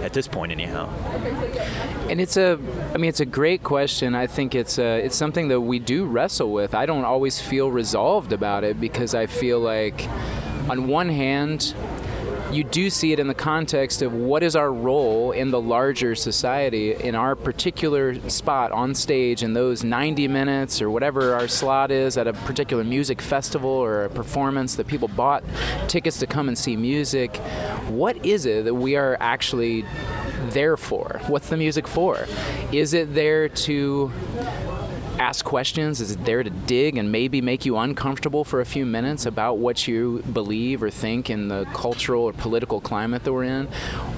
at 0.01 0.13
this 0.13 0.27
point, 0.27 0.51
anyhow. 0.51 0.89
And 2.09 2.19
it's 2.19 2.37
a, 2.37 2.59
I 2.93 2.97
mean, 2.97 3.09
it's 3.09 3.19
a 3.19 3.25
great 3.25 3.63
question. 3.63 4.15
I 4.15 4.27
think 4.27 4.55
it's 4.55 4.77
a, 4.79 4.99
it's 5.05 5.15
something 5.15 5.47
that 5.49 5.61
we 5.61 5.79
do 5.79 6.05
wrestle 6.05 6.51
with. 6.51 6.73
I 6.75 6.85
don't 6.85 7.05
always 7.05 7.39
feel 7.41 7.71
resolved 7.71 8.33
about 8.33 8.63
it 8.63 8.79
because 8.81 9.13
I 9.15 9.25
feel 9.27 9.59
like, 9.59 10.07
on 10.69 10.87
one 10.87 11.09
hand, 11.09 11.73
you 12.53 12.63
do 12.63 12.89
see 12.89 13.11
it 13.11 13.19
in 13.19 13.27
the 13.27 13.33
context 13.33 14.01
of 14.03 14.13
what 14.13 14.43
is 14.43 14.55
our 14.55 14.71
role 14.71 15.31
in 15.31 15.49
the 15.49 15.59
larger 15.59 16.13
society 16.13 16.93
in 16.93 17.15
our 17.15 17.35
particular 17.35 18.13
spot 18.29 18.71
on 18.71 18.93
stage 18.93 19.41
in 19.41 19.53
those 19.53 19.83
90 19.83 20.27
minutes 20.27 20.81
or 20.81 20.91
whatever 20.91 21.33
our 21.33 21.47
slot 21.47 21.89
is 21.89 22.15
at 22.15 22.27
a 22.27 22.33
particular 22.33 22.83
music 22.83 23.21
festival 23.21 23.69
or 23.69 24.03
a 24.03 24.09
performance 24.09 24.75
that 24.75 24.85
people 24.85 25.07
bought 25.07 25.43
tickets 25.87 26.19
to 26.19 26.27
come 26.27 26.47
and 26.47 26.57
see 26.57 26.75
music. 26.75 27.37
What 27.87 28.23
is 28.23 28.45
it 28.45 28.65
that 28.65 28.75
we 28.75 28.95
are 28.95 29.17
actually 29.19 29.83
there 30.49 30.77
for? 30.77 31.21
What's 31.27 31.49
the 31.49 31.57
music 31.57 31.87
for? 31.87 32.27
Is 32.71 32.93
it 32.93 33.15
there 33.15 33.49
to 33.49 34.11
ask 35.23 35.45
questions? 35.45 36.01
Is 36.01 36.11
it 36.11 36.25
there 36.25 36.43
to 36.43 36.49
dig 36.49 36.97
and 36.97 37.09
maybe 37.09 37.39
make 37.39 37.65
you 37.65 37.77
uncomfortable 37.77 38.43
for 38.43 38.59
a 38.59 38.65
few 38.65 38.85
minutes 38.85 39.25
about 39.25 39.57
what 39.57 39.87
you 39.87 40.21
believe 40.33 40.83
or 40.83 40.89
think 40.89 41.29
in 41.29 41.47
the 41.47 41.65
cultural 41.73 42.23
or 42.23 42.33
political 42.33 42.81
climate 42.81 43.23
that 43.23 43.31
we're 43.31 43.45
in? 43.45 43.69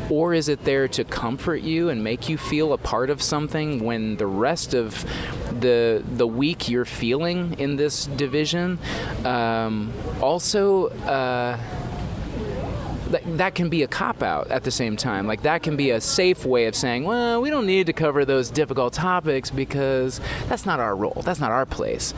Or 0.09 0.33
is 0.33 0.49
it 0.49 0.63
there 0.63 0.87
to 0.87 1.03
comfort 1.03 1.61
you 1.61 1.89
and 1.89 2.03
make 2.03 2.27
you 2.27 2.37
feel 2.39 2.73
a 2.73 2.79
part 2.79 3.11
of 3.11 3.21
something 3.21 3.83
when 3.83 4.17
the 4.17 4.25
rest 4.25 4.73
of 4.73 5.05
the 5.59 6.03
the 6.17 6.27
week 6.27 6.69
you're 6.69 6.85
feeling 6.85 7.53
in 7.59 7.75
this 7.75 8.07
division? 8.07 8.79
Um, 9.23 9.93
also. 10.21 10.87
Uh, 11.05 11.59
that, 13.11 13.37
that 13.37 13.55
can 13.55 13.69
be 13.69 13.83
a 13.83 13.87
cop 13.87 14.23
out 14.23 14.49
at 14.51 14.63
the 14.63 14.71
same 14.71 14.97
time. 14.97 15.27
Like 15.27 15.43
that 15.43 15.63
can 15.63 15.75
be 15.75 15.91
a 15.91 16.01
safe 16.01 16.45
way 16.45 16.65
of 16.65 16.75
saying, 16.75 17.03
well, 17.03 17.41
we 17.41 17.49
don't 17.49 17.65
need 17.65 17.87
to 17.87 17.93
cover 17.93 18.25
those 18.25 18.49
difficult 18.49 18.93
topics 18.93 19.49
because 19.49 20.19
that's 20.47 20.65
not 20.65 20.79
our 20.79 20.95
role. 20.95 21.21
That's 21.23 21.39
not 21.39 21.51
our 21.51 21.65
place. 21.65 22.13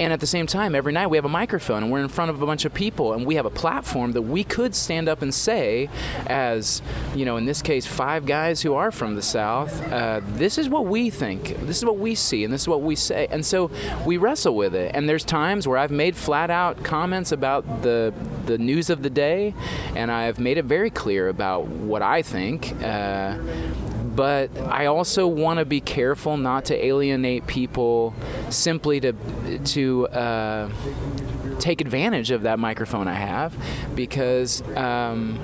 And 0.00 0.12
at 0.12 0.20
the 0.20 0.26
same 0.26 0.46
time, 0.46 0.74
every 0.74 0.92
night 0.92 1.06
we 1.08 1.16
have 1.16 1.24
a 1.24 1.28
microphone 1.28 1.82
and 1.84 1.92
we're 1.92 2.02
in 2.02 2.08
front 2.08 2.30
of 2.30 2.42
a 2.42 2.46
bunch 2.46 2.64
of 2.64 2.74
people 2.74 3.12
and 3.12 3.26
we 3.26 3.36
have 3.36 3.46
a 3.46 3.50
platform 3.50 4.12
that 4.12 4.22
we 4.22 4.44
could 4.44 4.74
stand 4.74 5.08
up 5.08 5.22
and 5.22 5.32
say, 5.32 5.88
as 6.26 6.82
you 7.14 7.24
know, 7.24 7.36
in 7.36 7.44
this 7.44 7.62
case, 7.62 7.86
five 7.86 8.26
guys 8.26 8.62
who 8.62 8.74
are 8.74 8.90
from 8.90 9.14
the 9.14 9.22
South, 9.22 9.80
uh, 9.92 10.20
this 10.34 10.58
is 10.58 10.68
what 10.68 10.86
we 10.86 11.10
think, 11.10 11.56
this 11.66 11.78
is 11.78 11.84
what 11.84 11.98
we 11.98 12.14
see, 12.14 12.44
and 12.44 12.52
this 12.52 12.62
is 12.62 12.68
what 12.68 12.82
we 12.82 12.96
say. 12.96 13.28
And 13.30 13.44
so 13.44 13.70
we 14.04 14.16
wrestle 14.16 14.56
with 14.56 14.74
it. 14.74 14.92
And 14.94 15.08
there's 15.08 15.24
times 15.24 15.68
where 15.68 15.78
I've 15.78 15.90
made 15.90 16.16
flat 16.16 16.50
out 16.50 16.82
comments 16.82 17.32
about 17.32 17.82
the 17.82 18.12
the 18.46 18.58
news 18.58 18.90
of 18.90 19.02
the 19.02 19.10
day, 19.10 19.54
and 19.94 20.10
I've 20.10 20.38
made 20.38 20.58
it 20.58 20.64
very 20.64 20.90
clear 20.90 21.28
about 21.28 21.66
what 21.66 22.02
I 22.02 22.22
think. 22.22 22.72
Uh, 22.82 23.38
but 24.14 24.56
I 24.68 24.86
also 24.86 25.26
want 25.26 25.58
to 25.58 25.64
be 25.64 25.80
careful 25.80 26.36
not 26.36 26.66
to 26.66 26.84
alienate 26.84 27.46
people 27.46 28.14
simply 28.50 29.00
to 29.00 29.12
to 29.64 30.06
uh, 30.08 30.68
take 31.58 31.80
advantage 31.80 32.30
of 32.30 32.42
that 32.42 32.58
microphone 32.58 33.08
I 33.08 33.14
have, 33.14 33.54
because. 33.94 34.62
Um, 34.76 35.38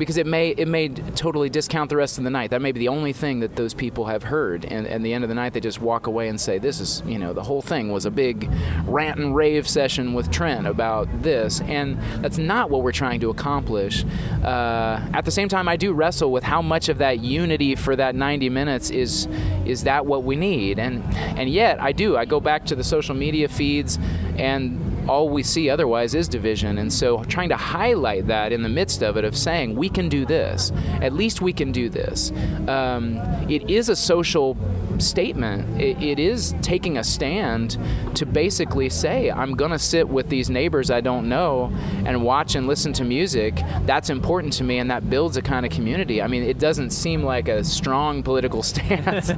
because 0.00 0.16
it 0.16 0.26
may 0.26 0.48
it 0.48 0.66
may 0.66 0.88
totally 0.88 1.50
discount 1.50 1.90
the 1.90 1.96
rest 1.96 2.16
of 2.16 2.24
the 2.24 2.30
night. 2.30 2.50
That 2.50 2.62
may 2.62 2.72
be 2.72 2.80
the 2.80 2.88
only 2.88 3.12
thing 3.12 3.40
that 3.40 3.54
those 3.54 3.74
people 3.74 4.06
have 4.06 4.22
heard, 4.22 4.64
and 4.64 4.86
at 4.88 5.02
the 5.02 5.12
end 5.12 5.24
of 5.24 5.28
the 5.28 5.34
night 5.34 5.52
they 5.52 5.60
just 5.60 5.78
walk 5.78 6.06
away 6.06 6.28
and 6.28 6.40
say, 6.40 6.58
"This 6.58 6.80
is 6.80 7.02
you 7.06 7.18
know 7.18 7.34
the 7.34 7.42
whole 7.42 7.60
thing 7.60 7.92
was 7.92 8.06
a 8.06 8.10
big 8.10 8.50
rant 8.86 9.18
and 9.18 9.36
rave 9.36 9.68
session 9.68 10.14
with 10.14 10.30
Trent 10.30 10.66
about 10.66 11.06
this," 11.22 11.60
and 11.60 12.00
that's 12.22 12.38
not 12.38 12.70
what 12.70 12.82
we're 12.82 12.92
trying 12.92 13.20
to 13.20 13.28
accomplish. 13.28 14.06
Uh, 14.42 15.06
at 15.12 15.26
the 15.26 15.30
same 15.30 15.50
time, 15.50 15.68
I 15.68 15.76
do 15.76 15.92
wrestle 15.92 16.32
with 16.32 16.44
how 16.44 16.62
much 16.62 16.88
of 16.88 16.96
that 16.98 17.20
unity 17.20 17.74
for 17.74 17.94
that 17.94 18.14
90 18.14 18.48
minutes 18.48 18.88
is 18.88 19.28
is 19.66 19.84
that 19.84 20.06
what 20.06 20.24
we 20.24 20.34
need, 20.34 20.78
and 20.78 21.04
and 21.36 21.50
yet 21.50 21.78
I 21.78 21.92
do. 21.92 22.16
I 22.16 22.24
go 22.24 22.40
back 22.40 22.64
to 22.66 22.74
the 22.74 22.84
social 22.84 23.14
media 23.14 23.48
feeds 23.48 23.98
and 24.38 24.99
all 25.10 25.28
we 25.28 25.42
see 25.42 25.68
otherwise 25.68 26.14
is 26.14 26.28
division. 26.28 26.78
And 26.78 26.92
so 26.92 27.24
trying 27.24 27.48
to 27.48 27.56
highlight 27.56 28.28
that 28.28 28.52
in 28.52 28.62
the 28.62 28.68
midst 28.68 29.02
of 29.02 29.16
it, 29.16 29.24
of 29.24 29.36
saying, 29.36 29.74
we 29.74 29.88
can 29.88 30.08
do 30.08 30.24
this, 30.24 30.70
at 31.02 31.12
least 31.12 31.40
we 31.40 31.52
can 31.52 31.72
do 31.72 31.88
this. 31.88 32.30
Um, 32.68 33.16
it 33.50 33.68
is 33.68 33.88
a 33.88 33.96
social 33.96 34.56
statement. 34.98 35.80
It, 35.80 36.00
it 36.00 36.18
is 36.20 36.54
taking 36.62 36.98
a 36.98 37.04
stand 37.04 37.76
to 38.14 38.24
basically 38.24 38.88
say, 38.88 39.30
I'm 39.30 39.54
going 39.54 39.72
to 39.72 39.78
sit 39.78 40.08
with 40.08 40.28
these 40.28 40.48
neighbors 40.48 40.90
I 40.90 41.00
don't 41.00 41.28
know 41.28 41.72
and 42.04 42.22
watch 42.22 42.54
and 42.54 42.66
listen 42.66 42.92
to 42.94 43.04
music. 43.04 43.56
That's 43.86 44.10
important 44.10 44.52
to 44.54 44.64
me, 44.64 44.78
and 44.78 44.90
that 44.90 45.10
builds 45.10 45.36
a 45.36 45.42
kind 45.42 45.66
of 45.66 45.72
community. 45.72 46.22
I 46.22 46.28
mean, 46.28 46.44
it 46.44 46.58
doesn't 46.58 46.90
seem 46.90 47.24
like 47.24 47.48
a 47.48 47.64
strong 47.64 48.22
political 48.22 48.62
stance, 48.70 49.32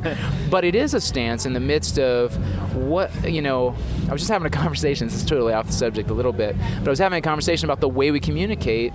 but 0.51 0.65
it 0.65 0.75
is 0.75 0.93
a 0.95 1.01
stance 1.01 1.47
in 1.47 1.53
the 1.53 1.61
midst 1.61 1.99
of 1.99 2.37
what, 2.75 3.11
you 3.31 3.41
know, 3.41 3.75
I 4.09 4.13
was 4.13 4.21
just 4.21 4.31
having 4.31 4.47
a 4.47 4.51
conversation, 4.51 5.07
this 5.07 5.17
is 5.17 5.25
totally 5.25 5.53
off 5.53 5.62
the 5.67 5.73
subject 5.73 6.11
a 6.11 6.15
little 6.15 6.33
bit, 6.33 6.57
but 6.79 6.87
I 6.87 6.91
was 6.91 6.99
having 6.99 7.19
a 7.19 7.23
conversation 7.23 7.67
about 7.67 7.81
the 7.81 7.89
way 7.89 8.11
we 8.11 8.21
communicate 8.21 8.93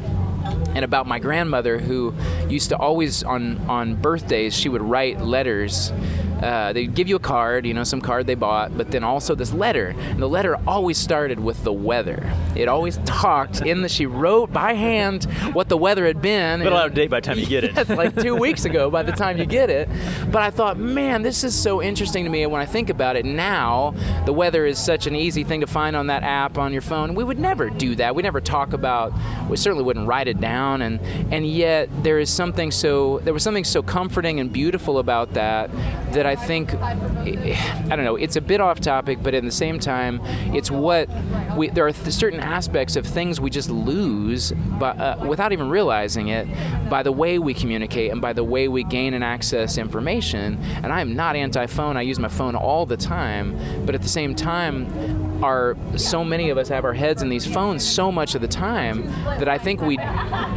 and 0.76 0.86
about 0.86 1.08
my 1.08 1.20
grandmother 1.20 1.80
who 1.80 2.14
used 2.50 2.70
to 2.70 2.78
always 2.78 3.24
on 3.24 3.58
on 3.70 3.96
birthdays 3.96 4.56
she 4.56 4.70
would 4.70 4.82
write 4.82 5.20
letters 5.22 5.92
uh, 6.42 6.74
they'd 6.74 6.94
give 6.94 7.08
you 7.08 7.16
a 7.16 7.20
card, 7.20 7.66
you 7.66 7.74
know, 7.74 7.84
some 7.84 8.02
card 8.02 8.28
they 8.28 8.36
bought, 8.36 8.78
but 8.78 8.92
then 8.92 9.04
also 9.04 9.36
this 9.36 9.54
letter. 9.54 9.96
And 9.98 10.22
the 10.22 10.30
letter 10.30 10.58
always 10.68 10.98
started 10.98 11.40
with 11.40 11.64
the 11.64 11.74
weather. 11.74 12.32
It 12.56 12.68
always 12.68 12.98
talked 13.06 13.62
in 13.62 13.82
that 13.82 13.92
she 13.92 14.06
wrote 14.06 14.52
by 14.52 14.74
hand 14.74 15.26
what 15.54 15.70
the 15.70 15.78
weather 15.78 16.06
had 16.06 16.22
been. 16.22 16.62
A 16.62 16.64
little 16.64 16.80
out 16.80 16.88
of 16.88 16.94
date 16.94 17.10
by 17.10 17.20
the 17.20 17.26
time 17.26 17.40
you 17.40 17.46
get 17.46 17.64
it. 17.64 17.68
Yes, 17.78 17.90
like 17.90 18.16
two 18.16 18.36
weeks 18.36 18.66
ago 18.66 18.90
by 18.90 19.04
the 19.04 19.12
time 19.12 19.38
you 19.38 19.46
get 19.46 19.70
it. 19.70 19.88
But 20.32 20.42
I 20.42 20.50
thought, 20.50 20.78
man, 20.78 21.22
this 21.22 21.44
is 21.44 21.54
so 21.54 21.82
interesting 21.82 22.24
to 22.24 22.30
me. 22.30 22.44
And 22.44 22.52
when 22.52 22.62
I 22.62 22.66
think 22.66 22.90
about 22.90 23.16
it 23.16 23.26
now, 23.26 23.94
the 24.26 24.34
weather 24.34 24.66
is 24.66 24.80
such 24.80 25.06
an 25.06 25.16
easy 25.16 25.44
thing 25.44 25.62
to 25.62 25.68
find 25.68 25.96
on 25.96 26.08
that 26.08 26.24
app 26.24 26.58
on 26.58 26.72
your 26.72 26.82
phone. 26.82 27.14
We 27.14 27.24
would 27.24 27.40
never 27.40 27.70
do 27.70 27.96
that. 27.96 28.16
We 28.16 28.24
never 28.24 28.42
talk 28.42 28.74
about. 28.74 29.14
We 29.50 29.58
certainly 29.58 29.84
wouldn't 29.84 30.08
write 30.08 30.28
it 30.28 30.40
down. 30.40 30.82
And 30.82 31.00
and 31.32 31.46
yet 31.46 31.90
there 32.04 32.20
is 32.20 32.30
something 32.30 32.72
so 32.72 33.20
there 33.20 33.34
was 33.34 33.44
something 33.44 33.64
so 33.64 33.84
comforting 33.84 34.40
and 34.40 34.52
beautiful 34.52 34.98
about 35.00 35.34
that 35.34 35.70
that 36.14 36.27
I 36.28 36.36
think 36.36 36.74
I 36.76 36.94
don't 37.96 38.06
know. 38.06 38.16
It's 38.16 38.36
a 38.36 38.42
bit 38.42 38.62
off 38.62 38.80
topic, 38.80 39.20
but 39.22 39.34
at 39.34 39.44
the 39.44 39.52
same 39.52 39.80
time, 39.80 40.22
it's 40.54 40.70
what 40.70 41.10
we. 41.56 41.70
There 41.70 41.88
are 41.88 41.94
certain 41.94 42.40
aspects 42.40 42.96
of 42.96 43.06
things 43.06 43.40
we 43.40 43.50
just 43.50 43.70
lose, 43.70 44.52
but 44.80 45.00
uh, 45.00 45.26
without 45.28 45.52
even 45.52 45.70
realizing 45.70 46.28
it, 46.30 46.48
by 46.90 47.04
the 47.04 47.12
way 47.12 47.40
we 47.40 47.54
communicate 47.54 48.12
and 48.12 48.22
by 48.22 48.34
the 48.34 48.44
way 48.44 48.68
we 48.68 48.84
gain 48.84 49.14
and 49.14 49.24
access 49.24 49.78
information. 49.78 50.58
And 50.84 50.92
I'm 50.92 51.16
not 51.16 51.36
anti-phone. 51.36 51.98
I 51.98 52.02
use 52.02 52.20
my 52.20 52.28
phone 52.28 52.56
all 52.56 52.86
the 52.86 52.98
time, 52.98 53.58
but 53.86 53.96
at 53.96 54.02
the 54.02 54.10
same 54.10 54.36
time, 54.36 55.44
are 55.44 55.78
so 55.96 56.24
many 56.24 56.50
of 56.50 56.58
us 56.58 56.68
have 56.70 56.84
our 56.84 56.94
heads 56.94 57.22
in 57.22 57.30
these 57.30 57.46
phones 57.46 57.86
so 57.86 58.12
much 58.12 58.36
of 58.36 58.42
the 58.42 58.48
time 58.48 59.08
that 59.26 59.48
I 59.48 59.58
think 59.58 59.82
we 59.82 59.98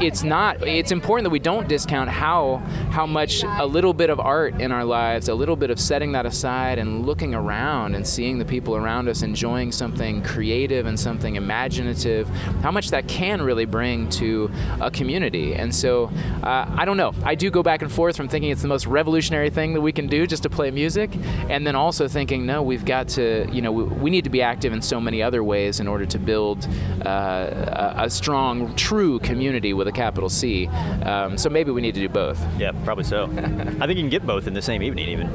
it's 0.01 0.23
not 0.23 0.67
it's 0.67 0.91
important 0.91 1.25
that 1.25 1.31
we 1.31 1.39
don't 1.39 1.69
discount 1.69 2.09
how 2.09 2.57
how 2.91 3.07
much 3.07 3.43
a 3.45 3.67
little 3.67 3.93
bit 3.93 4.11
of 4.11 4.19
art 4.19 4.61
in 4.61 4.73
our 4.73 4.85
lives, 4.85 5.29
a 5.29 5.35
little 5.35 5.57
bit 5.61 5.71
of 5.71 5.79
setting 5.79 6.13
that 6.13 6.27
aside 6.27 6.79
and 6.79 7.07
looking 7.07 7.35
around 7.35 7.95
and 7.95 8.07
seeing 8.07 8.39
the 8.39 8.45
people 8.45 8.75
around 8.75 9.09
us 9.09 9.23
enjoying 9.23 9.71
something 9.71 10.23
creative 10.23 10.87
and 10.87 10.99
something 10.99 11.37
imaginative, 11.37 12.29
how 12.63 12.71
much 12.71 12.91
that 12.91 13.07
can 13.07 13.43
really 13.43 13.67
bring 13.67 14.09
to 14.09 14.51
a 14.81 14.91
community. 14.91 15.55
And 15.55 15.73
so 15.75 16.11
uh, 16.43 16.65
I 16.77 16.85
don't 16.85 16.97
know. 16.97 17.13
I 17.25 17.35
do 17.35 17.51
go 17.51 17.63
back 17.63 17.83
and 17.83 17.93
forth 17.93 18.17
from 18.17 18.29
thinking 18.29 18.51
it's 18.51 18.63
the 18.63 18.69
most 18.69 18.87
revolutionary 18.87 19.51
thing 19.51 19.75
that 19.75 19.81
we 19.81 19.93
can 19.93 20.07
do 20.07 20.27
just 20.27 20.43
to 20.45 20.51
play 20.51 20.71
music, 20.71 21.11
and 21.49 21.67
then 21.67 21.77
also 21.77 22.09
thinking 22.09 22.47
no, 22.47 22.63
we've 22.63 22.85
got 22.85 23.09
to 23.09 23.47
you 23.53 23.63
know 23.63 23.73
we, 23.73 23.85
we 23.85 24.11
need 24.11 24.25
to 24.25 24.31
be 24.31 24.43
active 24.43 24.73
in 24.73 24.83
so 24.83 25.01
many 25.01 25.23
other 25.23 25.45
ways 25.45 25.81
in 25.81 25.87
order 25.87 26.07
to 26.07 26.19
build 26.19 26.67
uh, 27.05 27.95
a, 27.97 28.11
strong, 28.11 28.75
true 28.77 29.19
community 29.21 29.73
with 29.73 29.87
a 29.89 29.93
capital 29.93 30.29
C. 30.29 30.67
Um, 30.67 31.39
so 31.39 31.49
maybe 31.49 31.71
we 31.71 31.81
need 31.81 31.95
to 31.95 32.01
do 32.01 32.09
both. 32.09 32.41
Yeah, 32.59 32.73
probably 32.85 33.05
so. 33.05 33.25
I 33.81 33.87
think 33.87 33.97
you 33.97 34.03
can 34.03 34.09
get 34.09 34.27
both 34.27 34.47
in 34.47 34.55
the 34.55 34.63
same 34.63 34.83
evening, 34.83 35.09
even 35.09 35.29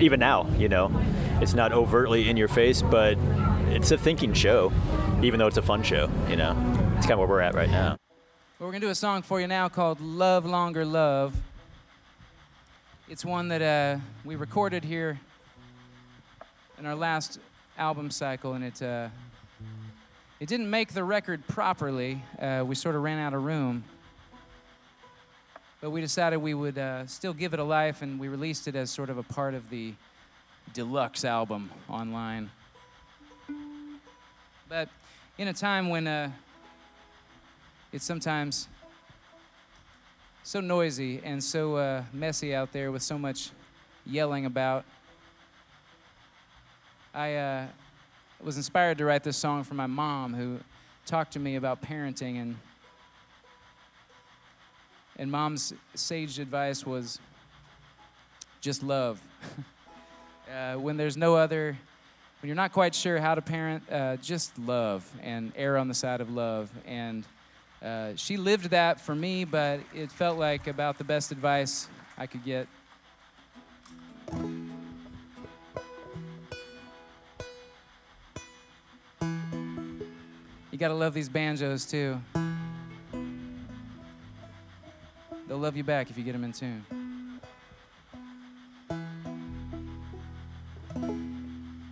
even 0.00 0.20
now. 0.20 0.48
You 0.56 0.68
know, 0.68 0.92
it's 1.40 1.54
not 1.54 1.72
overtly 1.72 2.28
in 2.28 2.36
your 2.36 2.48
face, 2.48 2.82
but 2.82 3.16
it's 3.68 3.90
a 3.90 3.98
thinking 3.98 4.32
show, 4.32 4.72
even 5.22 5.38
though 5.38 5.46
it's 5.46 5.56
a 5.56 5.62
fun 5.62 5.82
show. 5.82 6.10
You 6.28 6.36
know, 6.36 6.52
it's 6.96 7.06
kind 7.06 7.12
of 7.12 7.18
where 7.18 7.28
we're 7.28 7.40
at 7.40 7.54
right 7.54 7.70
now. 7.70 7.96
Well, 8.58 8.68
we're 8.68 8.72
gonna 8.72 8.80
do 8.80 8.90
a 8.90 8.94
song 8.94 9.22
for 9.22 9.40
you 9.40 9.46
now 9.46 9.68
called 9.68 10.00
"Love 10.00 10.46
Longer 10.46 10.84
Love." 10.84 11.36
It's 13.08 13.24
one 13.24 13.48
that 13.48 13.62
uh, 13.62 14.00
we 14.24 14.36
recorded 14.36 14.84
here 14.84 15.20
in 16.78 16.86
our 16.86 16.94
last 16.94 17.38
album 17.76 18.10
cycle, 18.10 18.54
and 18.54 18.64
it 18.64 18.80
uh, 18.82 19.08
it 20.40 20.48
didn't 20.48 20.70
make 20.70 20.92
the 20.92 21.04
record 21.04 21.46
properly. 21.46 22.22
Uh, 22.38 22.64
we 22.66 22.74
sort 22.74 22.94
of 22.94 23.02
ran 23.02 23.18
out 23.18 23.34
of 23.34 23.44
room, 23.44 23.84
but 25.82 25.90
we 25.90 26.00
decided 26.00 26.38
we 26.38 26.54
would 26.54 26.78
uh, 26.78 27.04
still 27.08 27.34
give 27.34 27.52
it 27.52 27.58
a 27.58 27.64
life, 27.64 28.02
and 28.02 28.18
we 28.20 28.28
released 28.28 28.68
it 28.68 28.76
as 28.76 28.88
sort 28.88 29.10
of 29.10 29.18
a 29.18 29.22
part 29.24 29.52
of 29.52 29.68
the 29.68 29.92
deluxe 30.72 31.24
album 31.24 31.70
online. 31.90 32.48
But 34.68 34.88
in 35.36 35.48
a 35.48 35.52
time 35.52 35.88
when 35.88 36.06
uh, 36.06 36.30
it's 37.90 38.04
sometimes 38.04 38.68
so 40.44 40.60
noisy 40.60 41.20
and 41.24 41.42
so 41.42 41.76
uh, 41.76 42.04
messy 42.12 42.54
out 42.54 42.72
there 42.72 42.92
with 42.92 43.02
so 43.02 43.18
much 43.18 43.50
yelling 44.06 44.46
about. 44.46 44.84
I 47.12 47.34
uh, 47.34 47.66
was 48.40 48.56
inspired 48.56 48.98
to 48.98 49.04
write 49.04 49.24
this 49.24 49.36
song 49.36 49.64
for 49.64 49.74
my 49.74 49.86
mom, 49.88 50.32
who 50.32 50.60
talked 51.06 51.32
to 51.32 51.40
me 51.40 51.56
about 51.56 51.82
parenting, 51.82 52.40
and 52.40 52.56
and 55.16 55.30
mom's 55.30 55.72
sage 55.94 56.38
advice 56.38 56.86
was 56.86 57.18
just 58.60 58.82
love. 58.82 59.20
uh, 60.54 60.74
when 60.74 60.96
there's 60.96 61.16
no 61.16 61.34
other, 61.34 61.76
when 62.40 62.48
you're 62.48 62.56
not 62.56 62.72
quite 62.72 62.94
sure 62.94 63.18
how 63.18 63.34
to 63.34 63.42
parent, 63.42 63.82
uh, 63.90 64.16
just 64.16 64.58
love 64.58 65.08
and 65.22 65.52
err 65.56 65.76
on 65.76 65.88
the 65.88 65.94
side 65.94 66.20
of 66.20 66.30
love. 66.30 66.70
And 66.86 67.24
uh, 67.82 68.12
she 68.16 68.36
lived 68.36 68.70
that 68.70 69.00
for 69.00 69.14
me, 69.14 69.44
but 69.44 69.80
it 69.94 70.12
felt 70.12 70.38
like 70.38 70.66
about 70.66 70.98
the 70.98 71.04
best 71.04 71.32
advice 71.32 71.88
I 72.16 72.26
could 72.26 72.44
get. 72.44 72.68
You 80.70 80.78
gotta 80.78 80.94
love 80.94 81.12
these 81.12 81.28
banjos 81.28 81.84
too. 81.84 82.20
They'll 85.52 85.60
love 85.60 85.76
you 85.76 85.84
back 85.84 86.08
if 86.08 86.16
you 86.16 86.24
get 86.24 86.32
them 86.32 86.44
in 86.44 86.52
tune. 86.52 86.82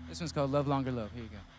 This 0.08 0.18
one's 0.18 0.32
called 0.32 0.50
Love 0.50 0.66
Longer 0.66 0.90
Love. 0.90 1.10
Here 1.12 1.24
you 1.24 1.28
go. 1.28 1.49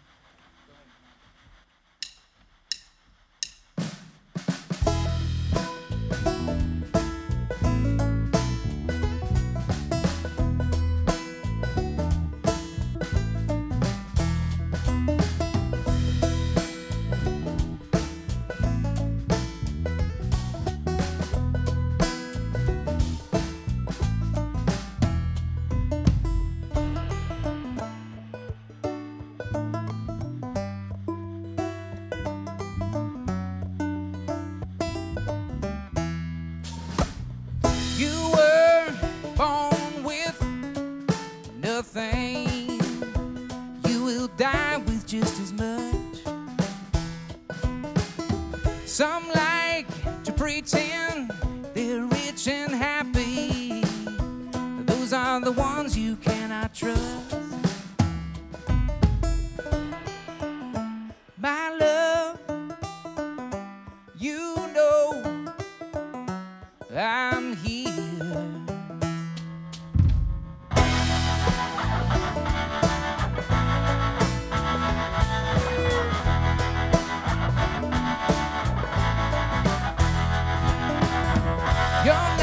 You're 82.03 82.40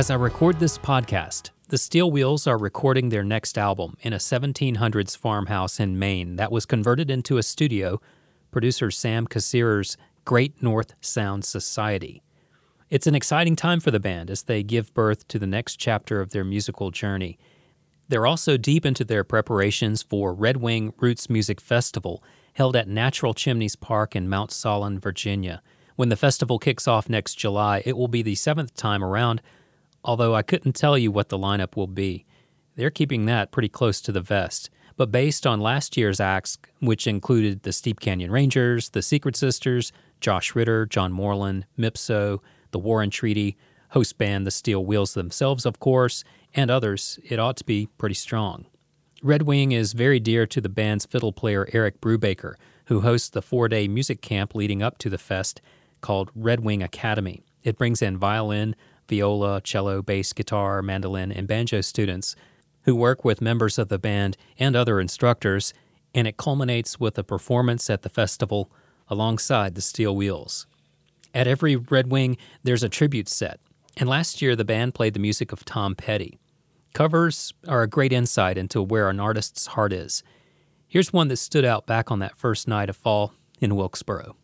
As 0.00 0.08
I 0.08 0.14
record 0.14 0.58
this 0.58 0.78
podcast, 0.78 1.50
the 1.68 1.76
Steel 1.76 2.10
Wheels 2.10 2.46
are 2.46 2.56
recording 2.56 3.10
their 3.10 3.22
next 3.22 3.58
album 3.58 3.98
in 4.00 4.14
a 4.14 4.16
1700s 4.16 5.14
farmhouse 5.14 5.78
in 5.78 5.98
Maine 5.98 6.36
that 6.36 6.50
was 6.50 6.64
converted 6.64 7.10
into 7.10 7.36
a 7.36 7.42
studio, 7.42 8.00
producer 8.50 8.90
Sam 8.90 9.26
Kassirer's 9.26 9.98
Great 10.24 10.62
North 10.62 10.94
Sound 11.02 11.44
Society. 11.44 12.22
It's 12.88 13.06
an 13.06 13.14
exciting 13.14 13.56
time 13.56 13.78
for 13.78 13.90
the 13.90 14.00
band 14.00 14.30
as 14.30 14.44
they 14.44 14.62
give 14.62 14.94
birth 14.94 15.28
to 15.28 15.38
the 15.38 15.46
next 15.46 15.76
chapter 15.76 16.22
of 16.22 16.30
their 16.30 16.44
musical 16.44 16.90
journey. 16.90 17.38
They're 18.08 18.26
also 18.26 18.56
deep 18.56 18.86
into 18.86 19.04
their 19.04 19.22
preparations 19.22 20.02
for 20.02 20.32
Red 20.32 20.56
Wing 20.56 20.94
Roots 20.96 21.28
Music 21.28 21.60
Festival, 21.60 22.24
held 22.54 22.74
at 22.74 22.88
Natural 22.88 23.34
Chimneys 23.34 23.76
Park 23.76 24.16
in 24.16 24.30
Mount 24.30 24.50
Solon, 24.50 24.98
Virginia. 24.98 25.60
When 25.96 26.08
the 26.08 26.16
festival 26.16 26.58
kicks 26.58 26.88
off 26.88 27.10
next 27.10 27.34
July, 27.34 27.82
it 27.84 27.98
will 27.98 28.08
be 28.08 28.22
the 28.22 28.34
seventh 28.34 28.74
time 28.74 29.04
around, 29.04 29.42
although 30.04 30.34
I 30.34 30.42
couldn't 30.42 30.74
tell 30.74 30.96
you 30.96 31.10
what 31.10 31.28
the 31.28 31.38
lineup 31.38 31.76
will 31.76 31.86
be. 31.86 32.24
They're 32.76 32.90
keeping 32.90 33.26
that 33.26 33.52
pretty 33.52 33.68
close 33.68 34.00
to 34.02 34.12
the 34.12 34.20
vest. 34.20 34.70
But 34.96 35.12
based 35.12 35.46
on 35.46 35.60
last 35.60 35.96
year's 35.96 36.20
acts, 36.20 36.58
which 36.80 37.06
included 37.06 37.62
the 37.62 37.72
Steep 37.72 38.00
Canyon 38.00 38.30
Rangers, 38.30 38.90
the 38.90 39.02
Secret 39.02 39.36
Sisters, 39.36 39.92
Josh 40.20 40.54
Ritter, 40.54 40.84
John 40.86 41.12
Moreland, 41.12 41.66
Mipso, 41.78 42.40
the 42.70 42.78
Warren 42.78 43.10
Treaty, 43.10 43.56
host 43.90 44.18
band 44.18 44.46
The 44.46 44.50
Steel 44.50 44.84
Wheels 44.84 45.14
themselves, 45.14 45.64
of 45.64 45.80
course, 45.80 46.22
and 46.54 46.70
others, 46.70 47.18
it 47.24 47.38
ought 47.38 47.56
to 47.58 47.64
be 47.64 47.88
pretty 47.98 48.14
strong. 48.14 48.66
Red 49.22 49.42
Wing 49.42 49.72
is 49.72 49.92
very 49.92 50.20
dear 50.20 50.46
to 50.46 50.60
the 50.60 50.68
band's 50.68 51.06
fiddle 51.06 51.32
player 51.32 51.68
Eric 51.72 52.00
Brubaker, 52.00 52.54
who 52.86 53.00
hosts 53.00 53.28
the 53.28 53.42
four 53.42 53.68
day 53.68 53.86
music 53.86 54.20
camp 54.20 54.54
leading 54.54 54.82
up 54.82 54.98
to 54.98 55.10
the 55.10 55.18
fest 55.18 55.60
called 56.00 56.30
Red 56.34 56.60
Wing 56.60 56.82
Academy. 56.82 57.42
It 57.62 57.76
brings 57.76 58.00
in 58.00 58.16
violin, 58.16 58.74
viola, 59.10 59.60
cello, 59.60 60.00
bass, 60.00 60.32
guitar, 60.32 60.80
mandolin, 60.80 61.30
and 61.30 61.46
banjo 61.46 61.82
students 61.82 62.34
who 62.84 62.96
work 62.96 63.24
with 63.24 63.42
members 63.42 63.78
of 63.78 63.88
the 63.88 63.98
band 63.98 64.38
and 64.58 64.74
other 64.74 65.00
instructors, 65.00 65.74
and 66.14 66.26
it 66.26 66.38
culminates 66.38 66.98
with 66.98 67.18
a 67.18 67.24
performance 67.24 67.90
at 67.90 68.02
the 68.02 68.08
festival 68.08 68.70
alongside 69.08 69.74
the 69.74 69.82
Steel 69.82 70.16
Wheels. 70.16 70.66
At 71.34 71.46
every 71.46 71.76
Red 71.76 72.10
Wing, 72.10 72.38
there's 72.62 72.82
a 72.82 72.88
tribute 72.88 73.28
set, 73.28 73.60
and 73.96 74.08
last 74.08 74.40
year 74.40 74.56
the 74.56 74.64
band 74.64 74.94
played 74.94 75.14
the 75.14 75.20
music 75.20 75.52
of 75.52 75.64
Tom 75.64 75.94
Petty. 75.94 76.38
Covers 76.94 77.52
are 77.68 77.82
a 77.82 77.88
great 77.88 78.12
insight 78.12 78.56
into 78.56 78.80
where 78.82 79.10
an 79.10 79.20
artist's 79.20 79.66
heart 79.66 79.92
is. 79.92 80.22
Here's 80.88 81.12
one 81.12 81.28
that 81.28 81.36
stood 81.36 81.64
out 81.64 81.86
back 81.86 82.10
on 82.10 82.20
that 82.20 82.36
first 82.36 82.66
night 82.66 82.88
of 82.88 82.96
fall 82.96 83.34
in 83.60 83.76
Wilkesboro. 83.76 84.36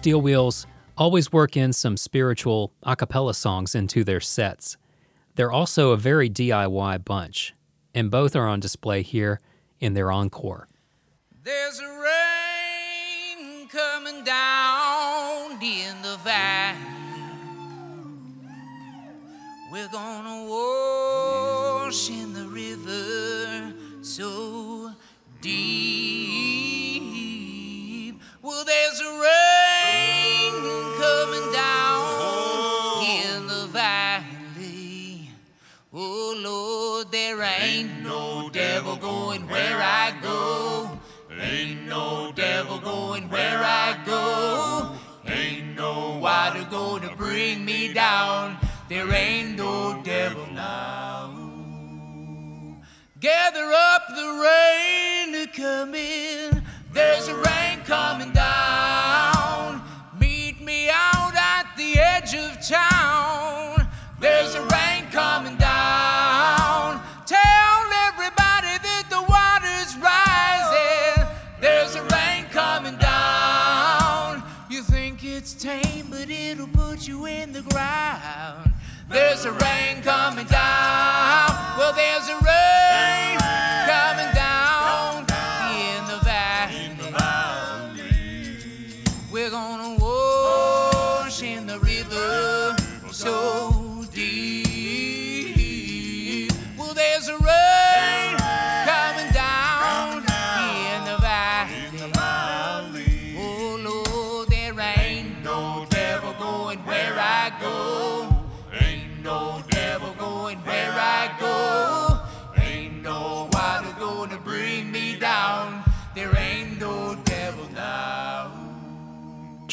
Steel 0.00 0.22
Wheels 0.22 0.66
always 0.96 1.30
work 1.30 1.58
in 1.58 1.74
some 1.74 1.94
spiritual 1.94 2.72
a 2.82 2.96
cappella 2.96 3.34
songs 3.34 3.74
into 3.74 4.02
their 4.02 4.18
sets. 4.18 4.78
They're 5.34 5.52
also 5.52 5.90
a 5.90 5.98
very 5.98 6.30
DIY 6.30 7.04
bunch, 7.04 7.54
and 7.94 8.10
both 8.10 8.34
are 8.34 8.48
on 8.48 8.60
display 8.60 9.02
here 9.02 9.40
in 9.78 9.92
their 9.92 10.10
encore. 10.10 10.68
There's 11.42 11.80
a 11.80 12.02
rain 13.42 13.68
coming 13.68 14.24
down 14.24 15.62
in 15.62 16.00
the 16.00 16.16
valley. 16.24 16.78
We're 19.70 19.88
gonna 19.88 20.48
wash 20.48 22.08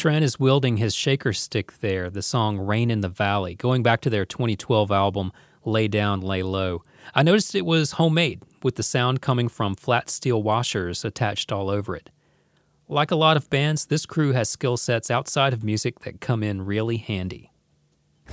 Trent 0.08 0.24
is 0.24 0.40
wielding 0.40 0.78
his 0.78 0.94
shaker 0.94 1.34
stick 1.34 1.80
there, 1.80 2.08
the 2.08 2.22
song 2.22 2.56
Rain 2.58 2.90
in 2.90 3.02
the 3.02 3.10
Valley, 3.10 3.54
going 3.54 3.82
back 3.82 4.00
to 4.00 4.08
their 4.08 4.24
2012 4.24 4.90
album 4.90 5.32
Lay 5.66 5.86
Down, 5.86 6.22
Lay 6.22 6.42
Low. 6.42 6.82
I 7.14 7.22
noticed 7.22 7.54
it 7.54 7.66
was 7.66 7.92
homemade, 7.92 8.40
with 8.62 8.76
the 8.76 8.82
sound 8.82 9.20
coming 9.20 9.50
from 9.50 9.74
flat 9.74 10.08
steel 10.08 10.42
washers 10.42 11.04
attached 11.04 11.52
all 11.52 11.68
over 11.68 11.94
it. 11.94 12.08
Like 12.88 13.10
a 13.10 13.16
lot 13.16 13.36
of 13.36 13.50
bands, 13.50 13.84
this 13.84 14.06
crew 14.06 14.32
has 14.32 14.48
skill 14.48 14.78
sets 14.78 15.10
outside 15.10 15.52
of 15.52 15.62
music 15.62 15.98
that 15.98 16.22
come 16.22 16.42
in 16.42 16.64
really 16.64 16.96
handy. 16.96 17.52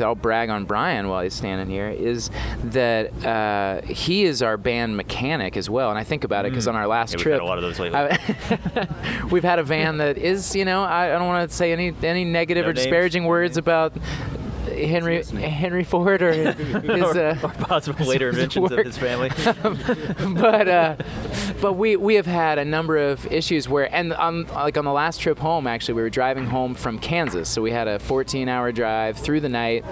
I'll 0.02 0.16
brag 0.16 0.50
on 0.50 0.66
Brian 0.66 1.08
while 1.08 1.22
he's 1.24 1.34
standing 1.34 1.70
here 1.70 1.90
is 1.90 2.30
that 2.66 3.12
uh, 3.26 3.82
he 3.86 4.24
is 4.26 4.42
our 4.42 4.58
band 4.58 4.98
mechanic 4.98 5.56
as 5.58 5.70
well. 5.70 5.90
And 5.90 5.98
I 6.00 6.04
think 6.04 6.24
about 6.24 6.46
it 6.46 6.50
because 6.52 6.68
on 6.68 6.76
our 6.76 6.88
last 6.88 7.12
Yeah, 7.14 7.18
we've 7.18 7.24
trip, 7.24 7.34
had 7.34 7.42
a 7.42 7.46
lot 7.46 7.58
of 7.58 7.64
those 7.64 7.80
lately. 7.80 7.98
I- 7.98 9.26
we've 9.32 9.44
had 9.44 9.60
a 9.60 9.64
van 9.64 9.98
that 9.98 10.18
is, 10.18 10.56
you 10.56 10.66
know, 10.66 10.84
I, 10.84 11.16
I 11.16 11.18
don't 11.18 11.28
want 11.28 11.50
to 11.50 11.56
say 11.56 11.72
any 11.72 11.94
any 12.04 12.26
negative 12.26 12.64
No 12.66 12.70
or 12.70 12.74
names. 12.74 12.84
disparaging 12.86 13.26
words 13.26 13.58
about 13.58 13.94
Henry 14.76 15.24
Henry 15.24 15.84
Ford 15.84 16.22
or 16.22 16.32
his, 16.54 17.16
uh, 17.16 17.38
or 17.42 17.50
possible 17.66 18.06
later 18.06 18.30
inventions 18.30 18.72
of 18.72 18.80
his 18.80 18.98
family. 18.98 19.30
but 20.40 20.68
uh, 20.68 20.96
but 21.62 21.74
we 21.74 21.96
we 21.96 22.16
have 22.16 22.26
had 22.26 22.58
a 22.58 22.66
number 22.66 22.98
of 22.98 23.26
issues 23.32 23.68
where 23.70 23.94
and 23.94 24.14
on 24.14 24.46
like 24.48 24.78
on 24.78 24.86
the 24.86 24.92
last 24.92 25.20
trip 25.22 25.40
home 25.40 25.68
actually 25.68 25.94
we 25.94 26.02
were 26.02 26.10
driving 26.10 26.46
home 26.46 26.76
from 26.76 27.00
Kansas 27.00 27.50
so 27.50 27.62
we 27.62 27.72
had 27.72 27.88
a 27.88 28.00
14 28.00 28.50
hour 28.50 28.72
drive 28.72 29.18
through 29.18 29.40
the 29.40 29.50
night 29.50 29.86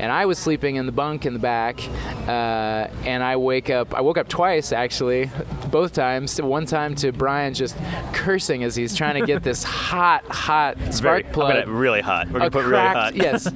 and 0.00 0.10
I 0.10 0.26
was 0.26 0.38
sleeping 0.38 0.76
in 0.76 0.86
the 0.86 0.92
bunk 0.92 1.26
in 1.26 1.32
the 1.32 1.38
back 1.38 1.80
uh, 2.28 2.88
and 3.04 3.22
I 3.22 3.36
wake 3.36 3.70
up 3.70 3.94
I 3.94 4.00
woke 4.00 4.18
up 4.18 4.28
twice 4.28 4.72
actually 4.72 5.30
both 5.70 5.92
times 5.92 6.40
one 6.40 6.66
time 6.66 6.94
to 6.96 7.12
Brian 7.12 7.54
just 7.54 7.76
cursing 8.12 8.64
as 8.64 8.74
he's 8.76 8.94
trying 8.94 9.20
to 9.20 9.26
get 9.26 9.42
this 9.42 9.62
hot 9.62 10.24
hot 10.26 10.76
spark 10.92 11.22
Very, 11.22 11.32
plug 11.32 11.68
really 11.68 12.00
hot. 12.00 12.28
We're 12.30 12.40
gonna 12.40 12.50
put 12.50 12.64
really 12.64 12.82
hot. 12.82 13.14
yes, 13.14 13.48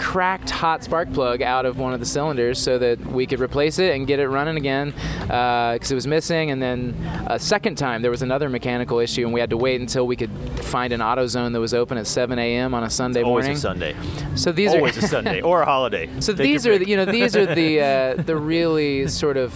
cracked 0.00 0.48
hot 0.48 0.82
spark 0.82 1.12
plug 1.12 1.42
out 1.42 1.66
of 1.66 1.78
one 1.78 1.92
of 1.92 2.00
the 2.00 2.06
cylinders 2.06 2.58
so 2.58 2.78
that 2.78 2.98
we 3.12 3.26
could 3.26 3.38
replace 3.38 3.78
it 3.78 3.94
and 3.94 4.06
get 4.06 4.18
it 4.18 4.28
running 4.28 4.56
again 4.56 4.92
because 5.20 5.92
it 5.92 5.94
was 5.94 6.06
missing. 6.06 6.50
And 6.50 6.60
then 6.62 6.94
a 7.28 7.38
second 7.38 7.76
time 7.76 8.00
there 8.00 8.10
was 8.10 8.22
another 8.22 8.48
mechanical 8.48 8.98
issue 8.98 9.24
and 9.24 9.34
we 9.34 9.40
had 9.40 9.50
to 9.50 9.58
wait 9.58 9.78
until 9.80 10.06
we 10.06 10.16
could 10.16 10.30
find 10.60 10.94
an 10.94 11.02
auto 11.02 11.26
zone 11.26 11.52
that 11.52 11.60
was 11.60 11.74
open 11.74 11.98
at 11.98 12.06
7 12.06 12.38
a.m. 12.38 12.72
on 12.72 12.82
a 12.82 12.90
Sunday 12.90 13.22
Always 13.22 13.44
morning. 13.44 13.56
a 13.56 13.60
Sunday. 13.60 13.96
So 14.36 14.52
these 14.52 14.70
Always 14.70 14.74
are 14.74 14.78
always 14.80 14.96
a 14.96 15.08
Sunday 15.08 15.42
or 15.42 15.62
a 15.62 15.64
holiday. 15.66 16.08
So 16.20 16.32
Take 16.32 16.44
these 16.44 16.66
are 16.66 16.78
the, 16.78 16.88
you 16.88 16.96
know 16.96 17.04
these 17.04 17.36
are 17.36 17.46
the 17.54 17.80
uh, 18.18 18.22
the 18.22 18.36
really 18.36 19.06
sort 19.08 19.36
of 19.36 19.52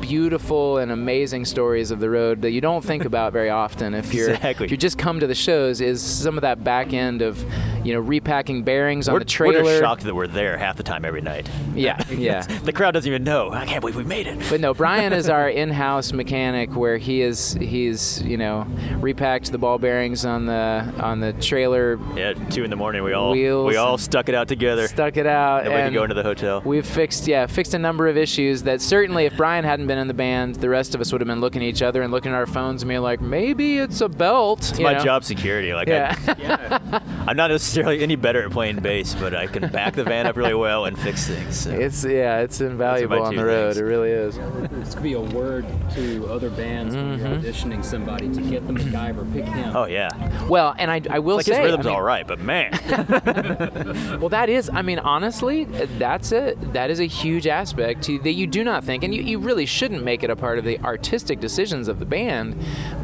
beautiful 0.00 0.78
and 0.78 0.92
amazing 0.92 1.44
stories 1.44 1.90
of 1.90 2.00
the 2.00 2.08
road 2.10 2.42
that 2.42 2.50
you 2.52 2.60
don't 2.60 2.84
think 2.84 3.04
about 3.04 3.32
very 3.32 3.50
often 3.50 3.94
if 3.94 4.12
you're 4.14 4.30
Exactly. 4.30 4.66
if 4.66 4.70
you 4.70 4.76
just 4.76 4.98
come 4.98 5.20
to 5.20 5.26
the 5.26 5.34
shows 5.34 5.80
is 5.80 6.02
some 6.02 6.36
of 6.36 6.42
that 6.42 6.62
back 6.62 6.92
end 6.92 7.22
of 7.22 7.42
you 7.84 7.92
know 7.92 8.00
repacking 8.00 8.62
bearings 8.62 9.08
on 9.08 9.18
the 9.18 9.24
trailer. 9.24 9.73
Shocked 9.80 10.02
that 10.04 10.14
we're 10.14 10.26
there 10.26 10.56
half 10.58 10.76
the 10.76 10.82
time 10.82 11.04
every 11.04 11.20
night. 11.20 11.48
Yeah, 11.74 12.02
yeah. 12.10 12.42
the 12.42 12.72
crowd 12.72 12.92
doesn't 12.92 13.08
even 13.08 13.24
know. 13.24 13.50
I 13.50 13.66
can't 13.66 13.80
believe 13.80 13.96
we 13.96 14.04
made 14.04 14.26
it. 14.26 14.38
But 14.48 14.60
no, 14.60 14.74
Brian 14.74 15.12
is 15.12 15.28
our 15.28 15.48
in-house 15.64 16.12
mechanic, 16.12 16.74
where 16.74 16.98
he 16.98 17.22
is 17.22 17.54
he's 17.54 18.22
you 18.22 18.36
know 18.36 18.66
repacked 19.00 19.50
the 19.52 19.58
ball 19.58 19.78
bearings 19.78 20.24
on 20.24 20.46
the 20.46 20.92
on 21.00 21.20
the 21.20 21.32
trailer, 21.34 21.98
Yeah, 22.16 22.34
two 22.50 22.64
in 22.64 22.70
the 22.70 22.76
morning. 22.76 23.02
We 23.02 23.12
all 23.12 23.32
Wheels 23.32 23.68
we 23.68 23.76
all 23.76 23.98
stuck 23.98 24.28
it 24.28 24.34
out 24.34 24.48
together. 24.48 24.88
stuck 24.88 25.16
it 25.16 25.26
out, 25.26 25.64
and 25.64 25.74
we 25.74 25.80
could 25.82 25.94
go 25.94 26.02
into 26.04 26.14
the 26.14 26.22
hotel. 26.22 26.62
we've 26.64 26.86
fixed 26.86 27.26
yeah 27.26 27.46
fixed 27.46 27.74
a 27.74 27.78
number 27.78 28.08
of 28.08 28.16
issues 28.16 28.62
that 28.64 28.80
certainly 28.80 29.24
if 29.26 29.36
Brian 29.36 29.64
hadn't 29.64 29.86
been 29.86 29.98
in 29.98 30.08
the 30.08 30.14
band, 30.14 30.56
the 30.56 30.68
rest 30.68 30.94
of 30.94 31.00
us 31.00 31.12
would 31.12 31.20
have 31.20 31.28
been 31.28 31.40
looking 31.40 31.62
at 31.62 31.68
each 31.68 31.82
other 31.82 32.02
and 32.02 32.12
looking 32.12 32.32
at 32.32 32.36
our 32.36 32.46
phones 32.46 32.82
and 32.82 32.88
being 32.88 33.00
like, 33.00 33.20
maybe 33.20 33.78
it's 33.78 34.00
a 34.00 34.08
belt. 34.08 34.70
It's 34.70 34.78
my 34.80 34.94
know? 34.94 35.04
job 35.04 35.24
security. 35.24 35.74
Like 35.74 35.88
Yeah. 35.88 36.14
I, 36.26 37.00
I'm 37.26 37.36
not 37.36 37.50
necessarily 37.50 38.02
any 38.02 38.16
better 38.16 38.42
at 38.44 38.50
playing 38.50 38.80
bass, 38.80 39.14
but 39.14 39.34
I 39.34 39.46
can 39.46 39.63
back 39.72 39.94
the 39.94 40.04
van 40.04 40.26
up 40.26 40.36
really 40.36 40.54
well 40.54 40.84
and 40.84 40.98
fix 40.98 41.26
things. 41.26 41.60
So. 41.60 41.70
It's 41.70 42.04
yeah, 42.04 42.40
it's 42.40 42.60
invaluable 42.60 43.22
on 43.22 43.36
the 43.36 43.44
road. 43.44 43.74
things. 43.74 43.78
It 43.78 43.84
really 43.84 44.10
is. 44.10 44.36
This 44.70 44.94
could 44.94 45.02
be 45.02 45.14
a 45.14 45.20
word 45.20 45.66
to 45.94 46.26
other 46.30 46.50
bands 46.50 46.94
when 46.94 47.18
you're 47.18 47.28
mm-hmm. 47.28 47.44
auditioning 47.44 47.84
somebody 47.84 48.32
to 48.32 48.40
get 48.42 48.66
the 48.66 48.72
MacGyver, 48.72 49.32
pick 49.32 49.44
him. 49.44 49.76
oh 49.76 49.86
yeah, 49.86 50.46
Well, 50.48 50.74
and 50.78 50.90
I, 50.90 51.00
I 51.10 51.18
will 51.18 51.36
like 51.36 51.46
say, 51.46 51.52
his 51.52 51.60
I 51.60 51.64
rhythm's 51.64 51.86
mean- 51.86 51.94
all 51.94 52.02
right, 52.02 52.26
but 52.26 52.40
man, 52.40 52.72
Well, 54.20 54.28
that 54.30 54.48
is, 54.48 54.70
I 54.72 54.82
mean, 54.82 54.98
honestly, 54.98 55.64
that's 55.64 56.32
a 56.32 56.54
that 56.72 56.90
is 56.90 57.00
a 57.00 57.06
huge 57.06 57.46
aspect 57.46 58.02
to 58.04 58.18
that 58.20 58.32
you 58.32 58.46
do 58.46 58.64
not 58.64 58.84
think, 58.84 59.04
and 59.04 59.14
you, 59.14 59.22
you 59.22 59.38
really 59.38 59.66
shouldn't 59.66 60.02
make 60.02 60.22
it 60.22 60.30
a 60.30 60.36
part 60.36 60.58
of 60.58 60.64
the 60.64 60.78
artistic 60.80 61.40
decisions 61.40 61.88
of 61.88 61.98
the 61.98 62.04
band. 62.04 62.56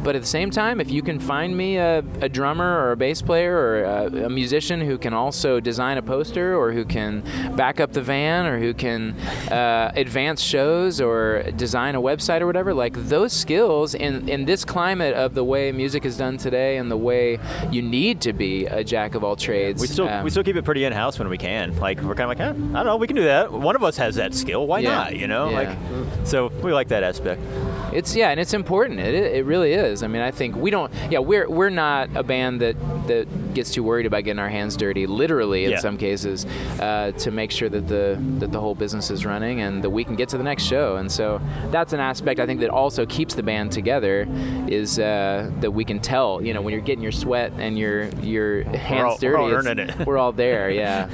But 0.03 0.15
at 0.15 0.21
the 0.21 0.27
same 0.27 0.51
time, 0.51 0.79
if 0.81 0.89
you 0.89 1.01
can 1.01 1.19
find 1.19 1.55
me 1.55 1.77
a, 1.77 1.99
a 2.21 2.29
drummer 2.29 2.79
or 2.79 2.91
a 2.91 2.97
bass 2.97 3.21
player 3.21 3.55
or 3.55 3.83
a, 3.83 4.25
a 4.25 4.29
musician 4.29 4.81
who 4.81 4.97
can 4.97 5.13
also 5.13 5.59
design 5.59 5.97
a 5.97 6.01
poster 6.01 6.50
or 6.57 6.71
who 6.71 6.85
can 6.85 7.21
back 7.55 7.79
up 7.79 7.93
the 7.93 8.01
van 8.01 8.45
or 8.45 8.59
who 8.59 8.73
can 8.73 9.11
uh, 9.51 9.91
advance 9.95 10.41
shows 10.41 10.99
or 11.01 11.43
design 11.55 11.95
a 11.95 12.01
website 12.01 12.41
or 12.41 12.45
whatever, 12.45 12.73
like 12.73 12.93
those 13.07 13.33
skills 13.33 13.93
in 13.95 14.27
in 14.29 14.45
this 14.45 14.65
climate 14.65 15.13
of 15.13 15.33
the 15.33 15.43
way 15.43 15.71
music 15.71 16.05
is 16.05 16.17
done 16.17 16.37
today 16.37 16.77
and 16.77 16.89
the 16.91 16.97
way 16.97 17.39
you 17.71 17.81
need 17.81 18.21
to 18.21 18.33
be 18.33 18.65
a 18.65 18.83
jack 18.83 19.15
of 19.15 19.23
all 19.23 19.35
trades. 19.35 19.81
we 19.81 19.87
still 19.87 20.07
um, 20.07 20.23
we 20.23 20.29
still 20.29 20.43
keep 20.43 20.55
it 20.55 20.63
pretty 20.65 20.83
in 20.85 20.93
house 20.93 21.17
when 21.19 21.29
we 21.29 21.37
can. 21.37 21.75
Like 21.79 22.01
we're 22.01 22.15
kind 22.15 22.31
of 22.31 22.37
like, 22.37 22.39
eh, 22.39 22.49
I 22.49 22.53
don't 22.53 22.85
know, 22.85 22.97
we 22.97 23.07
can 23.07 23.15
do 23.15 23.23
that. 23.25 23.51
One 23.51 23.75
of 23.75 23.83
us 23.83 23.97
has 23.97 24.15
that 24.15 24.33
skill. 24.33 24.67
Why 24.67 24.79
Yeah. 24.79 24.89
not? 24.95 25.15
You 25.15 25.27
know, 25.27 25.49
Yeah. 25.49 25.57
like 25.59 26.27
so 26.27 26.47
we 26.63 26.71
like 26.73 26.87
that 26.89 27.03
aspect. 27.03 27.41
It's 27.93 28.15
yeah, 28.15 28.29
and 28.29 28.39
it's 28.39 28.53
important. 28.53 28.99
It, 28.99 29.13
it 29.13 29.45
really 29.45 29.73
is. 29.73 30.03
I 30.03 30.07
mean, 30.07 30.21
I 30.21 30.31
think 30.31 30.55
we 30.55 30.69
don't. 30.71 30.91
Yeah, 31.09 31.19
we're 31.19 31.49
we're 31.49 31.69
not 31.69 32.09
a 32.15 32.23
band 32.23 32.61
that 32.61 32.75
that 33.07 33.53
gets 33.53 33.71
too 33.71 33.83
worried 33.83 34.05
about 34.05 34.23
getting 34.23 34.39
our 34.39 34.49
hands 34.49 34.77
dirty, 34.77 35.05
literally 35.07 35.65
in 35.65 35.71
Yeah. 35.71 35.79
some 35.79 35.97
cases, 35.97 36.45
uh, 36.79 37.11
to 37.17 37.31
make 37.31 37.51
sure 37.51 37.67
that 37.69 37.87
the 37.87 38.17
that 38.39 38.51
the 38.51 38.59
whole 38.59 38.75
business 38.75 39.11
is 39.11 39.25
running 39.25 39.61
and 39.61 39.83
that 39.83 39.89
we 39.89 40.03
can 40.03 40.15
get 40.15 40.29
to 40.29 40.37
the 40.37 40.43
next 40.43 40.63
show. 40.63 40.95
And 40.95 41.11
so 41.11 41.41
that's 41.71 41.91
an 41.93 41.99
aspect 41.99 42.39
I 42.39 42.45
think 42.45 42.59
that 42.61 42.69
also 42.69 43.05
keeps 43.05 43.35
the 43.35 43.43
band 43.43 43.71
together 43.71 44.27
is 44.67 44.97
uh, 44.99 45.51
that 45.59 45.71
we 45.71 45.83
can 45.83 45.99
tell. 45.99 46.41
You 46.41 46.53
know, 46.53 46.61
when 46.61 46.73
you're 46.73 46.81
getting 46.81 47.03
your 47.03 47.11
sweat 47.11 47.51
and 47.57 47.77
your 47.77 48.05
your 48.21 48.63
hands 48.63 49.03
all- 49.03 49.17
we're 49.21 49.31
dirty, 49.31 49.43
all 49.43 49.51
earning 49.51 49.79
it. 49.79 50.07
we're 50.07 50.17
all 50.17 50.31
there. 50.31 50.69
Yeah. 50.81 51.09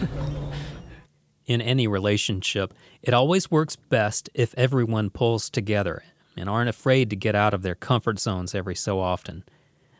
In 1.45 1.61
any 1.61 1.87
relationship, 1.87 2.73
it 3.01 3.13
always 3.13 3.49
works 3.49 3.77
best 3.77 4.29
if 4.33 4.53
everyone 4.57 5.09
pulls 5.09 5.49
together 5.49 6.03
and 6.37 6.49
aren't 6.49 6.69
afraid 6.69 7.09
to 7.09 7.15
get 7.15 7.35
out 7.35 7.53
of 7.53 7.61
their 7.61 7.75
comfort 7.75 8.19
zones 8.19 8.55
every 8.55 8.75
so 8.75 8.99
often. 8.99 9.43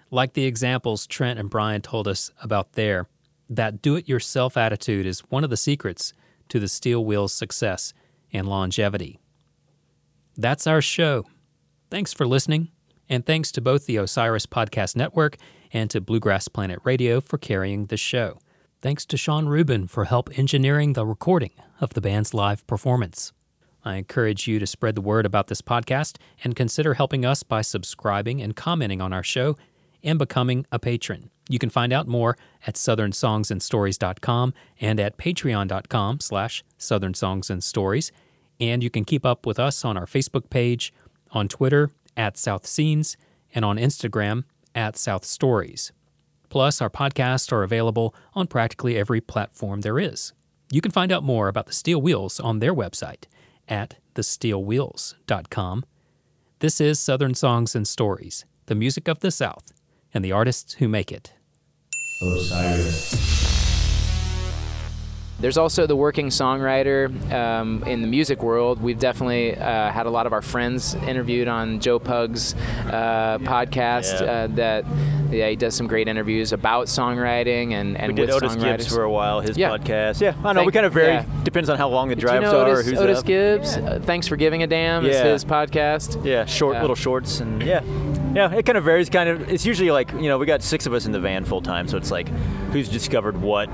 Like 0.10 0.34
the 0.34 0.46
examples 0.46 1.08
Trent 1.08 1.40
and 1.40 1.50
Brian 1.50 1.82
told 1.82 2.08
us 2.08 2.32
about 2.42 2.74
there, 2.74 3.08
that 3.50 3.82
do 3.82 3.96
it 3.96 4.08
yourself 4.10 4.58
attitude 4.58 5.06
is 5.06 5.20
one 5.30 5.44
of 5.44 5.50
the 5.50 5.58
secrets 5.58 6.14
to 6.50 6.60
the 6.60 6.68
Steel 6.68 7.04
Wheel's 7.04 7.34
success 7.34 7.94
and 8.32 8.48
longevity. 8.48 9.20
That's 10.36 10.68
our 10.68 10.82
show. 10.82 11.26
Thanks 11.90 12.14
for 12.14 12.28
listening, 12.28 12.70
and 13.10 13.26
thanks 13.26 13.52
to 13.54 13.62
both 13.62 13.86
the 13.86 13.98
Osiris 13.98 14.46
Podcast 14.46 14.96
Network 14.96 15.38
and 15.72 15.90
to 15.90 16.02
Bluegrass 16.02 16.48
Planet 16.48 16.80
Radio 16.84 17.22
for 17.22 17.38
carrying 17.38 17.86
the 17.88 17.98
show. 17.98 18.40
Thanks 18.82 19.06
to 19.08 19.18
Sean 19.18 19.48
Rubin 19.48 19.88
for 19.88 20.06
help 20.06 20.38
engineering 20.38 20.94
the 20.94 21.06
recording 21.06 21.52
of 21.82 21.94
the 21.94 22.02
band's 22.02 22.34
live 22.34 22.66
performance. 22.68 23.34
I 23.88 23.96
encourage 23.96 24.50
you 24.50 24.60
to 24.60 24.68
spread 24.68 24.96
the 24.96 25.02
word 25.02 25.26
about 25.26 25.48
this 25.48 25.62
podcast 25.62 26.18
and 26.44 26.58
consider 26.58 26.96
helping 26.96 27.26
us 27.26 27.42
by 27.42 27.62
subscribing 27.62 28.42
and 28.42 28.54
commenting 28.54 29.00
on 29.00 29.14
our 29.14 29.24
show 29.24 29.56
and 30.04 30.20
becoming 30.20 30.66
a 30.74 30.78
patron. 30.78 31.30
You 31.48 31.58
can 31.58 31.70
find 31.70 31.94
out 31.94 32.06
more 32.06 32.38
at 32.68 32.76
southernsongsandstories.com 32.76 34.54
and 34.82 35.00
at 35.00 35.18
patreon.com 35.18 36.20
slash 36.20 36.66
southernsongsandstories. 36.78 38.12
And 38.60 38.84
you 38.84 38.90
can 38.90 39.06
keep 39.06 39.26
up 39.26 39.46
with 39.46 39.58
us 39.58 39.86
on 39.86 39.96
our 39.96 40.06
Facebook 40.06 40.50
page, 40.50 40.94
on 41.32 41.48
Twitter 41.48 41.90
at 42.18 42.38
South 42.38 42.68
Scenes, 42.68 43.16
and 43.56 43.64
on 43.64 43.78
Instagram 43.78 44.44
at 44.76 44.98
South 44.98 45.24
Stories. 45.24 45.94
Plus, 46.50 46.82
our 46.82 46.90
podcasts 46.90 47.54
are 47.54 47.64
available 47.64 48.14
on 48.34 48.48
practically 48.48 48.98
every 48.98 49.22
platform 49.22 49.80
there 49.80 49.98
is. 49.98 50.34
You 50.70 50.82
can 50.82 50.92
find 50.92 51.14
out 51.14 51.24
more 51.24 51.48
about 51.48 51.68
the 51.68 51.74
Steel 51.74 52.02
Wheels 52.02 52.42
on 52.42 52.60
their 52.60 52.76
website 52.76 53.24
at 53.68 53.98
thesteelwheels.com. 54.16 55.86
This 56.60 56.82
is 56.82 57.00
Southern 57.00 57.36
Songs 57.36 57.76
and 57.76 57.88
Stories, 57.88 58.46
the 58.66 58.76
music 58.76 59.08
of 59.08 59.20
the 59.20 59.32
South, 59.32 59.72
and 60.14 60.26
the 60.26 60.32
artists 60.32 60.74
who 60.76 60.88
make 60.88 61.12
it. 61.12 61.34
Osiris. 62.22 63.47
There's 65.40 65.58
also 65.58 65.86
the 65.86 65.96
working 65.96 66.30
songwriter 66.30 67.12
um, 67.32 67.84
in 67.84 68.02
the 68.02 68.08
music 68.08 68.42
world. 68.42 68.82
We've 68.82 68.98
definitely 68.98 69.56
uh, 69.56 69.92
had 69.92 70.08
a 70.08 70.10
lot 70.10 70.26
of 70.26 70.34
our 70.34 70.42
friends 70.42 70.96
interviewed 70.96 71.48
on 71.48 71.80
Joe 71.80 72.00
Pug's 72.00 72.56
uh, 72.88 73.38
podcast. 73.42 74.20
Yeah. 74.22 74.32
Uh, 74.32 74.48
that 74.56 74.86
yeah, 75.30 75.50
he 75.50 75.56
does 75.56 75.76
some 75.76 75.88
great 75.88 76.08
interviews 76.08 76.54
about 76.54 76.88
songwriting 76.88 77.74
and 77.74 77.98
and 77.98 78.14
we 78.14 78.16
did 78.16 78.34
with 78.34 78.36
Otis 78.44 78.56
songwriters. 78.56 78.78
Gibbs 78.78 78.88
for 78.96 79.04
a 79.04 79.12
while, 79.12 79.42
his 79.42 79.58
Yeah. 79.58 79.70
podcast. 79.78 80.22
Yeah, 80.22 80.34
I 80.44 80.54
know. 80.54 80.60
Thank- 80.62 80.66
we 80.68 80.72
kind 80.72 80.86
of 80.86 80.94
vary. 80.94 81.14
yeah. 81.14 81.26
Depends 81.44 81.70
on 81.70 81.78
how 81.78 81.90
long 81.90 82.08
the 82.10 82.16
Do 82.16 82.22
you 82.22 82.28
drives 82.28 82.44
know 82.44 82.62
are. 82.62 82.70
Otis, 82.72 82.86
who's 82.88 83.00
Otis 83.00 83.20
up. 83.20 83.26
Gibbs? 83.26 83.78
Uh, 83.78 84.00
Thanks 84.04 84.28
for 84.28 84.38
giving 84.38 84.64
a 84.64 84.68
damn. 84.68 85.04
Yeah. 85.06 85.12
Is 85.12 85.44
his 85.44 85.46
podcast. 85.46 86.24
Yeah, 86.26 86.46
short 86.46 86.76
Yeah. 86.76 86.82
little 86.82 86.96
shorts 86.96 87.42
and 87.42 87.62
yeah, 87.62 87.82
yeah. 88.34 88.54
It 88.56 88.66
kind 88.66 88.78
of 88.78 88.86
varies. 88.86 89.10
Kind 89.10 89.30
of. 89.30 89.52
It's 89.52 89.66
usually 89.66 89.92
like 89.92 90.12
you 90.14 90.30
know 90.30 90.38
we 90.40 90.46
got 90.46 90.64
six 90.64 90.86
of 90.88 90.94
us 90.94 91.06
in 91.06 91.12
the 91.12 91.20
van 91.20 91.44
full 91.46 91.62
time, 91.62 91.88
so 91.90 91.98
it's 91.98 92.10
like 92.10 92.28
who's 92.72 92.90
discovered 92.90 93.40
what 93.42 93.70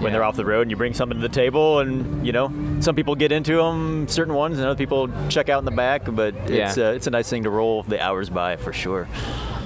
when 0.00 0.12
they're 0.12 0.24
off 0.24 0.36
the 0.36 0.44
road 0.44 0.62
and 0.62 0.70
you 0.70 0.76
bring 0.76 0.94
something 0.94 1.18
to 1.20 1.22
the 1.28 1.32
table 1.34 1.80
and 1.80 2.26
you 2.26 2.32
know 2.32 2.52
some 2.80 2.94
people 2.94 3.14
get 3.14 3.32
into 3.32 3.56
them 3.56 4.08
certain 4.08 4.34
ones 4.34 4.58
and 4.58 4.66
other 4.66 4.76
people 4.78 5.08
check 5.28 5.48
out 5.48 5.58
in 5.58 5.64
the 5.64 5.70
back 5.70 6.02
but 6.06 6.34
it's 6.50 6.76
Yeah. 6.76 6.88
uh, 6.88 6.92
it's 6.92 7.06
a 7.06 7.10
nice 7.10 7.28
thing 7.28 7.42
to 7.44 7.50
roll 7.50 7.82
the 7.82 8.00
hours 8.02 8.30
by 8.30 8.56
for 8.56 8.72
sure 8.72 9.08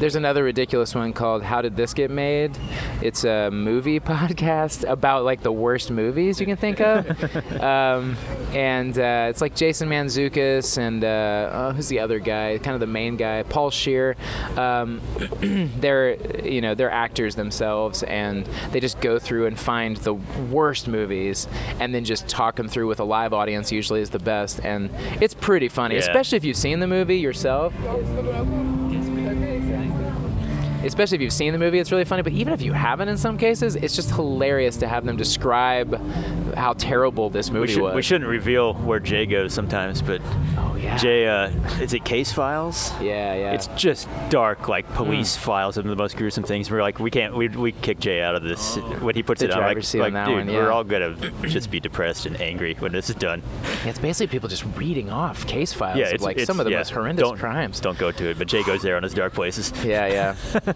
There's 0.01 0.17
another 0.17 0.43
ridiculous 0.43 0.93
one 0.93 1.13
called 1.13 1.45
"How 1.45 1.63
Did 1.63 1.77
This 1.77 1.95
Get 1.95 2.11
Made?" 2.11 2.59
It's 3.01 3.23
a 3.23 3.49
movie 3.53 4.01
podcast 4.13 4.83
about 4.91 5.23
like 5.25 5.43
the 5.45 5.53
worst 5.53 5.89
movies 5.93 6.41
you 6.41 6.47
can 6.47 6.57
think 6.57 6.81
of, 6.81 7.07
um, 7.63 8.17
and 8.53 8.99
uh, 8.99 9.29
it's 9.31 9.41
like 9.41 9.55
Jason 9.55 9.89
Mantzoukas 9.89 10.79
and 10.79 11.05
uh, 11.05 11.49
oh, 11.53 11.73
who's 11.75 11.87
the 11.87 12.01
other 12.01 12.19
guy? 12.19 12.59
Kind 12.59 12.75
of 12.75 12.81
the 12.81 12.89
main 12.89 13.17
guy, 13.17 13.45
Paul 13.45 13.71
Scheer. 13.71 14.17
Um, 14.57 15.01
they're 15.79 16.17
you 16.45 16.61
know 16.61 16.75
they're 16.75 16.91
actors 16.91 17.37
themselves, 17.37 18.03
and 18.03 18.47
they 18.73 18.81
just 18.81 19.01
go 19.01 19.21
through 19.21 19.47
and 19.47 19.57
find 19.57 19.97
the 19.99 20.15
worst 20.51 20.89
movies, 20.89 21.47
and 21.81 21.95
then 21.95 22.05
just 22.05 22.29
talk 22.29 22.57
them 22.57 22.69
through 22.69 22.89
with 22.89 23.01
a 23.01 23.05
live 23.05 23.33
audience. 23.33 23.71
Usually 23.73 24.01
is 24.01 24.11
the 24.11 24.19
best, 24.19 24.61
and 24.65 24.91
it's 25.21 25.35
pretty 25.35 25.69
funny, 25.69 25.95
Yeah. 25.95 26.01
especially 26.03 26.37
if 26.37 26.45
you've 26.45 26.57
seen 26.57 26.81
the 26.81 26.87
movie 26.87 27.17
yourself 27.19 27.73
especially 30.85 31.17
if 31.17 31.23
you've 31.23 31.33
seen 31.33 31.53
the 31.53 31.59
movie, 31.59 31.79
it's 31.79 31.91
really 31.93 32.05
funny. 32.05 32.23
But 32.23 32.33
even 32.33 32.53
if 32.53 32.63
you 32.63 32.73
haven't, 32.73 33.09
in 33.09 33.17
some 33.19 33.37
cases, 33.39 33.77
it's 33.77 33.95
just 33.95 34.11
hilarious 34.11 34.77
to 34.79 34.89
have 34.89 35.05
them 35.05 35.17
describe 35.17 36.01
how 36.55 36.73
terrible 36.75 37.31
this 37.31 37.51
movie 37.51 37.67
we, 37.67 37.73
should, 37.73 37.83
was. 37.83 37.95
we 37.95 38.03
shouldn't 38.03 38.31
reveal 38.31 38.75
where 38.75 39.01
Jay 39.01 39.27
goes 39.27 39.53
sometimes 39.53 40.01
but 40.01 40.21
oh 40.57 40.77
yeah 40.81 40.97
Jay 40.97 41.27
uh, 41.27 41.49
is 41.81 41.93
it 41.93 42.05
case 42.05 42.33
files 42.33 42.93
yeah 43.01 43.35
yeah 43.35 43.53
it's 43.53 43.67
just 43.77 44.09
dark 44.31 44.69
like 44.69 44.89
police 44.95 45.37
files 45.37 45.77
of 45.77 45.85
the 45.85 45.97
most 45.97 46.17
gruesome 46.17 46.45
things 46.45 46.71
we're 46.71 46.81
like 46.83 47.01
we 47.01 47.11
can't 47.11 47.35
we, 47.37 47.49
we 47.49 47.73
kick 47.73 47.99
Jay 47.99 48.23
out 48.23 48.37
of 48.37 48.43
this 48.45 48.77
when 49.01 49.15
he 49.17 49.23
puts 49.23 49.41
The 49.41 49.47
it 49.47 49.51
on 49.53 49.63
like, 49.63 49.77
like 49.95 50.27
dude 50.27 50.47
one, 50.47 50.47
we're 50.47 50.71
all 50.71 50.85
gonna 50.85 51.17
just 51.43 51.71
be 51.73 51.81
depressed 51.81 52.27
and 52.27 52.41
angry 52.41 52.75
when 52.79 52.93
this 52.93 53.11
is 53.11 53.17
done 53.17 53.43
Yeah, 53.85 53.91
it's 53.91 53.99
basically 53.99 54.29
people 54.29 54.49
just 54.49 54.65
reading 54.77 55.11
off 55.11 55.47
case 55.47 55.73
files 55.73 55.99
yeah 55.99 56.07
of 56.07 56.15
it's 56.15 56.23
like 56.23 56.37
it's- 56.37 56.47
some 56.47 56.61
of 56.61 56.67
the 56.67 56.71
yeah, 56.73 56.79
most 56.79 56.91
horrendous 56.91 57.23
don't, 57.29 57.39
crimes. 57.39 57.81
don't 57.81 57.99
go 57.99 58.13
to 58.13 58.31
it 58.31 58.39
but 58.39 58.47
Jay 58.47 58.63
goes 58.63 58.83
there 58.83 58.97
on 58.97 59.03
his 59.03 59.15
dark 59.15 59.33
places 59.33 59.73
Yeah, 59.85 60.07
yeah. 60.07 60.73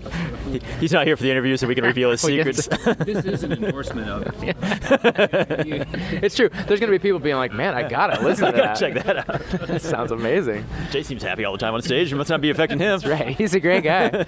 He- 0.50 0.60
he's 0.80 0.92
not 0.92 1.06
here 1.06 1.16
for 1.16 1.22
the 1.22 1.30
interview 1.30 1.56
so 1.56 1.66
we 1.66 1.74
can 1.74 1.84
reveal 1.84 2.10
his 2.10 2.24
oh, 2.24 2.28
secrets 2.28 2.66
This 2.98 3.24
is 3.24 3.42
an 3.42 3.52
endorsement 3.52 4.08
of 4.08 4.22
it. 4.42 4.56
it's 6.22 6.36
true. 6.36 6.48
There's 6.66 6.80
gonna 6.80 6.92
be 6.92 6.98
people 6.98 7.18
being 7.18 7.36
like, 7.36 7.52
"Man, 7.52 7.74
I 7.74 7.88
gotta 7.88 8.22
listen 8.22 8.46
to 8.46 8.52
that. 8.52 8.74
check 8.78 8.94
that 9.04 9.28
out 9.28 9.40
that 9.68 9.82
sounds 9.82 10.12
amazing." 10.12 10.64
Jay 10.90 11.02
seems 11.02 11.22
happy 11.22 11.44
all 11.44 11.52
the 11.52 11.58
time 11.58 11.74
on 11.74 11.82
stage 11.82 12.12
it 12.12 12.16
must 12.16 12.30
not 12.30 12.40
be 12.40 12.50
affecting 12.50 12.78
him 12.78 13.00
Right, 13.04 13.36
he's 13.36 13.54
a 13.54 13.60
great 13.60 13.84
guy. 13.84 14.24